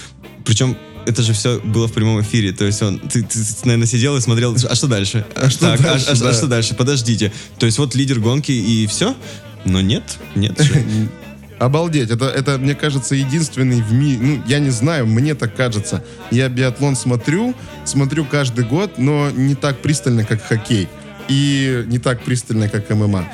Причем 0.45 0.77
это 1.07 1.23
же 1.23 1.33
все 1.33 1.61
было 1.61 1.87
в 1.87 1.93
прямом 1.93 2.21
эфире. 2.21 2.53
То 2.53 2.65
есть 2.65 2.83
он, 2.83 2.99
ты, 2.99 3.23
ты, 3.23 3.39
наверное, 3.65 3.87
сидел 3.87 4.17
и 4.17 4.21
смотрел, 4.21 4.57
а 4.69 4.75
что 4.75 4.89
дальше? 4.89 5.25
А 5.37 5.49
что 5.49 5.71
Так, 5.71 5.81
дальше, 5.81 6.07
а, 6.09 6.13
а- 6.13 6.15
а 6.15 6.19
да. 6.19 6.33
что 6.33 6.47
дальше? 6.47 6.75
Подождите. 6.75 7.33
То 7.59 7.67
есть 7.67 7.79
вот 7.79 7.95
лидер 7.95 8.21
гонки 8.21 8.53
и 8.53 8.87
все? 8.87 9.17
Но 9.65 9.81
нет, 9.81 10.19
нет. 10.35 10.61
Обалдеть, 11.59 12.11
это, 12.11 12.27
это, 12.27 12.59
мне 12.59 12.75
кажется, 12.75 13.15
единственный 13.15 13.81
в 13.81 13.91
мире, 13.91 14.19
ну, 14.21 14.43
я 14.47 14.59
не 14.59 14.69
знаю, 14.69 15.07
мне 15.07 15.35
так 15.35 15.57
кажется. 15.57 16.05
Я 16.31 16.51
биатлон 16.51 16.97
смотрю, 16.97 17.55
смотрю 17.87 18.27
каждый 18.27 18.67
год, 18.67 18.99
но 18.99 19.31
не 19.31 19.55
так 19.55 19.81
пристально, 19.81 20.25
как 20.25 20.43
хоккей. 20.43 20.87
И 21.29 21.85
не 21.87 21.99
так 21.99 22.23
пристально, 22.23 22.69
как 22.69 22.91
ММА. 22.91 23.27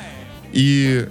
И 0.53 1.07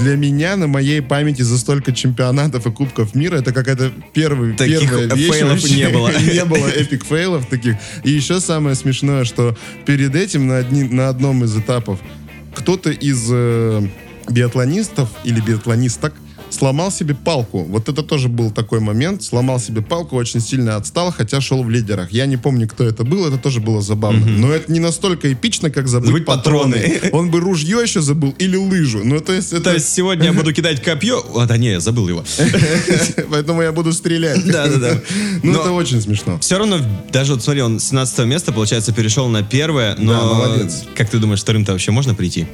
для 0.00 0.16
меня 0.16 0.56
на 0.56 0.66
моей 0.66 1.00
памяти 1.00 1.42
за 1.42 1.58
столько 1.58 1.92
чемпионатов 1.92 2.66
и 2.66 2.72
кубков 2.72 3.14
мира 3.14 3.36
это 3.36 3.52
какая-то 3.52 3.92
первый, 4.12 4.54
Таких 4.54 4.80
первая 4.80 5.06
вещь. 5.14 5.30
fail 5.30 5.45
ов 5.45 5.52
вообще. 5.60 5.74
не 5.76 5.88
было. 5.88 6.10
Не 6.34 6.44
было 6.44 6.66
epic 6.66 7.04
fail 7.04 7.32
ов 7.32 7.46
таких. 7.46 7.76
И 8.02 8.10
еще 8.10 8.40
самое 8.40 8.74
смешное, 8.74 9.24
что 9.24 9.56
перед 9.84 10.14
этим 10.16 10.48
на, 10.48 10.56
одни- 10.58 10.88
на 10.88 11.08
одном 11.08 11.44
из 11.44 11.56
этапов 11.56 12.00
кто-то 12.54 12.90
из 12.90 13.28
э, 13.30 13.86
биатлонистов 14.30 15.08
или 15.24 15.40
биатлонисток 15.40 16.14
сломал 16.56 16.90
себе 16.90 17.14
палку. 17.14 17.64
Вот 17.64 17.88
это 17.88 18.02
тоже 18.02 18.28
был 18.28 18.50
такой 18.50 18.80
момент. 18.80 19.22
Сломал 19.22 19.60
себе 19.60 19.82
палку, 19.82 20.16
очень 20.16 20.40
сильно 20.40 20.76
отстал, 20.76 21.12
хотя 21.12 21.40
шел 21.40 21.62
в 21.62 21.70
лидерах. 21.70 22.10
Я 22.12 22.26
не 22.26 22.36
помню, 22.36 22.66
кто 22.68 22.84
это 22.84 23.04
был, 23.04 23.26
это 23.26 23.38
тоже 23.38 23.60
было 23.60 23.80
забавно. 23.82 24.26
Но 24.26 24.52
это 24.52 24.72
не 24.72 24.80
настолько 24.80 25.32
эпично, 25.32 25.70
как 25.70 25.88
забыть, 25.88 26.08
Забыть 26.08 26.24
патроны. 26.24 26.72
патроны. 26.76 27.10
Он 27.12 27.30
бы 27.30 27.40
ружье 27.40 27.78
еще 27.82 28.00
забыл 28.00 28.34
или 28.38 28.56
лыжу. 28.56 29.04
Ну, 29.04 29.20
то 29.20 29.32
есть 29.32 29.50
То 29.50 29.56
это... 29.58 29.74
есть 29.74 29.92
сегодня 29.92 30.26
я 30.26 30.32
буду 30.32 30.52
кидать 30.52 30.82
копье. 30.82 31.22
А, 31.36 31.46
да 31.46 31.56
не, 31.56 31.70
я 31.72 31.80
забыл 31.80 32.08
его. 32.08 32.24
Поэтому 33.30 33.62
я 33.62 33.72
буду 33.72 33.92
стрелять. 33.92 34.44
Да-да-да. 34.46 35.00
Ну, 35.42 35.52
Но- 35.52 35.60
это 35.60 35.72
очень 35.72 36.00
смешно. 36.00 36.38
Все 36.40 36.58
равно, 36.58 36.78
даже 37.12 37.34
вот 37.34 37.42
смотри, 37.42 37.62
он 37.62 37.78
с 37.78 37.84
17 37.88 38.26
места, 38.26 38.52
получается, 38.52 38.92
перешел 38.92 39.28
на 39.28 39.42
первое, 39.42 39.94
но... 39.98 40.12
Да, 40.12 40.24
молодец. 40.34 40.84
Как 40.96 41.08
ты 41.10 41.18
думаешь, 41.18 41.40
вторым-то 41.40 41.72
вообще 41.72 41.92
можно 41.92 42.14
прийти? 42.14 42.46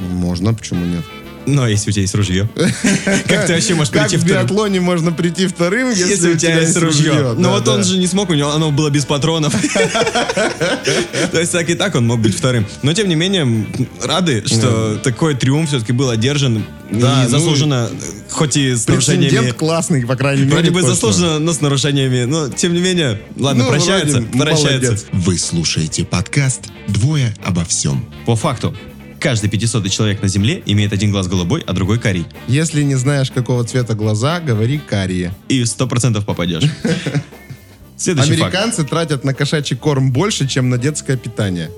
Можно, 0.00 0.54
почему 0.54 0.84
нет? 0.84 1.04
Ну, 1.48 1.62
а 1.62 1.70
если 1.70 1.90
у 1.90 1.92
тебя 1.92 2.02
есть 2.02 2.14
ружье? 2.14 2.48
Как 3.26 3.46
ты 3.46 3.54
вообще 3.54 3.74
можешь 3.74 3.92
прийти 3.92 4.16
в 4.16 4.20
вторым? 4.20 4.46
биатлоне 4.46 4.80
можно 4.80 5.12
прийти 5.12 5.46
вторым, 5.46 5.90
если, 5.90 6.10
Если 6.10 6.32
у 6.32 6.36
тебя 6.36 6.60
есть 6.60 6.76
ружье. 6.76 7.34
Да, 7.38 7.50
вот 7.50 7.66
он 7.68 7.84
же 7.84 7.96
не 7.98 8.06
смог, 8.06 8.30
у 8.30 8.34
него 8.34 8.50
оно 8.50 8.70
было 8.70 8.90
без 8.90 9.04
патронов. 9.06 9.54
То 11.32 11.40
есть 11.40 11.52
так 11.52 11.68
и 11.70 11.74
так 11.74 11.94
он 11.94 12.06
мог 12.06 12.20
быть 12.20 12.36
вторым. 12.36 12.66
Но 12.82 12.92
тем 12.92 13.08
не 13.08 13.14
менее, 13.14 13.66
рады, 14.02 14.44
что 14.46 14.96
такой 15.02 15.34
триумф 15.34 15.68
все-таки 15.68 15.92
был 15.92 16.10
одержан. 16.10 16.64
Да, 16.90 17.22
И 17.22 17.24
ну, 17.24 17.30
заслуженно, 17.30 17.90
хоть 18.30 18.56
и 18.56 18.74
с 18.74 18.86
нарушениями... 18.86 19.50
Классный, 19.50 20.06
по 20.06 20.16
крайней 20.16 20.42
мере. 20.42 20.54
Вроде 20.54 20.70
бы 20.70 20.82
заслуженно, 20.82 21.38
но 21.38 21.52
с 21.52 21.60
нарушениями. 21.60 22.24
Но 22.24 22.48
тем 22.48 22.72
не 22.72 22.80
менее, 22.80 23.20
ладно, 23.36 23.64
Ну, 23.64 23.70
прощается. 23.70 24.22
Прощается. 24.22 25.06
Вы 25.12 25.38
слушаете 25.38 26.04
подкаст 26.04 26.68
«Двое 26.86 27.34
обо 27.44 27.64
всем». 27.64 28.06
По 28.24 28.36
факту, 28.36 28.74
каждый 29.20 29.48
500 29.50 29.90
человек 29.90 30.22
на 30.22 30.28
Земле 30.28 30.62
имеет 30.66 30.92
один 30.92 31.10
глаз 31.10 31.28
голубой, 31.28 31.62
а 31.66 31.72
другой 31.72 31.98
карий. 31.98 32.26
Если 32.46 32.82
не 32.82 32.94
знаешь, 32.94 33.30
какого 33.30 33.64
цвета 33.64 33.94
глаза, 33.94 34.40
говори 34.40 34.78
карие. 34.78 35.34
И 35.48 35.62
100% 35.62 36.24
попадешь. 36.24 36.64
Следующий 37.96 38.36
факт. 38.36 38.54
Американцы 38.54 38.84
тратят 38.84 39.24
на 39.24 39.34
кошачий 39.34 39.76
корм 39.76 40.12
больше, 40.12 40.46
чем 40.46 40.68
на 40.70 40.78
детское 40.78 41.16
питание. 41.16 41.70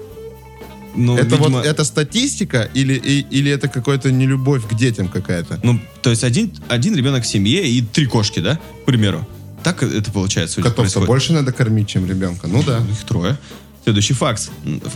Ну, 0.94 1.16
это 1.16 1.36
видимо, 1.36 1.58
вот 1.58 1.66
это 1.66 1.84
статистика 1.84 2.68
или, 2.74 2.94
и- 2.94 3.20
или 3.30 3.50
это 3.50 3.68
какая-то 3.68 4.10
нелюбовь 4.10 4.66
к 4.68 4.74
детям 4.74 5.08
какая-то? 5.08 5.60
Ну, 5.62 5.80
то 6.02 6.10
есть 6.10 6.24
один, 6.24 6.52
один 6.68 6.96
ребенок 6.96 7.22
в 7.22 7.26
семье 7.26 7.66
и 7.66 7.80
три 7.80 8.06
кошки, 8.06 8.40
да, 8.40 8.56
к 8.82 8.84
примеру. 8.86 9.26
Так 9.62 9.82
это 9.82 10.10
получается. 10.10 10.60
Котов-то 10.62 11.00
больше 11.02 11.32
надо 11.32 11.52
кормить, 11.52 11.88
чем 11.88 12.06
ребенка. 12.08 12.48
Ну 12.48 12.62
да. 12.66 12.78
Их 12.90 13.06
трое. 13.06 13.38
Следующий 13.84 14.14
факт. 14.14 14.50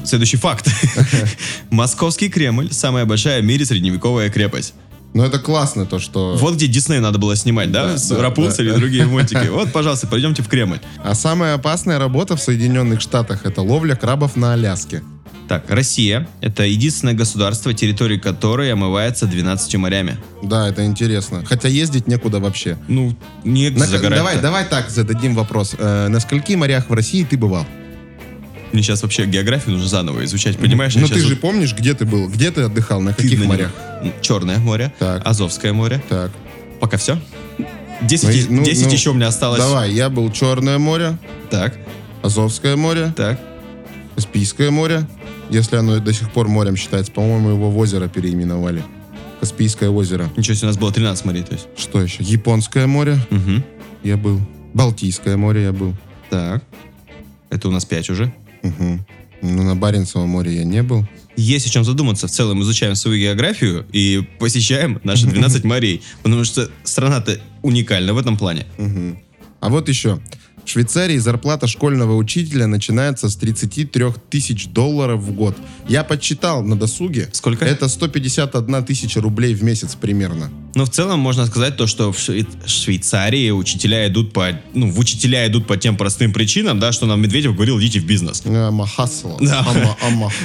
Следующий 0.05 0.37
факт. 0.39 0.69
Московский 1.71 2.29
Кремль– 2.29 2.69
самая 2.73 3.05
большая 3.05 3.41
в 3.41 3.45
мире 3.45 3.65
средневековая 3.65 4.31
крепость. 4.31 4.75
Но 5.15 5.25
это 5.25 5.39
классно, 5.39 5.87
то, 5.87 6.01
что... 6.01 6.37
Вот 6.41 6.55
где 6.55 6.67
Дисней 6.67 6.99
надо 6.99 7.19
было 7.19 7.37
снимать, 7.37 7.71
да? 7.71 7.95
Да, 7.95 8.17
да, 8.17 8.23
Рапунцель 8.23 8.69
да. 8.69 8.75
и 8.75 8.79
другие 8.79 9.07
мультики. 9.07 9.47
Вот, 9.51 9.73
пожалуйста, 9.73 10.09
пойдемте 10.09 10.43
в 10.43 10.49
Кремль. 10.49 10.81
А 11.05 11.15
самая 11.15 11.55
опасная 11.55 12.01
работа 12.01 12.37
в 12.37 12.41
Соединенных 12.41 13.01
Штатах 13.01 13.47
это 13.47 13.63
ловля 13.63 13.95
крабов 13.95 14.35
на 14.35 14.55
Аляске. 14.55 15.03
Так, 15.47 15.71
Россия– 15.71 16.27
это 16.41 16.65
единственное 16.65 17.15
государство, 17.15 17.73
территория 17.75 18.19
которой 18.19 18.73
омывается 18.73 19.27
12 19.27 19.77
морями. 19.77 20.17
Да, 20.43 20.69
это 20.69 20.85
интересно. 20.85 21.45
Хотя 21.47 21.69
ездить 21.69 22.09
некуда 22.09 22.41
вообще. 22.41 22.77
Ну, 22.89 23.15
не 23.45 23.71
На- 23.71 23.87
загорать. 23.87 24.19
давай, 24.19 24.41
давай 24.41 24.65
так 24.65 24.91
зададим 24.91 25.35
вопрос. 25.35 25.77
Э, 25.79 26.09
на 26.09 26.19
скольки 26.19 26.55
морях 26.55 26.89
в 26.89 26.93
России 26.95 27.25
ты 27.25 27.37
бывал? 27.37 27.67
Мне 28.75 28.83
сейчас 28.83 29.03
вообще 29.05 29.25
географию 29.27 29.75
нужно 29.75 29.87
заново 29.89 30.25
изучать, 30.25 30.57
понимаешь? 30.59 30.97
Ну 30.97 31.07
ты 31.07 31.21
же 31.21 31.29
вот- 31.35 31.41
помнишь, 31.41 31.73
где 31.77 31.95
ты 31.95 32.05
был? 32.05 32.29
Где 32.29 32.51
ты 32.51 32.63
отдыхал? 32.63 33.01
На 33.01 33.15
каких 33.15 33.31
Видно, 33.31 33.47
морях? 33.47 33.71
Черное 34.21 34.59
море, 34.59 34.93
Так. 34.99 35.23
Азовское 35.25 35.73
море. 35.73 36.03
Так. 36.09 36.33
Пока 36.81 36.97
все. 36.97 37.17
10, 38.03 38.25
Ну, 38.25 38.31
и- 38.33 38.47
ну, 38.49 38.65
10 38.65 38.87
ну, 38.89 38.93
еще 38.93 39.11
у 39.11 39.15
меня 39.15 39.29
осталось. 39.29 39.61
Давай, 39.61 39.93
я 39.93 40.11
был 40.11 40.29
Черное 40.33 40.79
море, 40.79 41.17
Так, 41.51 41.77
Азовское 42.23 42.75
море, 42.75 43.13
так. 43.17 43.41
Каспийское 44.17 44.73
море. 44.73 45.07
Если 45.51 45.77
оно 45.77 46.01
до 46.01 46.13
сих 46.13 46.33
пор 46.33 46.49
морем 46.49 46.75
считается, 46.77 47.13
по-моему, 47.13 47.51
его 47.51 47.71
в 47.71 47.79
озеро 47.79 48.09
переименовали. 48.09 48.83
Каспийское 49.39 49.89
озеро. 49.89 50.29
Ничего 50.37 50.57
себе, 50.57 50.67
у 50.67 50.71
нас 50.71 50.79
было 50.79 50.91
13 50.93 51.25
морей, 51.27 51.45
то 51.45 51.53
есть. 51.53 51.69
Что 51.77 52.03
еще? 52.03 52.25
Японское 52.25 52.89
море 52.89 53.19
Угу. 53.31 53.63
я 54.03 54.17
был. 54.17 54.41
Балтийское 54.73 55.37
море 55.37 55.63
я 55.63 55.73
был. 55.73 55.95
Так. 56.29 56.65
Это 57.51 57.69
у 57.69 57.71
нас 57.71 57.85
5 57.85 58.11
уже. 58.11 58.33
Мгм. 58.65 59.07
Ну, 59.43 59.63
на 59.63 59.77
Баренцевом 59.77 60.29
море 60.31 60.57
я 60.57 60.65
не 60.65 60.83
был. 60.83 61.07
Есть 61.37 61.67
о 61.67 61.71
чем 61.71 61.85
задуматься. 61.85 62.27
В 62.27 62.31
целом 62.31 62.63
изучаем 62.63 62.95
свою 62.95 63.19
географию 63.19 63.87
и 63.93 64.23
посещаем 64.39 65.01
наши 65.05 65.27
12 65.27 65.65
морей. 65.65 66.03
Потому 66.23 66.45
что 66.45 66.71
страна-то 66.83 67.39
уникальна 67.63 68.15
в 68.15 68.19
этом 68.19 68.37
плане. 68.37 68.67
А 69.61 69.69
вот 69.69 69.89
еще. 69.89 70.19
В 70.65 70.69
Швейцарии 70.69 71.19
зарплата 71.19 71.67
школьного 71.67 72.17
учителя 72.17 72.67
начинается 72.67 73.29
с 73.29 73.37
33 73.37 74.07
тысяч 74.31 74.69
долларов 74.69 75.21
в 75.21 75.33
год. 75.33 75.57
Я 75.89 76.05
подсчитал 76.05 76.63
на 76.63 76.77
досуге. 76.77 77.29
Сколько? 77.33 77.65
Это 77.65 77.89
151 77.89 78.85
тысяча 78.85 79.21
рублей 79.21 79.55
в 79.55 79.63
месяц 79.63 79.95
примерно. 79.95 80.51
Но 80.75 80.87
в 80.87 80.91
целом 80.91 81.21
можно 81.21 81.47
сказать 81.47 81.77
то, 81.77 81.87
что 81.87 82.13
в 82.13 82.19
Швей- 82.19 82.49
Швейцарии 82.67 83.51
учителя 83.51 84.09
идут 84.09 84.33
по, 84.33 84.59
ну, 84.73 84.91
в 84.91 84.99
учителя 84.99 85.47
идут 85.47 85.67
по 85.67 85.77
тем 85.77 85.97
простым 85.97 86.33
причинам, 86.33 86.81
да, 86.81 86.93
что 86.93 87.07
нам 87.07 87.21
Медведев 87.21 87.55
говорил, 87.55 87.79
идите 87.79 88.01
в 88.01 88.07
бизнес. 88.07 88.43
Hustler. 88.45 89.37
Да. 89.41 89.67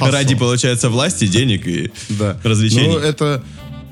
Ради, 0.00 0.34
получается, 0.34 0.90
власти, 0.90 1.26
денег 1.26 1.66
и 1.66 1.90
да. 2.10 2.38
развлечений. 2.44 2.88
Ну, 2.88 2.98
это 2.98 3.42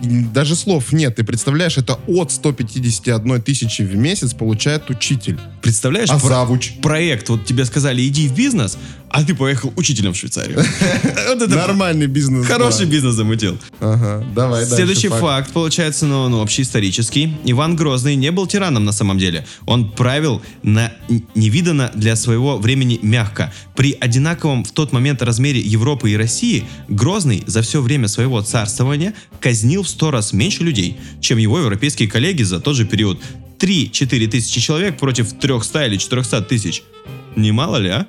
даже 0.00 0.54
слов 0.54 0.92
нет. 0.92 1.16
Ты 1.16 1.24
представляешь, 1.24 1.76
это 1.76 1.98
от 2.06 2.30
151 2.30 3.42
тысячи 3.42 3.82
в 3.82 3.96
месяц 3.96 4.32
получает 4.32 4.90
учитель. 4.90 5.38
Представляешь, 5.62 6.08
А 6.10 6.18
про- 6.18 6.28
завуч? 6.28 6.72
проект, 6.82 7.28
вот 7.28 7.44
тебе 7.44 7.64
сказали, 7.64 8.06
иди 8.06 8.28
в 8.28 8.34
бизнес, 8.34 8.78
а 9.10 9.24
ты 9.24 9.34
поехал 9.34 9.72
учителем 9.76 10.12
в 10.12 10.16
Швейцарию. 10.16 10.62
Нормальный 11.48 12.06
бизнес. 12.06 12.46
хороший 12.46 12.86
бизнес 12.86 13.14
замутил. 13.14 13.58
Ага, 13.80 14.24
давай 14.34 14.66
Следующий 14.66 15.08
факт, 15.08 15.52
получается, 15.52 16.06
ну, 16.06 16.28
ну, 16.28 16.40
общеисторический. 16.42 17.36
Иван 17.44 17.76
Грозный 17.76 18.16
не 18.16 18.30
был 18.30 18.46
тираном 18.46 18.84
на 18.84 18.92
самом 18.92 19.18
деле. 19.18 19.46
Он 19.66 19.90
правил 19.90 20.42
на 20.62 20.92
невиданно 21.34 21.90
для 21.94 22.16
своего 22.16 22.58
времени 22.58 22.98
мягко. 23.02 23.52
При 23.74 23.96
одинаковом 23.98 24.64
в 24.64 24.72
тот 24.72 24.92
момент 24.92 25.22
размере 25.22 25.60
Европы 25.60 26.10
и 26.10 26.16
России 26.16 26.64
Грозный 26.88 27.42
за 27.46 27.62
все 27.62 27.80
время 27.80 28.08
своего 28.08 28.42
царствования 28.42 29.14
казнил 29.40 29.82
в 29.82 29.88
сто 29.88 30.10
раз 30.10 30.32
меньше 30.32 30.62
людей, 30.64 30.98
чем 31.20 31.38
его 31.38 31.58
европейские 31.58 32.08
коллеги 32.08 32.42
за 32.42 32.60
тот 32.60 32.76
же 32.76 32.84
период. 32.84 33.20
3-4 33.58 34.28
тысячи 34.28 34.60
человек 34.60 34.98
против 34.98 35.32
300 35.32 35.86
или 35.86 35.96
400 35.96 36.42
тысяч. 36.42 36.82
Немало 37.36 37.76
ли, 37.76 37.88
а? 37.90 38.06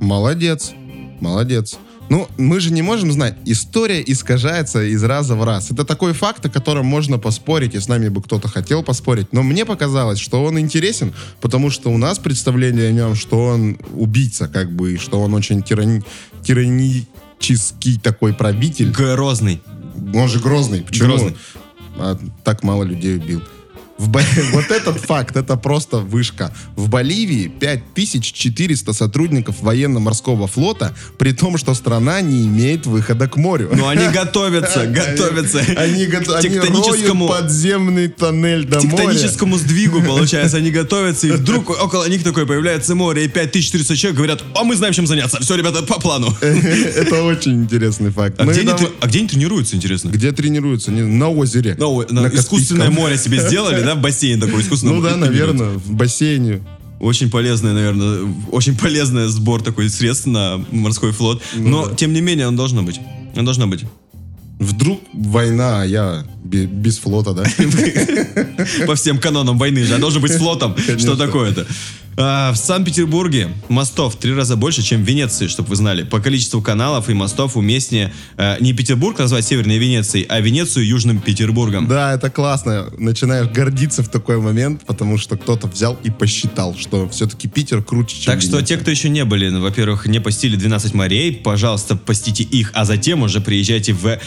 Молодец. 0.00 0.72
Молодец. 1.20 1.78
Ну, 2.08 2.28
мы 2.36 2.60
же 2.60 2.72
не 2.72 2.82
можем 2.82 3.10
знать. 3.12 3.36
История 3.46 4.02
искажается 4.04 4.82
из 4.82 5.02
раза 5.02 5.34
в 5.34 5.44
раз. 5.44 5.70
Это 5.70 5.84
такой 5.84 6.12
факт, 6.12 6.44
о 6.44 6.50
котором 6.50 6.84
можно 6.84 7.18
поспорить, 7.18 7.74
и 7.74 7.80
с 7.80 7.88
нами 7.88 8.08
бы 8.08 8.20
кто-то 8.20 8.48
хотел 8.48 8.82
поспорить. 8.82 9.32
Но 9.32 9.42
мне 9.42 9.64
показалось, 9.64 10.18
что 10.18 10.44
он 10.44 10.58
интересен, 10.58 11.14
потому 11.40 11.70
что 11.70 11.90
у 11.90 11.96
нас 11.96 12.18
представление 12.18 12.88
о 12.88 12.92
нем, 12.92 13.14
что 13.14 13.42
он 13.42 13.78
убийца, 13.94 14.48
как 14.48 14.70
бы, 14.72 14.94
и 14.94 14.98
что 14.98 15.22
он 15.22 15.32
очень 15.32 15.60
тирани- 15.60 16.04
тиранический 16.42 17.98
такой 17.98 18.34
правитель. 18.34 18.90
Грозный. 18.90 19.62
Он 20.12 20.28
же 20.28 20.38
грозный. 20.38 20.82
Почему? 20.82 21.08
Грозный. 21.08 21.36
А, 21.96 22.18
так 22.44 22.62
мало 22.62 22.84
людей 22.84 23.16
убил. 23.16 23.42
В 24.02 24.08
Бо- 24.08 24.20
Вот 24.52 24.70
этот 24.72 24.98
факт, 25.00 25.36
это 25.36 25.56
просто 25.56 25.98
вышка. 25.98 26.52
В 26.76 26.88
Боливии 26.88 27.46
5400 27.46 28.92
сотрудников 28.92 29.56
военно-морского 29.60 30.46
флота, 30.48 30.92
при 31.18 31.32
том, 31.32 31.56
что 31.56 31.72
страна 31.74 32.20
не 32.20 32.46
имеет 32.46 32.84
выхода 32.86 33.28
к 33.28 33.36
морю. 33.36 33.70
Но 33.72 33.86
они 33.88 34.08
готовятся, 34.08 34.86
готовятся. 34.86 35.60
Они, 35.76 36.06
к 36.06 36.14
они 36.14 36.48
тектоническому, 36.48 37.28
подземный 37.28 38.08
тоннель 38.08 38.64
до 38.64 38.80
моря. 38.80 38.90
тектоническому 38.96 39.56
сдвигу, 39.58 40.02
получается. 40.02 40.56
Они 40.56 40.70
готовятся, 40.80 41.28
и 41.28 41.30
вдруг 41.30 41.70
около 41.70 42.08
них 42.08 42.24
такое 42.24 42.44
появляется 42.44 42.94
море, 42.96 43.24
и 43.24 43.28
5400 43.28 43.96
человек 43.96 44.16
говорят, 44.16 44.42
а 44.56 44.64
мы 44.64 44.74
знаем, 44.74 44.94
чем 44.94 45.06
заняться. 45.06 45.38
Все, 45.40 45.54
ребята, 45.54 45.82
по 45.84 46.00
плану. 46.00 46.34
Это 46.40 47.22
очень 47.22 47.62
интересный 47.62 48.10
факт. 48.10 48.34
А 48.40 48.44
Ну 48.44 48.50
где, 48.50 48.62
там- 48.64 48.78
а 49.00 49.06
где 49.06 49.20
они 49.20 49.28
тренируются, 49.28 49.76
интересно? 49.76 50.08
Где 50.08 50.32
тренируются? 50.32 50.90
На 50.90 51.28
озере. 51.28 51.76
На, 51.78 51.86
о- 51.86 52.06
на 52.10 52.22
На 52.22 52.26
искусственное 52.28 52.90
море 52.90 53.16
себе 53.16 53.38
сделали, 53.38 53.82
да, 53.82 53.91
бассейн 53.94 54.40
такой 54.40 54.62
искусственный. 54.62 54.94
Ну 54.94 55.02
да, 55.02 55.16
наверное, 55.16 55.70
в 55.70 55.92
бассейне. 55.92 56.62
Очень 57.00 57.30
полезный, 57.30 57.72
наверное, 57.72 58.32
очень 58.52 58.76
полезный 58.76 59.26
сбор 59.26 59.60
такой 59.62 59.88
средств 59.90 60.26
на 60.26 60.64
морской 60.70 61.10
флот. 61.10 61.42
Ну 61.56 61.86
Но, 61.86 61.94
тем 61.94 62.12
не 62.12 62.20
менее, 62.20 62.46
он 62.46 62.54
должно 62.56 62.82
быть. 62.82 63.00
Он 63.34 63.44
должно 63.44 63.66
быть. 63.66 63.84
Вдруг 64.60 65.00
война, 65.12 65.82
а 65.82 65.84
я 65.84 66.24
бе- 66.44 66.66
без 66.66 66.98
флота, 66.98 67.32
да? 67.32 67.42
По 68.86 68.94
всем 68.94 69.18
канонам 69.18 69.58
войны 69.58 69.82
же, 69.84 69.94
а 69.94 69.98
должен 69.98 70.22
быть 70.22 70.32
с 70.32 70.36
флотом. 70.36 70.76
Что 70.78 71.16
такое-то? 71.16 71.66
А, 72.16 72.52
в 72.52 72.56
Санкт-Петербурге 72.56 73.48
мостов 73.68 74.14
в 74.14 74.18
три 74.18 74.34
раза 74.34 74.56
больше, 74.56 74.82
чем 74.82 75.02
в 75.02 75.08
Венеции, 75.08 75.46
чтобы 75.46 75.70
вы 75.70 75.76
знали. 75.76 76.02
По 76.02 76.20
количеству 76.20 76.60
каналов 76.60 77.08
и 77.08 77.14
мостов 77.14 77.56
уместнее 77.56 78.12
э, 78.36 78.56
не 78.60 78.74
Петербург 78.74 79.18
назвать 79.18 79.46
Северной 79.46 79.78
Венецией, 79.78 80.26
а 80.28 80.40
Венецию 80.40 80.86
Южным 80.86 81.20
Петербургом. 81.20 81.88
Да, 81.88 82.12
это 82.12 82.28
классно. 82.30 82.88
Начинаешь 82.98 83.48
гордиться 83.48 84.02
в 84.02 84.08
такой 84.08 84.38
момент, 84.38 84.82
потому 84.86 85.16
что 85.16 85.36
кто-то 85.38 85.68
взял 85.68 85.98
и 86.04 86.10
посчитал, 86.10 86.76
что 86.76 87.08
все-таки 87.08 87.48
Питер 87.48 87.82
круче, 87.82 88.16
чем 88.16 88.32
Так 88.32 88.42
что 88.42 88.56
Венеция. 88.56 88.76
те, 88.76 88.82
кто 88.82 88.90
еще 88.90 89.08
не 89.08 89.24
были, 89.24 89.48
ну, 89.48 89.62
во-первых, 89.62 90.06
не 90.06 90.20
постили 90.20 90.56
12 90.56 90.92
морей, 90.94 91.32
пожалуйста, 91.32 91.96
постите 91.96 92.42
их, 92.44 92.72
а 92.74 92.84
затем 92.84 93.22
уже 93.22 93.40
приезжайте 93.40 93.94
в 93.94 94.18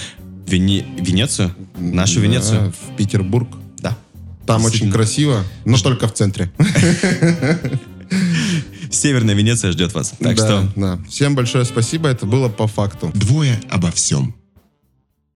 Вене- 0.48 0.86
Венецию, 1.00 1.56
нашу 1.78 2.16
Да, 2.16 2.22
Венецию. 2.22 2.74
в 2.92 2.96
Петербург. 2.98 3.50
Там 4.46 4.66
очень 4.66 4.92
красиво, 4.92 5.44
но 5.66 5.78
только 5.78 6.08
в 6.08 6.14
центре. 6.14 6.52
Северная 8.92 9.36
Венеция 9.36 9.72
ждет 9.72 9.94
вас. 9.94 10.14
Так 10.20 10.38
Да, 10.38 10.46
что 10.46 10.72
да. 10.76 11.00
Всем 11.10 11.36
большое 11.36 11.66
спасибо, 11.66 12.08
это 12.08 12.26
было 12.26 12.50
по 12.50 12.68
факту. 12.68 13.12
Двое 13.14 13.60
обо 13.70 13.92
всем. 13.92 14.36